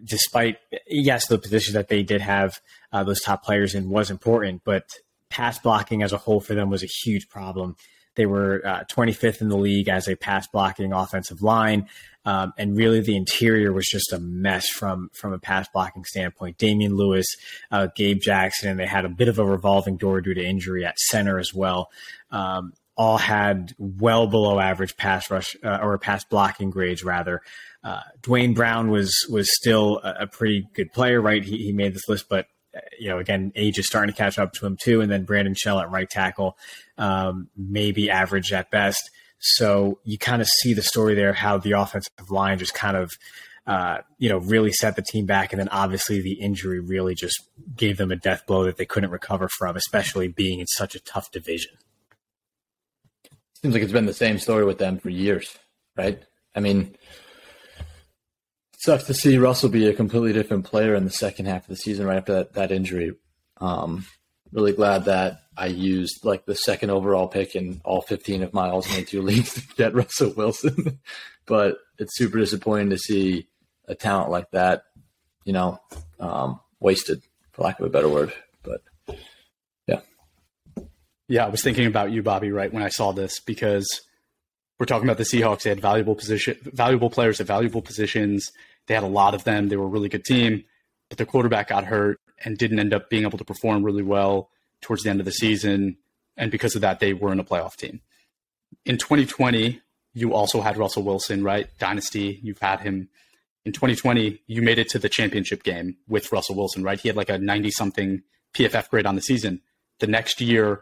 despite, 0.04 0.58
yes, 0.88 1.28
the 1.28 1.38
position 1.38 1.76
that 1.76 1.88
they 1.88 2.04
did 2.04 2.22
have 2.22 2.60
uh, 2.92 3.04
those 3.04 3.22
top 3.22 3.44
players 3.44 3.76
in 3.76 3.90
was 3.90 4.10
important, 4.10 4.64
but 4.66 4.86
pass 5.32 5.58
blocking 5.58 6.04
as 6.04 6.14
a 6.14 6.18
whole 6.18 6.42
for 6.42 6.54
them 6.54 6.70
was 6.70 6.84
a 6.84 6.90
huge 7.04 7.28
problem. 7.30 7.76
They 8.16 8.26
were 8.26 8.62
uh, 8.66 8.84
25th 8.92 9.42
in 9.42 9.50
the 9.50 9.58
league 9.58 9.88
as 9.88 10.08
a 10.08 10.16
pass 10.16 10.46
blocking 10.48 10.92
offensive 10.92 11.42
line, 11.42 11.88
um, 12.26 12.54
and 12.58 12.76
really 12.76 13.00
the 13.00 13.16
interior 13.16 13.72
was 13.72 13.88
just 13.88 14.12
a 14.12 14.20
mess 14.20 14.68
from 14.68 15.10
from 15.14 15.32
a 15.32 15.40
pass 15.40 15.68
blocking 15.74 16.04
standpoint. 16.04 16.58
Damien 16.58 16.96
Lewis, 16.96 17.26
uh, 17.72 17.88
Gabe 17.96 18.20
Jackson, 18.20 18.70
and 18.70 18.80
they 18.80 18.86
had 18.86 19.06
a 19.06 19.10
bit 19.10 19.30
of 19.30 19.40
a 19.40 19.46
revolving 19.46 19.96
door 19.96 20.20
due 20.20 20.34
to 20.34 20.44
injury 20.44 20.86
at 20.86 21.00
center 21.00 21.40
as 21.40 21.54
well. 21.54 21.90
Um, 22.32 22.74
all 22.98 23.18
had 23.18 23.74
well 23.80 24.28
below 24.28 24.60
average 24.60 24.98
pass 24.98 25.32
rush 25.32 25.56
uh, 25.64 25.80
or 25.82 25.98
pass 25.98 26.26
blocking 26.26 26.70
grades 26.70 27.04
rather. 27.04 27.42
Uh, 27.84 28.02
Duane 28.22 28.54
Brown 28.54 28.92
was 28.92 29.26
was 29.30 29.56
still 29.56 30.00
a, 30.04 30.24
a, 30.24 30.28
pretty 30.28 30.68
good 30.74 30.92
player, 30.94 31.20
right? 31.20 31.44
He, 31.44 31.58
he 31.58 31.72
made 31.72 31.96
this 31.96 32.08
list, 32.08 32.26
but 32.30 32.46
you 33.00 33.10
know, 33.10 33.20
again, 33.20 33.52
age 33.56 33.78
is 33.78 33.88
starting 33.88 34.14
to 34.14 34.18
catch 34.18 34.40
up 34.40 34.54
to 34.54 34.66
him 34.66 34.78
too. 34.82 35.02
And 35.02 35.12
then 35.12 35.24
Brandon 35.24 35.56
Shell 35.56 35.80
at 35.80 35.92
right 35.92 36.10
tackle, 36.10 36.58
um, 36.98 37.50
maybe 37.56 38.10
average 38.10 38.54
at 38.54 38.72
best. 38.72 39.10
So 39.40 40.00
you 40.04 40.18
kind 40.18 40.42
of 40.42 40.48
see 40.48 40.74
the 40.74 40.84
story 40.84 41.16
there, 41.16 41.34
how 41.34 41.58
the 41.58 41.72
offensive 41.72 42.30
line 42.30 42.60
just 42.60 42.74
kind 42.74 42.96
of, 42.96 43.12
uh, 43.66 44.00
you 44.18 44.30
know, 44.30 44.38
really 44.38 44.72
set 44.72 44.96
the 44.96 45.02
team 45.02 45.26
back. 45.26 45.52
And 45.52 45.60
then 45.60 45.70
obviously 45.70 46.22
the 46.22 46.34
injury 46.34 46.80
really 46.80 47.16
just 47.16 47.42
gave 47.76 47.98
them 47.98 48.12
a 48.12 48.16
death 48.16 48.46
blow 48.46 48.64
that 48.66 48.78
they 48.78 48.86
couldn't 48.86 49.12
recover 49.12 49.50
from, 49.50 49.76
especially 49.76 50.28
being 50.28 50.60
in 50.60 50.68
such 50.68 50.96
a 50.96 51.00
tough 51.00 51.32
division. 51.32 51.72
Seems 53.62 53.74
like 53.74 53.84
it's 53.84 53.92
been 53.92 54.06
the 54.06 54.14
same 54.14 54.40
story 54.40 54.66
with 54.66 54.78
them 54.78 54.98
for 54.98 55.10
years, 55.10 55.58
right? 55.96 56.22
I 56.56 56.60
mean, 56.60 56.96
sucks 58.82 59.04
to 59.04 59.14
see 59.14 59.38
Russell 59.38 59.70
be 59.70 59.88
a 59.88 59.94
completely 59.94 60.34
different 60.34 60.66
player 60.66 60.96
in 60.96 61.06
the 61.06 61.12
second 61.12 61.46
half 61.46 61.64
of 61.64 61.68
the 61.68 61.76
season 61.76 62.06
right 62.08 62.18
after 62.18 62.34
that, 62.34 62.54
that 62.54 62.72
injury. 62.72 63.14
Um, 63.58 64.06
really 64.52 64.74
glad 64.74 65.06
that 65.06 65.42
I 65.56 65.68
used 65.68 66.26
like 66.26 66.46
the 66.46 66.56
second 66.56 66.90
overall 66.90 67.28
pick 67.28 67.56
in 67.56 67.80
all 67.86 68.02
15 68.02 68.42
of 68.42 68.54
my 68.54 68.70
all 68.70 68.82
22 68.82 69.22
leagues 69.22 69.54
to 69.54 69.62
get 69.76 69.94
Russell 69.94 70.34
Wilson. 70.36 71.00
but 71.46 71.78
it's 72.00 72.18
super 72.18 72.40
disappointing 72.40 72.90
to 72.90 72.98
see 72.98 73.48
a 73.88 73.94
talent 73.94 74.32
like 74.32 74.50
that, 74.52 74.84
you 75.46 75.54
know, 75.54 75.80
um, 76.20 76.60
wasted, 76.80 77.22
for 77.52 77.64
lack 77.64 77.80
of 77.80 77.86
a 77.86 77.90
better 77.90 78.10
word. 78.10 78.34
But 78.64 78.82
yeah. 79.88 80.00
Yeah, 81.28 81.46
I 81.46 81.50
was 81.50 81.62
thinking 81.62 81.86
about 81.86 82.12
you, 82.12 82.24
Bobby, 82.24 82.52
right 82.52 82.74
when 82.74 82.84
I 82.84 82.90
saw 82.90 83.12
this 83.12 83.40
because 83.40 84.02
we're 84.80 84.86
talking 84.88 85.08
about 85.08 85.20
the 85.20 85.24
Seahawks. 85.24 85.62
They 85.62 85.70
had 85.70 85.80
valuable 85.80 86.16
position, 86.16 86.58
valuable 86.64 87.12
players 87.12 87.40
at 87.40 87.46
valuable 87.46 87.84
positions. 87.84 88.52
They 88.92 88.96
had 88.96 89.04
a 89.06 89.08
lot 89.08 89.34
of 89.34 89.46
them. 89.46 89.70
They 89.70 89.78
were 89.78 89.86
a 89.86 89.88
really 89.88 90.10
good 90.10 90.26
team, 90.26 90.66
but 91.08 91.18
their 91.18 91.26
quarterback 91.26 91.70
got 91.70 91.86
hurt 91.86 92.20
and 92.44 92.58
didn't 92.58 92.78
end 92.78 92.94
up 92.94 93.10
being 93.10 93.24
able 93.24 93.38
to 93.38 93.46
perform 93.46 93.86
really 93.86 94.04
well 94.04 94.50
towards 94.82 95.04
the 95.04 95.10
end 95.10 95.22
of 95.22 95.26
the 95.26 95.32
season. 95.32 95.96
And 96.36 96.52
because 96.52 96.76
of 96.76 96.82
that, 96.82 97.00
they 97.00 97.14
were 97.14 97.32
in 97.32 97.40
a 97.40 97.44
playoff 97.46 97.78
team. 97.78 98.02
In 98.86 98.98
2020, 98.98 99.80
you 100.14 100.34
also 100.34 100.60
had 100.60 100.76
Russell 100.76 101.04
Wilson, 101.04 101.42
right? 101.42 101.70
Dynasty, 101.80 102.42
you've 102.44 102.60
had 102.60 102.82
him. 102.82 103.08
In 103.64 103.72
2020, 103.72 104.42
you 104.48 104.62
made 104.62 104.78
it 104.78 104.90
to 104.90 105.00
the 105.00 105.08
championship 105.08 105.64
game 105.64 105.96
with 106.10 106.30
Russell 106.34 106.56
Wilson, 106.58 106.84
right? 106.84 107.00
He 107.00 107.08
had 107.08 107.16
like 107.16 107.30
a 107.30 107.38
90 107.38 107.72
something 107.72 108.24
PFF 108.54 108.90
grade 108.90 109.06
on 109.06 109.16
the 109.16 109.22
season. 109.22 109.62
The 110.02 110.08
next 110.08 110.42
year, 110.42 110.82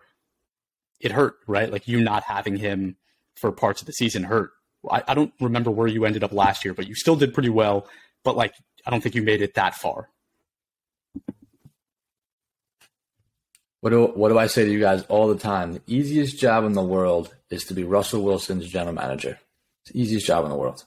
it 0.99 1.11
hurt, 1.11 1.35
right? 1.45 1.71
Like 1.71 1.87
you 1.87 2.01
not 2.01 2.23
having 2.23 2.55
him 2.55 2.95
for 3.35 3.51
parts 3.51 3.81
of 3.81 3.85
the 3.85 3.93
season 3.93 4.23
hurt. 4.23 4.49
I, 4.89 5.03
I 5.07 5.13
don't 5.13 5.33
remember 5.39 5.71
where 5.71 5.87
you 5.87 6.05
ended 6.05 6.23
up 6.23 6.31
last 6.31 6.63
year, 6.63 6.73
but 6.73 6.87
you 6.87 6.95
still 6.95 7.15
did 7.15 7.33
pretty 7.33 7.49
well. 7.49 7.87
But 8.23 8.37
like, 8.37 8.53
I 8.85 8.91
don't 8.91 9.01
think 9.01 9.15
you 9.15 9.23
made 9.23 9.41
it 9.41 9.55
that 9.55 9.75
far. 9.75 10.09
What 13.81 13.91
do 13.91 14.07
what 14.07 14.29
do 14.29 14.37
I 14.37 14.47
say 14.47 14.65
to 14.65 14.71
you 14.71 14.79
guys 14.79 15.03
all 15.03 15.27
the 15.27 15.37
time? 15.39 15.73
The 15.73 15.81
easiest 15.87 16.37
job 16.37 16.65
in 16.65 16.73
the 16.73 16.83
world 16.83 17.33
is 17.49 17.63
to 17.65 17.73
be 17.73 17.83
Russell 17.83 18.23
Wilson's 18.23 18.67
general 18.67 18.93
manager. 18.93 19.39
It's 19.83 19.93
the 19.93 20.01
easiest 20.01 20.27
job 20.27 20.43
in 20.43 20.51
the 20.51 20.57
world. 20.57 20.85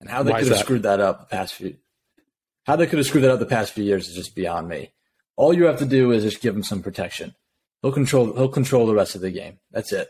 And 0.00 0.10
how 0.10 0.22
they 0.22 0.32
Why 0.32 0.40
could 0.40 0.48
have 0.48 0.58
that? 0.58 0.64
screwed 0.64 0.82
that 0.82 1.00
up 1.00 1.20
the 1.20 1.36
past 1.36 1.54
few 1.54 1.76
how 2.64 2.76
they 2.76 2.86
could 2.86 2.98
have 2.98 3.06
screwed 3.06 3.24
that 3.24 3.30
up 3.30 3.38
the 3.38 3.46
past 3.46 3.72
few 3.72 3.84
years 3.84 4.08
is 4.08 4.14
just 4.14 4.34
beyond 4.34 4.68
me. 4.68 4.92
All 5.36 5.52
you 5.52 5.64
have 5.64 5.78
to 5.78 5.86
do 5.86 6.12
is 6.12 6.22
just 6.22 6.40
give 6.40 6.54
him 6.54 6.62
some 6.62 6.82
protection. 6.82 7.34
He'll 7.82 7.92
control 7.92 8.32
he'll 8.34 8.48
control 8.48 8.86
the 8.86 8.94
rest 8.94 9.14
of 9.14 9.20
the 9.20 9.30
game. 9.30 9.58
That's 9.70 9.92
it. 9.92 10.08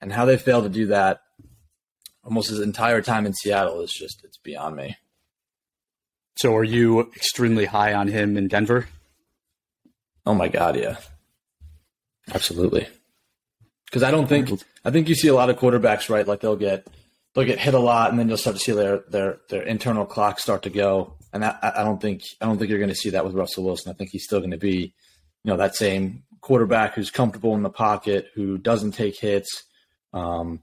And 0.00 0.12
how 0.12 0.24
they 0.24 0.36
failed 0.36 0.64
to 0.64 0.70
do 0.70 0.86
that 0.86 1.20
almost 2.24 2.50
his 2.50 2.60
entire 2.60 3.02
time 3.02 3.26
in 3.26 3.34
Seattle 3.34 3.80
is 3.80 3.92
just 3.92 4.24
it's 4.24 4.38
beyond 4.38 4.76
me. 4.76 4.96
So 6.36 6.54
are 6.56 6.64
you 6.64 7.00
extremely 7.14 7.64
high 7.64 7.94
on 7.94 8.08
him 8.08 8.36
in 8.36 8.48
Denver? 8.48 8.88
Oh 10.26 10.34
my 10.34 10.48
god, 10.48 10.76
yeah. 10.76 10.96
Absolutely. 12.32 12.88
Because 13.86 14.02
I 14.02 14.10
don't 14.10 14.26
think 14.26 14.50
I 14.84 14.90
think 14.90 15.08
you 15.08 15.14
see 15.14 15.28
a 15.28 15.34
lot 15.34 15.50
of 15.50 15.58
quarterbacks, 15.58 16.08
right? 16.08 16.26
Like 16.26 16.40
they'll 16.40 16.56
get 16.56 16.86
they'll 17.34 17.44
get 17.44 17.58
hit 17.58 17.74
a 17.74 17.78
lot, 17.78 18.10
and 18.10 18.18
then 18.18 18.28
you'll 18.28 18.38
start 18.38 18.56
to 18.56 18.62
see 18.62 18.72
their 18.72 19.04
their 19.08 19.38
their 19.48 19.62
internal 19.62 20.06
clock 20.06 20.40
start 20.40 20.62
to 20.62 20.70
go. 20.70 21.16
And 21.32 21.44
I, 21.44 21.56
I 21.76 21.84
don't 21.84 22.00
think 22.00 22.22
I 22.40 22.46
don't 22.46 22.58
think 22.58 22.70
you're 22.70 22.78
going 22.78 22.88
to 22.88 22.94
see 22.94 23.10
that 23.10 23.24
with 23.24 23.34
Russell 23.34 23.64
Wilson. 23.64 23.92
I 23.92 23.94
think 23.94 24.10
he's 24.10 24.24
still 24.24 24.40
going 24.40 24.52
to 24.52 24.56
be, 24.56 24.94
you 25.44 25.50
know, 25.50 25.56
that 25.56 25.76
same 25.76 26.24
quarterback 26.40 26.94
who's 26.94 27.10
comfortable 27.10 27.54
in 27.54 27.62
the 27.62 27.70
pocket, 27.70 28.28
who 28.34 28.58
doesn't 28.58 28.92
take 28.92 29.18
hits. 29.18 29.64
Um, 30.12 30.62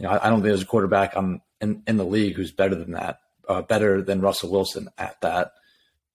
you 0.00 0.06
know, 0.06 0.10
I, 0.12 0.26
I 0.26 0.30
don't 0.30 0.38
think 0.40 0.46
there's 0.48 0.62
a 0.62 0.66
quarterback 0.66 1.16
on 1.16 1.40
in, 1.60 1.82
in 1.86 1.96
the 1.98 2.04
league 2.04 2.34
who's 2.36 2.50
better 2.52 2.74
than 2.74 2.92
that, 2.92 3.20
uh, 3.48 3.62
better 3.62 4.02
than 4.02 4.20
Russell 4.20 4.50
Wilson 4.50 4.88
at 4.98 5.20
that. 5.20 5.52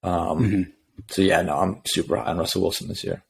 Um, 0.04 0.40
Mhm. 0.40 0.72
So 1.12 1.22
yeah, 1.22 1.42
no, 1.42 1.58
I'm 1.58 1.82
super 1.86 2.16
high 2.18 2.32
on 2.32 2.38
Russell 2.38 2.62
Wilson 2.62 2.88
this 2.88 3.04
year. 3.04 3.24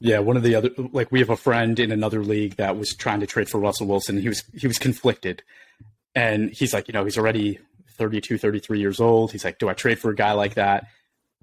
Yeah, 0.00 0.20
one 0.20 0.36
of 0.36 0.42
the 0.44 0.54
other 0.54 0.70
like 0.92 1.10
we 1.10 1.18
have 1.18 1.28
a 1.30 1.36
friend 1.36 1.78
in 1.80 1.90
another 1.90 2.22
league 2.22 2.54
that 2.56 2.76
was 2.76 2.94
trying 2.94 3.18
to 3.20 3.26
trade 3.26 3.48
for 3.48 3.58
Russell 3.58 3.86
Wilson. 3.88 4.20
He 4.20 4.28
was 4.28 4.44
he 4.56 4.66
was 4.68 4.78
conflicted. 4.78 5.42
And 6.14 6.50
he's 6.50 6.72
like, 6.72 6.86
you 6.88 6.92
know, 6.94 7.04
he's 7.04 7.18
already 7.18 7.58
32, 7.96 8.38
33 8.38 8.78
years 8.80 9.00
old. 9.00 9.32
He's 9.32 9.44
like, 9.44 9.58
do 9.58 9.68
I 9.68 9.72
trade 9.74 9.98
for 9.98 10.10
a 10.10 10.14
guy 10.14 10.32
like 10.32 10.54
that? 10.54 10.86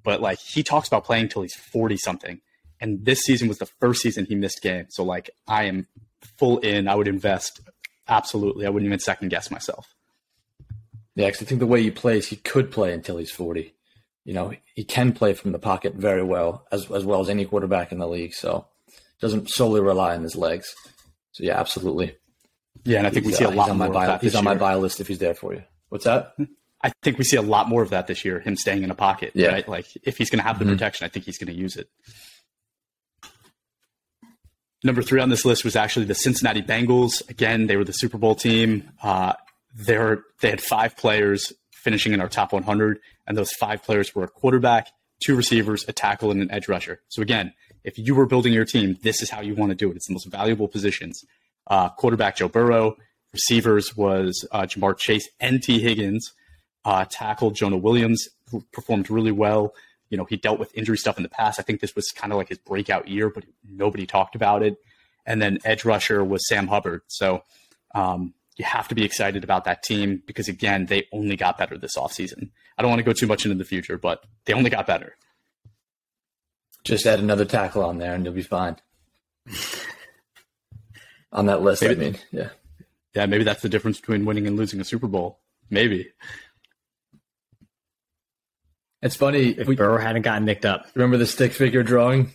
But 0.04 0.22
like 0.22 0.40
he 0.40 0.64
talks 0.64 0.88
about 0.88 1.04
playing 1.04 1.28
till 1.30 1.42
he's 1.42 1.54
40 1.56 1.98
something. 1.98 2.40
And 2.80 3.04
this 3.06 3.20
season 3.22 3.48
was 3.50 3.58
the 3.58 3.66
first 3.82 4.02
season 4.02 4.26
he 4.26 4.36
missed 4.36 4.62
games. 4.62 4.90
So 4.96 5.04
like 5.04 5.30
I 5.48 5.66
am 5.66 5.88
full 6.38 6.60
in. 6.60 6.88
I 6.88 6.96
would 6.96 7.08
invest 7.10 7.60
absolutely. 8.08 8.66
I 8.66 8.70
wouldn't 8.70 8.88
even 8.88 9.00
second 9.00 9.30
guess 9.30 9.50
myself. 9.52 9.88
Yeah, 11.16 11.28
because 11.28 11.42
I 11.42 11.46
think 11.46 11.60
the 11.60 11.68
way 11.68 11.82
he 11.82 11.92
plays, 11.92 12.28
he 12.28 12.36
could 12.36 12.72
play 12.72 12.94
until 12.94 13.18
he's 13.18 13.32
40. 13.32 13.74
You 14.26 14.34
know, 14.34 14.54
he 14.74 14.84
can 14.84 15.14
play 15.14 15.34
from 15.34 15.52
the 15.52 15.60
pocket 15.60 15.94
very 15.96 16.24
well, 16.24 16.66
as 16.72 16.90
as 16.92 17.06
well 17.06 17.22
as 17.22 17.30
any 17.30 17.46
quarterback 17.46 17.92
in 17.92 18.00
the 18.00 18.08
league. 18.08 18.34
So 18.34 18.68
doesn't 19.22 19.50
solely 19.50 19.82
rely 19.82 20.16
on 20.16 20.24
his 20.24 20.36
legs. 20.36 20.74
So 21.32 21.44
yeah, 21.44 21.60
absolutely. 21.60 22.18
Yeah, 22.84 22.98
and 23.00 23.08
I 23.08 23.12
think 23.12 23.26
we 23.26 23.34
see 23.34 23.46
a 23.46 23.50
uh, 23.50 23.52
lot 23.52 23.64
he's 23.66 23.72
on 23.72 23.78
more 23.78 23.90
my 23.90 24.04
of 24.06 24.08
that 24.12 24.22
He's 24.22 24.36
on 24.36 24.44
my 24.44 24.52
year. 24.52 24.60
buy 24.60 24.76
list 24.76 25.00
if 25.00 25.08
he's 25.08 25.20
there 25.20 25.34
for 25.36 25.54
you. 25.54 25.64
What's 25.90 26.06
that? 26.06 26.34
I 26.84 26.92
think 27.02 27.18
we 27.18 27.24
see 27.24 27.38
a 27.38 27.42
lot 27.42 27.70
more 27.70 27.82
of 27.82 27.90
that 27.92 28.08
this 28.08 28.26
year. 28.26 28.40
Him 28.40 28.56
staying 28.58 28.84
in 28.84 28.92
a 28.92 28.96
pocket, 28.96 29.32
Yeah. 29.34 29.48
right? 29.50 29.68
Like 29.68 29.88
if 30.04 30.18
he's 30.18 30.30
going 30.30 30.40
to 30.40 30.44
have 30.48 30.60
the 30.60 30.66
Mhm. 30.66 30.74
protection, 30.74 31.06
I 31.06 31.10
think 31.10 31.26
he's 31.26 31.38
going 31.38 31.52
to 31.54 31.60
use 31.60 31.78
it. 31.78 31.88
Number 34.84 35.02
three 35.02 35.20
on 35.20 35.30
this 35.30 35.46
list 35.46 35.64
was 35.64 35.76
actually 35.76 36.06
the 36.06 36.16
Cincinnati 36.16 36.62
Bengals. 36.62 37.28
Again, 37.30 37.68
they 37.68 37.78
were 37.78 37.84
the 37.84 37.94
Super 37.94 38.18
Bowl 38.18 38.36
team. 38.36 38.92
Uh, 39.02 39.34
they're, 39.74 40.24
they 40.42 40.50
had 40.50 40.62
five 40.62 40.96
players 40.96 41.52
finishing 41.72 42.14
in 42.14 42.22
our 42.22 42.30
top 42.30 42.54
100, 42.54 43.00
and 43.28 43.38
those 43.38 43.52
five 43.54 43.84
players 43.84 44.14
were 44.14 44.24
a 44.24 44.28
quarterback, 44.28 44.88
two 45.24 45.36
receivers, 45.36 45.86
a 45.88 45.94
tackle, 45.94 46.32
and 46.32 46.42
an 46.42 46.52
edge 46.52 46.68
rusher. 46.68 47.02
So 47.10 47.22
again, 47.22 47.54
if 47.84 47.98
you 47.98 48.16
were 48.16 48.26
building 48.26 48.54
your 48.54 48.66
team, 48.66 48.98
this 49.04 49.22
is 49.22 49.30
how 49.30 49.42
you 49.42 49.56
want 49.56 49.72
to 49.72 49.76
do 49.76 49.92
it. 49.92 49.96
It's 49.96 50.08
the 50.08 50.14
most 50.14 50.26
valuable 50.26 50.68
positions. 50.68 51.24
Uh, 51.68 51.90
quarterback 51.90 52.36
Joe 52.36 52.48
Burrow, 52.48 52.96
receivers 53.34 53.96
was 53.96 54.48
uh, 54.52 54.64
Ja'Marr 54.64 54.98
Chase 54.98 55.30
and 55.40 55.62
Tee 55.62 55.80
Higgins. 55.80 56.32
Uh, 56.84 57.06
tackle 57.10 57.52
Jonah 57.52 57.78
Williams 57.78 58.28
performed 58.72 59.10
really 59.10 59.32
well. 59.32 59.74
You 60.10 60.18
know, 60.18 60.26
he 60.26 60.38
dealt 60.38 60.60
with 60.60 60.76
injury 60.78 60.98
stuff 60.98 61.18
in 61.18 61.24
the 61.24 61.30
past. 61.30 61.60
I 61.60 61.64
think 61.64 61.82
this 61.82 61.96
was 61.96 62.06
kind 62.16 62.32
of 62.32 62.38
like 62.38 62.50
his 62.50 62.58
breakout 62.58 63.08
year, 63.08 63.30
but 63.30 63.44
nobody 63.68 64.06
talked 64.06 64.36
about 64.36 64.64
it. 64.64 64.78
And 65.26 65.42
then 65.42 65.60
edge 65.66 65.86
rusher 65.86 66.24
was 66.24 66.48
Sam 66.48 66.68
Hubbard. 66.68 67.02
So 67.08 67.44
um, 67.96 68.34
you 68.58 68.66
have 68.66 68.88
to 68.90 68.96
be 68.96 69.04
excited 69.04 69.44
about 69.44 69.66
that 69.66 69.84
team 69.84 70.22
because, 70.26 70.48
again, 70.48 70.86
they 70.86 71.08
only 71.12 71.36
got 71.36 71.58
better 71.58 71.78
this 71.78 71.98
offseason. 71.98 72.50
I 72.78 72.82
don't 72.82 72.90
want 72.90 73.00
to 73.00 73.04
go 73.04 73.14
too 73.14 73.28
much 73.28 73.46
into 73.46 73.58
the 73.58 73.66
future, 73.66 73.98
but 73.98 74.24
they 74.46 74.54
only 74.54 74.70
got 74.70 74.86
better. 74.86 75.16
Just 76.84 77.06
add 77.08 77.20
another 77.20 77.46
tackle 77.46 77.84
on 77.84 77.98
there, 77.98 78.14
and 78.14 78.24
you'll 78.24 78.34
be 78.34 78.44
fine. 78.44 78.78
on 81.32 81.48
that 81.48 81.62
list, 81.62 81.84
I 81.84 81.96
mean, 81.96 82.18
yeah. 82.32 82.50
Yeah, 83.16 83.26
maybe 83.26 83.44
that's 83.44 83.62
the 83.62 83.70
difference 83.70 84.00
between 84.00 84.26
winning 84.26 84.46
and 84.46 84.56
losing 84.58 84.80
a 84.80 84.84
Super 84.84 85.08
Bowl. 85.08 85.40
Maybe. 85.70 86.12
It's 89.06 89.16
funny. 89.16 89.50
If 89.50 89.68
We, 89.68 89.76
Burrow 89.76 90.00
hadn't 90.00 90.24
gotten 90.24 90.46
nicked 90.46 90.66
up. 90.66 90.88
remember 90.96 91.18
the 91.18 91.28
stick 91.28 91.54
figure 91.54 91.84
drawing? 91.84 92.32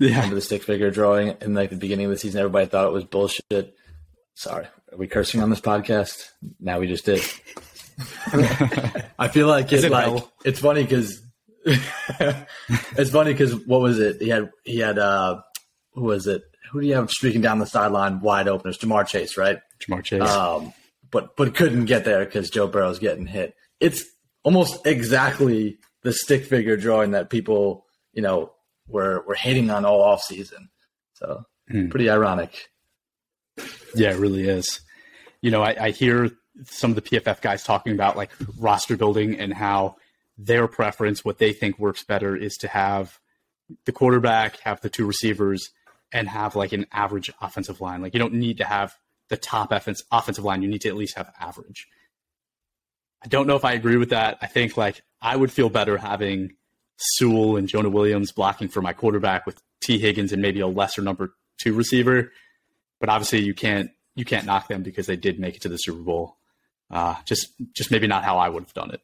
Yeah. 0.00 0.16
Remember 0.16 0.34
the 0.34 0.40
stick 0.40 0.64
figure 0.64 0.90
drawing 0.90 1.36
in 1.40 1.54
like 1.54 1.70
the 1.70 1.76
beginning 1.76 2.06
of 2.06 2.10
the 2.10 2.18
season? 2.18 2.40
Everybody 2.40 2.66
thought 2.66 2.88
it 2.88 2.92
was 2.92 3.04
bullshit. 3.04 3.74
Sorry, 4.34 4.66
are 4.92 4.98
we 4.98 5.06
cursing 5.06 5.40
on 5.40 5.50
this 5.50 5.60
podcast? 5.60 6.24
Now 6.58 6.80
we 6.80 6.88
just 6.88 7.04
did. 7.06 7.22
I 9.18 9.28
feel 9.28 9.46
like 9.46 9.72
Is 9.72 9.84
it, 9.84 9.86
it 9.86 9.92
like 9.92 10.24
it's 10.44 10.58
funny 10.58 10.82
because 10.82 11.22
it's 11.64 13.10
funny 13.10 13.32
because 13.32 13.54
what 13.66 13.80
was 13.80 14.00
it? 14.00 14.20
He 14.20 14.28
had 14.28 14.50
he 14.64 14.80
had 14.80 14.98
uh 14.98 15.40
who 15.92 16.02
was 16.02 16.26
it? 16.26 16.42
Who 16.72 16.80
do 16.80 16.88
you 16.88 16.94
have 16.94 17.08
streaking 17.10 17.40
down 17.40 17.60
the 17.60 17.66
sideline 17.66 18.20
wide 18.20 18.48
open? 18.48 18.68
It's 18.68 18.78
Ja'Marr 18.78 19.06
Chase, 19.06 19.36
right? 19.36 19.60
Ja'Marr 19.80 20.02
Chase. 20.02 20.28
Um, 20.28 20.72
but 21.12 21.36
but 21.36 21.54
couldn't 21.54 21.84
get 21.84 22.04
there 22.04 22.24
because 22.24 22.50
Joe 22.50 22.66
Burrow's 22.66 22.98
getting 22.98 23.26
hit. 23.26 23.54
It's 23.80 24.04
almost 24.46 24.86
exactly 24.86 25.76
the 26.02 26.12
stick 26.12 26.44
figure 26.44 26.76
drawing 26.76 27.10
that 27.10 27.28
people 27.30 27.84
you 28.12 28.22
know 28.22 28.52
were 28.86 29.24
were 29.26 29.34
hating 29.34 29.68
on 29.70 29.84
all 29.84 30.00
off 30.00 30.22
season. 30.22 30.68
So 31.14 31.44
Hmm. 31.68 31.88
pretty 31.88 32.08
ironic. 32.08 32.68
Yeah, 33.96 34.12
it 34.12 34.18
really 34.18 34.48
is. 34.48 34.80
You 35.40 35.50
know, 35.50 35.62
I, 35.62 35.86
I 35.86 35.90
hear 35.90 36.30
some 36.64 36.90
of 36.92 36.94
the 36.94 37.02
PFF 37.02 37.40
guys 37.40 37.64
talking 37.64 37.92
about 37.92 38.16
like 38.16 38.30
roster 38.58 38.96
building 38.96 39.38
and 39.40 39.52
how 39.52 39.96
their 40.38 40.68
preference, 40.68 41.24
what 41.24 41.38
they 41.38 41.52
think 41.52 41.78
works 41.78 42.04
better, 42.04 42.36
is 42.36 42.56
to 42.58 42.68
have 42.68 43.18
the 43.84 43.90
quarterback, 43.92 44.60
have 44.60 44.80
the 44.80 44.88
two 44.90 45.06
receivers, 45.06 45.70
and 46.12 46.28
have 46.28 46.54
like 46.54 46.72
an 46.72 46.86
average 46.92 47.32
offensive 47.40 47.80
line. 47.80 48.00
Like 48.00 48.14
you 48.14 48.20
don't 48.20 48.34
need 48.34 48.58
to 48.58 48.64
have 48.64 48.94
the 49.28 49.36
top 49.36 49.72
offense, 49.72 50.02
offensive 50.12 50.44
line. 50.44 50.62
You 50.62 50.68
need 50.68 50.82
to 50.82 50.88
at 50.88 50.96
least 50.96 51.16
have 51.16 51.32
average. 51.40 51.88
I 53.24 53.28
don't 53.28 53.46
know 53.46 53.56
if 53.56 53.64
I 53.64 53.72
agree 53.72 53.96
with 53.96 54.10
that. 54.10 54.38
I 54.42 54.46
think 54.46 54.76
like 54.76 55.02
I 55.20 55.36
would 55.36 55.52
feel 55.52 55.68
better 55.68 55.96
having 55.96 56.54
Sewell 56.96 57.56
and 57.56 57.68
Jonah 57.68 57.90
Williams 57.90 58.32
blocking 58.32 58.68
for 58.68 58.80
my 58.80 58.92
quarterback 58.92 59.46
with 59.46 59.60
Tee 59.80 59.98
Higgins 59.98 60.32
and 60.32 60.40
maybe 60.40 60.60
a 60.60 60.66
lesser 60.66 61.02
number 61.02 61.34
two 61.58 61.74
receiver 61.74 62.30
but 63.00 63.08
obviously 63.08 63.40
you 63.40 63.54
can't 63.54 63.90
you 64.14 64.24
can't 64.24 64.46
knock 64.46 64.68
them 64.68 64.82
because 64.82 65.06
they 65.06 65.16
did 65.16 65.38
make 65.38 65.56
it 65.56 65.62
to 65.62 65.68
the 65.68 65.76
Super 65.76 66.02
Bowl. 66.02 66.36
Uh, 66.90 67.16
just 67.24 67.52
just 67.74 67.90
maybe 67.90 68.06
not 68.06 68.24
how 68.24 68.38
I 68.38 68.48
would 68.48 68.62
have 68.62 68.74
done 68.74 68.90
it. 68.92 69.00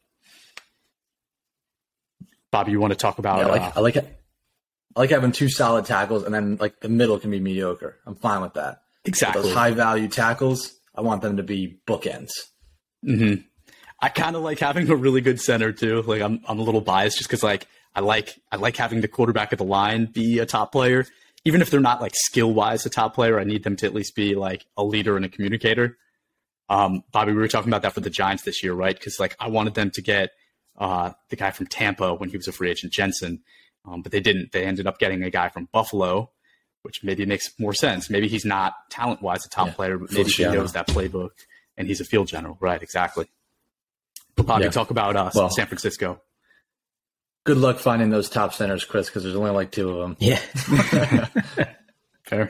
Bobby, 2.51 2.71
you 2.71 2.79
want 2.79 2.91
to 2.91 2.97
talk 2.97 3.19
about? 3.19 3.39
Yeah, 3.39 3.47
I 3.47 3.49
like 3.49 3.61
uh, 3.61 3.71
I 3.75 3.79
like 3.79 3.95
it. 3.97 4.19
I 4.95 4.99
like 4.99 5.09
having 5.09 5.31
two 5.31 5.49
solid 5.49 5.85
tackles, 5.85 6.23
and 6.23 6.33
then 6.33 6.57
like 6.59 6.79
the 6.79 6.89
middle 6.89 7.19
can 7.19 7.31
be 7.31 7.39
mediocre. 7.39 7.97
I'm 8.05 8.15
fine 8.15 8.41
with 8.41 8.53
that. 8.53 8.81
exactly. 9.05 9.41
Those 9.41 9.53
high 9.53 9.71
value 9.71 10.07
tackles, 10.07 10.73
I 10.95 11.01
want 11.01 11.21
them 11.21 11.37
to 11.37 11.43
be 11.43 11.79
bookends. 11.87 12.31
hmm 13.03 13.35
I 14.03 14.09
kind 14.09 14.35
of 14.35 14.41
like 14.41 14.59
having 14.59 14.89
a 14.89 14.97
really 14.97 15.21
good 15.21 15.39
center 15.39 15.71
too. 15.71 16.01
Like 16.01 16.21
I'm 16.21 16.41
I'm 16.45 16.59
a 16.59 16.61
little 16.61 16.81
biased 16.81 17.17
just 17.17 17.29
because 17.29 17.41
like 17.41 17.67
I 17.95 18.01
like 18.01 18.37
I 18.51 18.57
like 18.57 18.75
having 18.75 18.99
the 18.99 19.07
quarterback 19.07 19.53
of 19.53 19.59
the 19.59 19.63
line 19.63 20.07
be 20.07 20.39
a 20.39 20.45
top 20.45 20.73
player, 20.73 21.05
even 21.45 21.61
if 21.61 21.69
they're 21.69 21.79
not 21.79 22.01
like 22.01 22.11
skill 22.13 22.53
wise 22.53 22.85
a 22.85 22.89
top 22.89 23.15
player. 23.15 23.39
I 23.39 23.45
need 23.45 23.63
them 23.63 23.77
to 23.77 23.85
at 23.85 23.93
least 23.93 24.13
be 24.13 24.35
like 24.35 24.65
a 24.75 24.83
leader 24.83 25.15
and 25.15 25.23
a 25.23 25.29
communicator. 25.29 25.97
Um, 26.67 27.05
Bobby, 27.13 27.31
we 27.31 27.37
were 27.37 27.47
talking 27.47 27.69
about 27.69 27.81
that 27.83 27.93
for 27.93 28.01
the 28.01 28.09
Giants 28.09 28.43
this 28.43 28.61
year, 28.61 28.73
right? 28.73 28.93
Because 28.93 29.21
like 29.21 29.37
I 29.39 29.47
wanted 29.47 29.73
them 29.73 29.89
to 29.91 30.01
get 30.01 30.31
uh, 30.77 31.11
the 31.29 31.37
guy 31.37 31.51
from 31.51 31.67
Tampa 31.67 32.13
when 32.13 32.29
he 32.29 32.35
was 32.35 32.49
a 32.49 32.51
free 32.51 32.71
agent, 32.71 32.91
Jensen, 32.91 33.41
um, 33.85 34.01
but 34.01 34.11
they 34.11 34.19
didn't. 34.19 34.51
They 34.51 34.65
ended 34.65 34.85
up 34.85 34.99
getting 34.99 35.23
a 35.23 35.29
guy 35.29 35.47
from 35.47 35.69
Buffalo, 35.71 36.29
which 36.81 37.05
maybe 37.05 37.25
makes 37.25 37.57
more 37.57 37.73
sense. 37.73 38.09
Maybe 38.09 38.27
he's 38.27 38.43
not 38.43 38.73
talent 38.89 39.21
wise 39.21 39.45
a 39.45 39.49
top 39.49 39.67
Yeah, 39.67 39.73
player, 39.75 39.97
but 39.97 40.11
maybe 40.11 40.29
he 40.29 40.43
knows 40.43 40.73
that 40.73 40.89
playbook 40.89 41.29
and 41.77 41.87
he's 41.87 42.01
a 42.01 42.05
field 42.05 42.27
general, 42.27 42.57
right? 42.59 42.83
Exactly. 42.83 43.27
But 44.35 44.45
Bobby, 44.47 44.65
Yeah. 44.65 44.71
talk 44.71 44.89
about 44.89 45.15
uh, 45.15 45.31
Well- 45.33 45.49
San 45.49 45.67
Francisco. 45.67 46.21
Good 47.45 47.57
luck 47.57 47.77
finding 47.79 48.09
those 48.09 48.29
top 48.29 48.53
centers, 48.53 48.85
Chris, 48.85 49.07
because 49.07 49.23
there's 49.23 49.35
only 49.35 49.51
like 49.51 49.69
two 49.71 49.89
of 49.89 49.97
them. 49.97 50.15
Yeah. 50.19 50.37
Fair. 52.25 52.49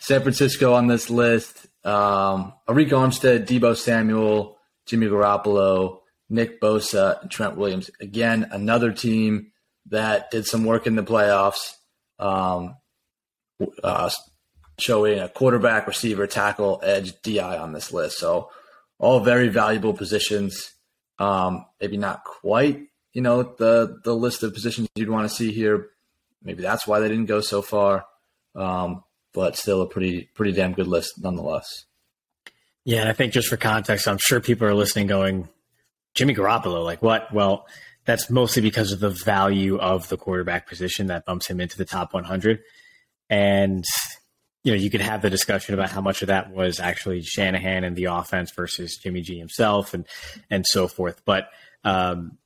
San 0.00 0.22
Francisco 0.22 0.74
on 0.74 0.88
this 0.88 1.08
list: 1.10 1.66
um, 1.84 2.52
Arik 2.68 2.90
Armstead, 2.90 3.46
Deebo 3.46 3.76
Samuel, 3.76 4.58
Jimmy 4.86 5.06
Garoppolo, 5.06 5.98
Nick 6.28 6.60
Bosa, 6.60 7.22
and 7.22 7.30
Trent 7.30 7.56
Williams. 7.56 7.88
Again, 8.00 8.48
another 8.50 8.90
team 8.92 9.52
that 9.86 10.30
did 10.32 10.44
some 10.44 10.64
work 10.64 10.88
in 10.88 10.96
the 10.96 11.04
playoffs. 11.04 11.74
Um, 12.18 12.74
uh, 13.84 14.10
showing 14.80 15.20
a 15.20 15.28
quarterback, 15.28 15.86
receiver, 15.86 16.26
tackle, 16.26 16.80
edge, 16.82 17.12
DI 17.22 17.38
on 17.58 17.72
this 17.72 17.92
list. 17.92 18.18
So 18.18 18.50
all 18.98 19.20
very 19.20 19.46
valuable 19.48 19.92
positions. 19.94 20.71
Um, 21.22 21.66
maybe 21.80 21.96
not 21.96 22.24
quite, 22.24 22.80
you 23.12 23.22
know, 23.22 23.42
the 23.42 24.00
the 24.02 24.14
list 24.14 24.42
of 24.42 24.52
positions 24.52 24.88
you'd 24.96 25.08
want 25.08 25.28
to 25.28 25.34
see 25.34 25.52
here. 25.52 25.90
Maybe 26.42 26.62
that's 26.62 26.84
why 26.84 26.98
they 26.98 27.08
didn't 27.08 27.26
go 27.26 27.40
so 27.40 27.62
far. 27.62 28.06
Um, 28.56 29.04
but 29.32 29.56
still 29.56 29.82
a 29.82 29.88
pretty 29.88 30.28
pretty 30.34 30.52
damn 30.52 30.72
good 30.72 30.88
list 30.88 31.22
nonetheless. 31.22 31.84
Yeah, 32.84 33.00
and 33.00 33.08
I 33.08 33.12
think 33.12 33.32
just 33.32 33.48
for 33.48 33.56
context, 33.56 34.08
I'm 34.08 34.18
sure 34.20 34.40
people 34.40 34.66
are 34.66 34.74
listening 34.74 35.06
going, 35.06 35.48
Jimmy 36.14 36.34
Garoppolo, 36.34 36.84
like 36.84 37.02
what? 37.02 37.32
Well, 37.32 37.66
that's 38.04 38.28
mostly 38.28 38.60
because 38.60 38.90
of 38.90 38.98
the 38.98 39.10
value 39.10 39.78
of 39.78 40.08
the 40.08 40.16
quarterback 40.16 40.68
position 40.68 41.06
that 41.06 41.24
bumps 41.24 41.46
him 41.46 41.60
into 41.60 41.78
the 41.78 41.84
top 41.84 42.12
100. 42.12 42.60
And 43.30 43.84
you 44.64 44.72
know, 44.72 44.78
you 44.78 44.90
could 44.90 45.00
have 45.00 45.22
the 45.22 45.30
discussion 45.30 45.74
about 45.74 45.90
how 45.90 46.00
much 46.00 46.22
of 46.22 46.28
that 46.28 46.52
was 46.52 46.78
actually 46.78 47.22
Shanahan 47.22 47.84
and 47.84 47.96
the 47.96 48.04
offense 48.04 48.52
versus 48.52 48.96
Jimmy 49.02 49.20
G 49.20 49.38
himself, 49.38 49.92
and 49.92 50.06
and 50.50 50.64
so 50.66 50.86
forth. 50.86 51.22
But 51.24 51.48
um, 51.84 52.38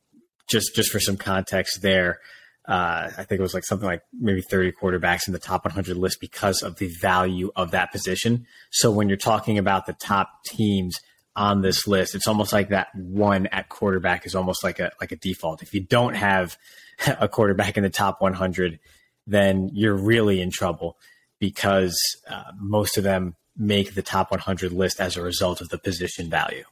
just 0.48 0.74
just 0.74 0.90
for 0.90 0.98
some 0.98 1.18
context, 1.18 1.82
there, 1.82 2.20
uh, 2.66 3.10
I 3.16 3.24
think 3.24 3.38
it 3.38 3.42
was 3.42 3.52
like 3.52 3.64
something 3.64 3.86
like 3.86 4.02
maybe 4.18 4.40
30 4.40 4.72
quarterbacks 4.72 5.26
in 5.26 5.34
the 5.34 5.38
top 5.38 5.64
100 5.66 5.96
list 5.96 6.18
because 6.20 6.62
of 6.62 6.76
the 6.76 6.90
value 7.00 7.50
of 7.54 7.72
that 7.72 7.92
position. 7.92 8.46
So 8.70 8.90
when 8.90 9.08
you're 9.08 9.18
talking 9.18 9.58
about 9.58 9.84
the 9.84 9.92
top 9.92 10.42
teams 10.46 10.98
on 11.34 11.60
this 11.60 11.86
list, 11.86 12.14
it's 12.14 12.26
almost 12.26 12.50
like 12.50 12.70
that 12.70 12.94
one 12.94 13.46
at 13.48 13.68
quarterback 13.68 14.24
is 14.24 14.34
almost 14.34 14.64
like 14.64 14.78
a 14.78 14.90
like 15.02 15.12
a 15.12 15.16
default. 15.16 15.62
If 15.62 15.74
you 15.74 15.82
don't 15.82 16.14
have 16.14 16.56
a 17.20 17.28
quarterback 17.28 17.76
in 17.76 17.82
the 17.82 17.90
top 17.90 18.22
100, 18.22 18.78
then 19.26 19.68
you're 19.74 19.94
really 19.94 20.40
in 20.40 20.50
trouble 20.50 20.96
because 21.38 21.98
uh, 22.28 22.52
most 22.58 22.96
of 22.96 23.04
them 23.04 23.36
make 23.56 23.94
the 23.94 24.02
top 24.02 24.30
100 24.30 24.72
list 24.72 25.00
as 25.00 25.16
a 25.16 25.22
result 25.22 25.60
of 25.60 25.68
the 25.68 25.78
position 25.78 26.28
value. 26.28 26.64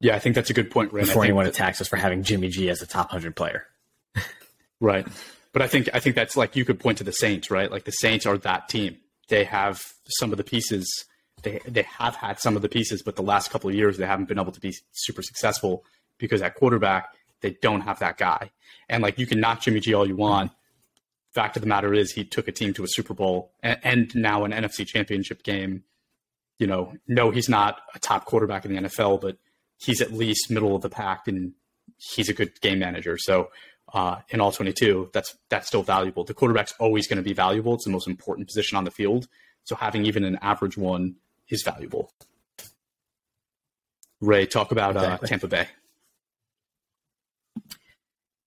Yeah, 0.00 0.16
I 0.16 0.18
think 0.18 0.34
that's 0.34 0.50
a 0.50 0.54
good 0.54 0.70
point, 0.70 0.92
Ren. 0.92 1.04
Before 1.04 1.24
anyone 1.24 1.46
attacks 1.46 1.80
us 1.80 1.88
for 1.88 1.96
having 1.96 2.22
Jimmy 2.22 2.48
G 2.48 2.70
as 2.70 2.80
a 2.80 2.86
top 2.86 3.12
100 3.12 3.36
player. 3.36 3.66
right. 4.80 5.06
But 5.52 5.62
I 5.62 5.66
think 5.66 5.88
I 5.92 6.00
think 6.00 6.16
that's 6.16 6.36
like 6.36 6.56
you 6.56 6.64
could 6.64 6.80
point 6.80 6.98
to 6.98 7.04
the 7.04 7.12
Saints, 7.12 7.50
right? 7.50 7.70
Like 7.70 7.84
the 7.84 7.92
Saints 7.92 8.24
are 8.24 8.38
that 8.38 8.68
team. 8.68 8.96
They 9.28 9.44
have 9.44 9.82
some 10.08 10.32
of 10.32 10.38
the 10.38 10.44
pieces. 10.44 10.88
They 11.42 11.60
they 11.66 11.82
have 11.82 12.16
had 12.16 12.38
some 12.38 12.56
of 12.56 12.62
the 12.62 12.68
pieces, 12.68 13.02
but 13.02 13.16
the 13.16 13.22
last 13.22 13.50
couple 13.50 13.68
of 13.68 13.76
years 13.76 13.98
they 13.98 14.06
haven't 14.06 14.28
been 14.28 14.38
able 14.38 14.52
to 14.52 14.60
be 14.60 14.74
super 14.92 15.22
successful 15.22 15.84
because 16.18 16.40
at 16.40 16.54
quarterback 16.54 17.14
they 17.40 17.56
don't 17.62 17.82
have 17.82 17.98
that 17.98 18.16
guy. 18.16 18.50
And 18.88 19.02
like 19.02 19.18
you 19.18 19.26
can 19.26 19.40
knock 19.40 19.60
Jimmy 19.60 19.80
G 19.80 19.92
all 19.92 20.06
you 20.06 20.16
want, 20.16 20.52
fact 21.32 21.56
of 21.56 21.62
the 21.62 21.68
matter 21.68 21.94
is 21.94 22.12
he 22.12 22.24
took 22.24 22.48
a 22.48 22.52
team 22.52 22.74
to 22.74 22.84
a 22.84 22.88
Super 22.88 23.14
Bowl 23.14 23.52
and, 23.62 23.78
and, 23.82 24.14
now 24.14 24.44
an 24.44 24.52
NFC 24.52 24.86
championship 24.86 25.42
game. 25.42 25.84
You 26.58 26.66
know, 26.66 26.92
no, 27.06 27.30
he's 27.30 27.48
not 27.48 27.80
a 27.94 27.98
top 27.98 28.26
quarterback 28.26 28.64
in 28.64 28.74
the 28.74 28.82
NFL, 28.82 29.20
but 29.20 29.38
he's 29.78 30.00
at 30.00 30.12
least 30.12 30.50
middle 30.50 30.76
of 30.76 30.82
the 30.82 30.90
pack 30.90 31.26
and 31.26 31.52
he's 31.96 32.28
a 32.28 32.34
good 32.34 32.60
game 32.60 32.78
manager. 32.78 33.16
So 33.18 33.50
uh, 33.92 34.16
in 34.28 34.40
all 34.40 34.52
22, 34.52 35.10
that's 35.12 35.36
that's 35.48 35.66
still 35.66 35.82
valuable. 35.82 36.24
The 36.24 36.34
quarterback's 36.34 36.74
always 36.78 37.06
going 37.06 37.16
to 37.16 37.22
be 37.22 37.32
valuable. 37.32 37.74
It's 37.74 37.84
the 37.84 37.90
most 37.90 38.06
important 38.06 38.48
position 38.48 38.76
on 38.76 38.84
the 38.84 38.90
field. 38.90 39.26
So 39.64 39.74
having 39.74 40.04
even 40.04 40.24
an 40.24 40.38
average 40.42 40.76
one 40.76 41.16
is 41.48 41.62
valuable. 41.62 42.12
Ray, 44.20 44.46
talk 44.46 44.70
about 44.70 44.96
uh, 44.96 45.00
uh, 45.00 45.18
Tampa 45.18 45.48
Bay. 45.48 45.68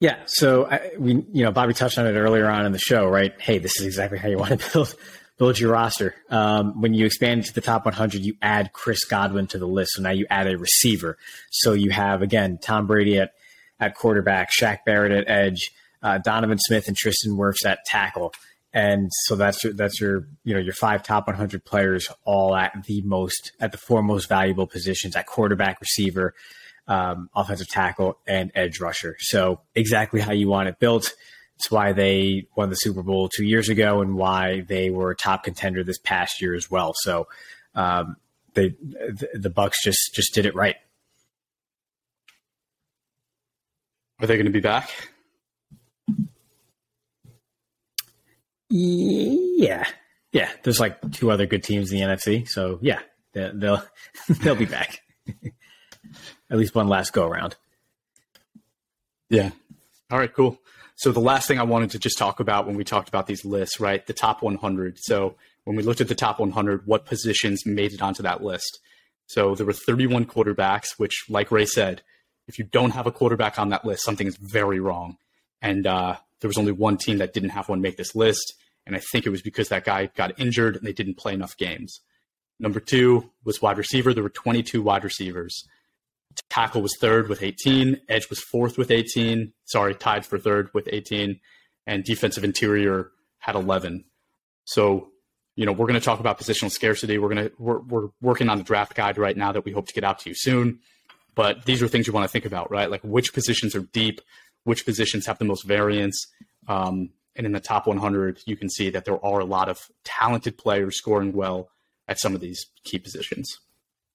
Yeah. 0.04 0.18
So 0.26 0.66
I, 0.66 0.91
we, 0.99 1.14
you 1.32 1.45
know, 1.45 1.54
Bobby 1.54 1.74
touched 1.74 1.97
on 1.97 2.06
it 2.06 2.12
earlier 2.12 2.49
on 2.49 2.66
in 2.66 2.74
the 2.74 2.78
show, 2.78 3.08
right? 3.08 3.32
Hey, 3.39 3.60
this 3.60 3.80
is 3.80 3.86
exactly 3.86 4.18
how 4.18 4.28
you 4.28 4.38
want 4.43 4.60
to 4.60 4.72
build 4.74 4.95
build 5.38 5.58
your 5.58 5.72
roster. 5.72 6.14
Um, 6.30 6.82
when 6.82 6.93
you 6.93 7.06
expand 7.06 7.45
to 7.45 7.54
the 7.54 7.62
top 7.62 7.86
100, 7.86 8.20
you 8.20 8.36
add 8.41 8.74
Chris 8.74 9.06
Godwin 9.06 9.47
to 9.47 9.58
the 9.58 9.66
list. 9.66 9.93
So 9.93 10.01
now 10.01 10.10
you 10.10 10.26
add 10.30 10.47
a 10.47 10.58
receiver. 10.58 11.18
So 11.51 11.72
you 11.72 11.91
have 11.91 12.22
again 12.22 12.60
Tom 12.62 12.86
Brady 12.86 13.18
at 13.18 13.32
at 13.80 13.95
quarterback, 13.95 14.49
Shaq 14.51 14.80
Barrett 14.86 15.14
at 15.14 15.30
edge, 15.30 15.72
uh, 16.01 16.18
Donovan 16.18 16.60
Smith 16.60 16.89
and 16.89 16.97
Tristan 16.97 17.38
Wirfs 17.38 17.66
at 17.66 17.80
tackle. 17.86 18.34
And 18.74 19.10
so 19.10 19.38
that's 19.38 19.64
your, 19.64 19.72
that's 19.72 20.01
your 20.01 20.28
you 20.43 20.54
know 20.54 20.60
your 20.60 20.74
five 20.74 21.04
top 21.04 21.28
100 21.28 21.64
players 21.64 22.10
all 22.26 22.58
at 22.58 22.74
the 22.88 23.01
most 23.04 23.54
at 23.62 23.72
the 23.72 23.78
four 23.78 24.04
most 24.04 24.28
valuable 24.28 24.68
positions 24.68 25.16
at 25.16 25.28
quarterback, 25.28 25.80
receiver, 25.80 26.34
um, 26.88 27.30
offensive 27.36 27.68
tackle, 27.68 28.20
and 28.28 28.52
edge 28.56 28.80
rusher. 28.80 29.16
So 29.20 29.62
exactly 29.76 30.20
how 30.22 30.32
you 30.32 30.48
want 30.48 30.70
it 30.70 30.80
built. 30.80 31.14
It's 31.56 31.72
why 31.72 31.94
they 31.94 32.48
won 32.56 32.70
the 32.70 32.76
Super 32.76 33.04
Bowl 33.04 33.30
two 33.30 33.46
years 33.46 33.70
ago, 33.70 34.02
and 34.02 34.16
why 34.16 34.62
they 34.62 34.90
were 34.90 35.12
a 35.12 35.16
top 35.16 35.44
contender 35.44 35.84
this 35.84 36.00
past 36.00 36.42
year 36.42 36.56
as 36.56 36.70
well. 36.70 36.94
So 36.96 37.28
um, 37.76 38.18
they 38.54 38.70
the, 38.70 39.30
the 39.34 39.50
Bucs 39.50 39.76
just 39.84 40.14
just 40.14 40.34
did 40.34 40.46
it 40.46 40.56
right. 40.56 40.76
Are 44.20 44.28
they 44.28 44.36
going 44.36 44.46
to 44.46 44.52
be 44.52 44.62
back? 44.62 44.90
Yeah, 48.70 49.86
yeah. 50.32 50.50
There's 50.64 50.80
like 50.80 51.12
two 51.12 51.30
other 51.30 51.46
good 51.46 51.64
teams 51.64 51.92
in 51.92 52.00
the 52.00 52.06
NFC, 52.06 52.48
so 52.48 52.80
yeah, 52.82 53.00
they'll 53.34 53.84
they'll 54.28 54.56
be 54.56 54.66
back. 54.66 55.02
at 56.54 56.60
least 56.60 56.76
one 56.76 56.88
last 56.88 57.12
go 57.12 57.28
around. 57.28 57.58
Yeah. 59.30 59.49
All 60.12 60.20
right, 60.20 60.32
cool. 60.32 60.60
So 60.95 61.12
the 61.12 61.20
last 61.20 61.47
thing 61.47 61.60
I 61.60 61.64
wanted 61.64 61.89
to 61.91 61.99
just 61.99 62.20
talk 62.20 62.39
about 62.39 62.68
when 62.68 62.76
we 62.76 62.84
talked 62.84 63.10
about 63.10 63.26
these 63.26 63.43
lists, 63.43 63.80
right? 63.80 64.06
The 64.06 64.14
top 64.14 64.43
100. 64.43 64.99
So 64.99 65.36
when 65.64 65.76
we 65.76 65.82
looked 65.82 66.01
at 66.01 66.08
the 66.08 66.16
top 66.16 66.39
100, 66.39 66.86
what 66.86 67.06
positions 67.06 67.66
made 67.66 67.91
it 67.93 68.04
onto 68.04 68.22
that 68.22 68.43
list? 68.43 68.80
So 69.26 69.56
there 69.56 69.66
were 69.66 69.74
31 69.74 70.26
quarterbacks, 70.26 70.89
which, 70.97 71.26
like 71.28 71.51
Ray 71.51 71.66
said, 71.66 72.04
if 72.47 72.60
you 72.60 72.66
don't 72.66 72.91
have 72.91 73.08
a 73.08 73.12
quarterback 73.12 73.58
on 73.58 73.70
that 73.70 73.84
list, 73.84 74.04
something 74.04 74.28
is 74.28 74.38
very 74.38 74.80
wrong. 74.80 75.18
And 75.60 75.88
uh, 75.88 76.18
there 76.41 76.49
was 76.49 76.58
only 76.60 76.72
one 76.72 76.97
team 76.97 77.18
that 77.18 77.34
didn't 77.34 77.49
have 77.49 77.68
one 77.68 77.82
make 77.82 77.97
this 77.97 78.14
list, 78.14 78.54
and 78.86 78.95
I 78.95 79.01
think 79.12 79.26
it 79.26 79.30
was 79.30 79.41
because 79.41 79.70
that 79.70 79.86
guy 79.86 80.08
got 80.16 80.39
injured 80.39 80.76
and 80.76 80.86
they 80.86 80.93
didn't 80.93 81.18
play 81.18 81.34
enough 81.34 81.58
games. 81.58 82.01
Number 82.60 82.80
two 82.80 83.32
was 83.43 83.62
wide 83.62 83.78
receiver. 83.80 84.14
There 84.14 84.22
were 84.22 84.30
22 84.30 84.82
wide 84.84 85.04
receivers. 85.04 85.68
Tackle 86.50 86.82
was 86.82 86.96
third 87.00 87.30
with 87.30 87.44
18. 87.44 88.02
Edge 88.10 88.30
was 88.30 88.40
fourth 88.40 88.78
with 88.78 88.92
18. 88.92 89.54
Sorry, 89.66 89.96
tied 89.96 90.26
for 90.26 90.38
third 90.38 90.70
with 90.74 90.88
18. 90.92 91.40
And 91.86 92.04
defensive 92.04 92.44
interior 92.44 93.12
had 93.40 93.56
11. 93.56 94.06
So, 94.66 95.10
you 95.56 95.66
know, 95.66 95.72
we're 95.72 95.88
going 95.88 96.00
to 96.00 96.06
talk 96.06 96.20
about 96.20 96.40
positional 96.40 96.72
scarcity. 96.72 97.18
We're 97.18 97.34
going 97.34 97.50
to 97.50 97.56
we're, 97.58 97.80
we're 97.80 98.10
working 98.22 98.50
on 98.50 98.58
the 98.58 98.64
draft 98.64 98.96
guide 98.96 99.18
right 99.18 99.36
now 99.36 99.52
that 99.52 99.66
we 99.66 99.72
hope 99.72 99.88
to 99.88 99.94
get 99.94 100.04
out 100.04 100.20
to 100.20 100.30
you 100.30 100.36
soon. 100.36 100.80
But 101.36 101.66
these 101.66 101.82
are 101.82 101.88
things 101.88 102.08
you 102.08 102.14
want 102.14 102.26
to 102.26 102.32
think 102.32 102.46
about, 102.46 102.72
right? 102.72 102.90
Like 102.90 103.02
which 103.02 103.34
positions 103.34 103.76
are 103.76 103.82
deep, 103.82 104.22
which 104.64 104.86
positions 104.86 105.26
have 105.26 105.40
the 105.40 105.46
most 105.46 105.66
variance. 105.66 106.28
Um, 106.68 107.10
and 107.36 107.46
in 107.46 107.52
the 107.52 107.60
top 107.60 107.88
100, 107.88 108.42
you 108.46 108.56
can 108.56 108.70
see 108.70 108.90
that 108.92 109.06
there 109.06 109.24
are 109.26 109.40
a 109.40 109.46
lot 109.46 109.68
of 109.68 109.80
talented 110.04 110.58
players 110.58 110.98
scoring 110.98 111.34
well 111.34 111.70
at 112.08 112.20
some 112.20 112.36
of 112.36 112.42
these 112.42 112.68
key 112.84 113.00
positions. 113.00 113.60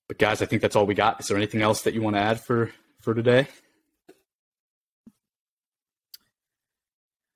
But 0.09 0.19
guys, 0.19 0.41
I 0.41 0.47
think 0.47 0.63
that's 0.63 0.75
all 0.75 0.87
we 0.87 0.95
got. 0.95 1.21
Is 1.21 1.29
there 1.29 1.37
anything 1.37 1.63
else 1.63 1.83
that 1.83 1.95
you 1.95 2.03
want 2.03 2.17
to 2.17 2.21
add 2.21 2.41
for 2.41 2.73
for 3.01 3.15
today? 3.15 3.47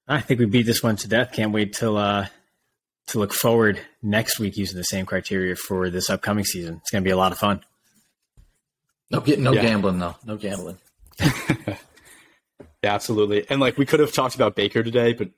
I 0.08 0.20
think 0.20 0.40
we 0.40 0.46
beat 0.46 0.66
this 0.66 0.82
one 0.82 0.96
to 0.96 1.08
death. 1.08 1.32
Can't 1.32 1.52
wait 1.52 1.74
till 1.74 1.96
uh, 1.96 2.26
to 3.08 3.18
look 3.18 3.32
forward 3.32 3.80
next 4.02 4.38
week 4.38 4.56
using 4.56 4.76
the 4.76 4.84
same 4.84 5.06
criteria 5.06 5.54
for 5.54 5.90
this 5.90 6.10
upcoming 6.10 6.44
season. 6.44 6.78
It's 6.80 6.90
going 6.90 7.04
to 7.04 7.06
be 7.06 7.12
a 7.12 7.16
lot 7.16 7.32
of 7.32 7.38
fun. 7.38 7.62
No, 9.10 9.22
no 9.38 9.52
yeah. 9.52 9.62
gambling 9.62 9.98
though. 9.98 10.16
No 10.24 10.36
gambling. 10.36 10.78
yeah, 11.20 11.76
absolutely. 12.82 13.46
And 13.50 13.60
like 13.60 13.76
we 13.76 13.84
could 13.84 14.00
have 14.00 14.12
talked 14.12 14.34
about 14.34 14.56
Baker 14.56 14.82
today, 14.82 15.12
but 15.12 15.28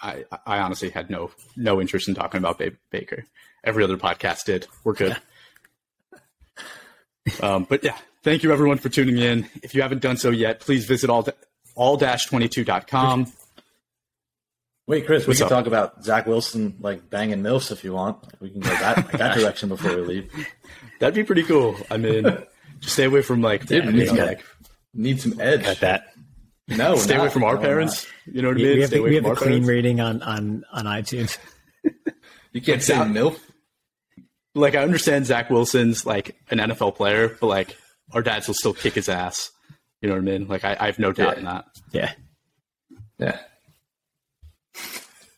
I, 0.00 0.24
I 0.46 0.58
honestly 0.58 0.90
had 0.90 1.10
no 1.10 1.30
no 1.56 1.80
interest 1.80 2.08
in 2.08 2.14
talking 2.14 2.38
about 2.38 2.62
Baker. 2.90 3.26
Every 3.64 3.82
other 3.82 3.96
podcast 3.96 4.44
did. 4.44 4.68
We're 4.84 4.92
good. 4.92 5.16
Um, 7.42 7.64
but 7.68 7.82
yeah, 7.84 7.96
thank 8.22 8.42
you 8.42 8.52
everyone 8.52 8.78
for 8.78 8.88
tuning 8.88 9.18
in. 9.18 9.48
If 9.62 9.74
you 9.74 9.82
haven't 9.82 10.02
done 10.02 10.16
so 10.16 10.30
yet, 10.30 10.60
please 10.60 10.84
visit 10.84 11.10
all 11.10 11.26
all-22.com. 11.74 13.32
Wait, 14.86 15.04
Chris, 15.04 15.26
What's 15.26 15.40
we 15.40 15.44
can 15.44 15.52
up? 15.52 15.58
talk 15.58 15.66
about 15.66 16.04
Zach 16.04 16.26
Wilson 16.26 16.76
like 16.80 17.10
banging 17.10 17.42
milfs 17.42 17.72
if 17.72 17.82
you 17.82 17.92
want. 17.92 18.18
We 18.40 18.50
can 18.50 18.60
go 18.60 18.70
that 18.70 19.10
that 19.12 19.34
direction 19.38 19.68
before 19.68 19.96
we 19.96 20.02
leave. 20.02 20.46
That'd 21.00 21.14
be 21.14 21.24
pretty 21.24 21.42
cool. 21.42 21.76
I 21.90 21.96
mean, 21.96 22.22
just 22.80 22.94
stay 22.94 23.04
away 23.04 23.22
from 23.22 23.42
like, 23.42 23.66
Dude, 23.66 23.84
you 23.84 24.12
know, 24.12 24.24
like 24.24 24.44
need 24.94 25.20
some 25.20 25.40
edge. 25.40 25.64
Got 25.64 25.80
that. 25.80 26.12
No, 26.68 26.94
stay 26.96 27.14
not, 27.14 27.22
away 27.22 27.30
from 27.30 27.44
our 27.44 27.56
no, 27.56 27.60
parents. 27.60 28.06
You 28.26 28.42
know 28.42 28.48
what 28.48 28.58
I 28.58 28.60
mean? 28.60 28.74
We 28.74 28.80
have, 28.80 28.90
stay 28.90 29.00
we 29.00 29.14
have 29.16 29.26
a 29.26 29.34
clean 29.34 29.48
parents. 29.48 29.68
rating 29.68 30.00
on 30.00 30.22
on 30.22 30.64
on 30.72 30.84
iTunes. 30.84 31.36
you 32.52 32.60
can't 32.60 32.82
say 32.82 32.94
milf 32.94 33.40
like 34.56 34.74
I 34.74 34.82
understand 34.82 35.26
Zach 35.26 35.50
Wilson's 35.50 36.06
like 36.06 36.36
an 36.50 36.58
NFL 36.58 36.96
player, 36.96 37.36
but 37.40 37.46
like 37.46 37.76
our 38.12 38.22
dads 38.22 38.46
will 38.46 38.54
still 38.54 38.74
kick 38.74 38.94
his 38.94 39.08
ass. 39.08 39.50
You 40.00 40.08
know 40.08 40.14
what 40.14 40.22
I 40.22 40.24
mean? 40.24 40.48
Like 40.48 40.64
I, 40.64 40.76
I 40.78 40.86
have 40.86 40.98
no 40.98 41.12
doubt 41.12 41.34
yeah. 41.34 41.38
in 41.38 41.44
that. 41.44 41.64
Yeah. 41.92 42.12
Yeah. 43.18 43.38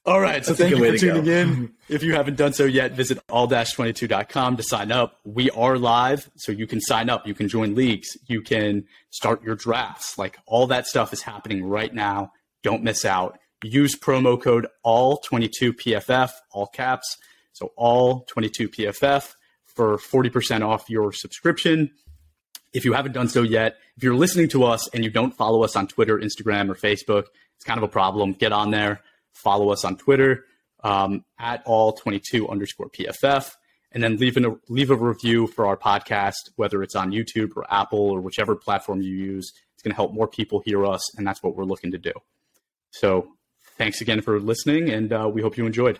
All 0.04 0.20
right. 0.20 0.44
So 0.44 0.52
That's 0.52 0.60
a 0.60 0.64
thank 0.64 0.76
you 0.76 0.84
for 0.84 1.06
go. 1.06 1.22
tuning 1.22 1.26
in. 1.26 1.72
If 1.88 2.02
you 2.02 2.14
haven't 2.14 2.36
done 2.36 2.52
so 2.52 2.64
yet, 2.64 2.92
visit 2.92 3.18
all-22.com 3.28 4.56
to 4.56 4.62
sign 4.62 4.90
up. 4.90 5.18
We 5.24 5.50
are 5.50 5.76
live, 5.76 6.30
so 6.36 6.50
you 6.50 6.66
can 6.66 6.80
sign 6.80 7.10
up. 7.10 7.26
You 7.26 7.34
can 7.34 7.48
join 7.48 7.74
leagues. 7.74 8.16
You 8.26 8.40
can 8.40 8.84
start 9.10 9.42
your 9.42 9.54
drafts. 9.54 10.16
Like 10.16 10.38
all 10.46 10.66
that 10.68 10.86
stuff 10.86 11.12
is 11.12 11.22
happening 11.22 11.64
right 11.64 11.92
now. 11.92 12.32
Don't 12.62 12.82
miss 12.82 13.04
out. 13.04 13.38
Use 13.62 13.96
promo 13.96 14.40
code 14.40 14.66
all22PFF, 14.84 16.30
all 16.52 16.66
caps. 16.68 17.18
So 17.58 17.72
all22PFF 17.76 19.34
for 19.66 19.96
40% 19.96 20.66
off 20.66 20.88
your 20.88 21.12
subscription. 21.12 21.90
If 22.72 22.84
you 22.84 22.92
haven't 22.92 23.12
done 23.12 23.28
so 23.28 23.42
yet, 23.42 23.78
if 23.96 24.04
you're 24.04 24.14
listening 24.14 24.48
to 24.50 24.62
us 24.62 24.88
and 24.94 25.02
you 25.02 25.10
don't 25.10 25.36
follow 25.36 25.64
us 25.64 25.74
on 25.74 25.88
Twitter, 25.88 26.18
Instagram, 26.18 26.70
or 26.70 26.74
Facebook, 26.74 27.24
it's 27.56 27.64
kind 27.64 27.78
of 27.78 27.82
a 27.82 27.88
problem. 27.88 28.32
Get 28.32 28.52
on 28.52 28.70
there, 28.70 29.00
follow 29.32 29.70
us 29.70 29.84
on 29.84 29.96
Twitter 29.96 30.44
um, 30.84 31.24
at 31.40 31.64
all22 31.64 32.48
underscore 32.48 32.90
PFF, 32.90 33.56
and 33.90 34.04
then 34.04 34.18
leave, 34.18 34.36
an, 34.36 34.60
leave 34.68 34.92
a 34.92 34.96
review 34.96 35.48
for 35.48 35.66
our 35.66 35.76
podcast, 35.76 36.50
whether 36.54 36.80
it's 36.84 36.94
on 36.94 37.10
YouTube 37.10 37.56
or 37.56 37.64
Apple 37.72 37.98
or 37.98 38.20
whichever 38.20 38.54
platform 38.54 39.02
you 39.02 39.10
use. 39.10 39.52
It's 39.74 39.82
going 39.82 39.90
to 39.90 39.96
help 39.96 40.12
more 40.12 40.28
people 40.28 40.62
hear 40.64 40.86
us, 40.86 41.16
and 41.16 41.26
that's 41.26 41.42
what 41.42 41.56
we're 41.56 41.64
looking 41.64 41.90
to 41.90 41.98
do. 41.98 42.12
So 42.90 43.28
thanks 43.76 44.00
again 44.00 44.20
for 44.20 44.38
listening, 44.38 44.90
and 44.90 45.12
uh, 45.12 45.28
we 45.32 45.42
hope 45.42 45.56
you 45.56 45.66
enjoyed. 45.66 45.98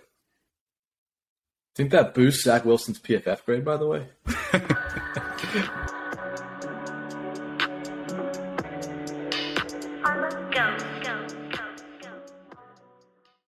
Think 1.79 1.93
that 1.93 2.12
boosts 2.12 2.43
Zach 2.43 2.64
Wilson's 2.64 2.99
PFF 2.99 3.45
grade, 3.45 3.64
by 3.64 3.76
the 3.76 3.87
way. 3.87 4.09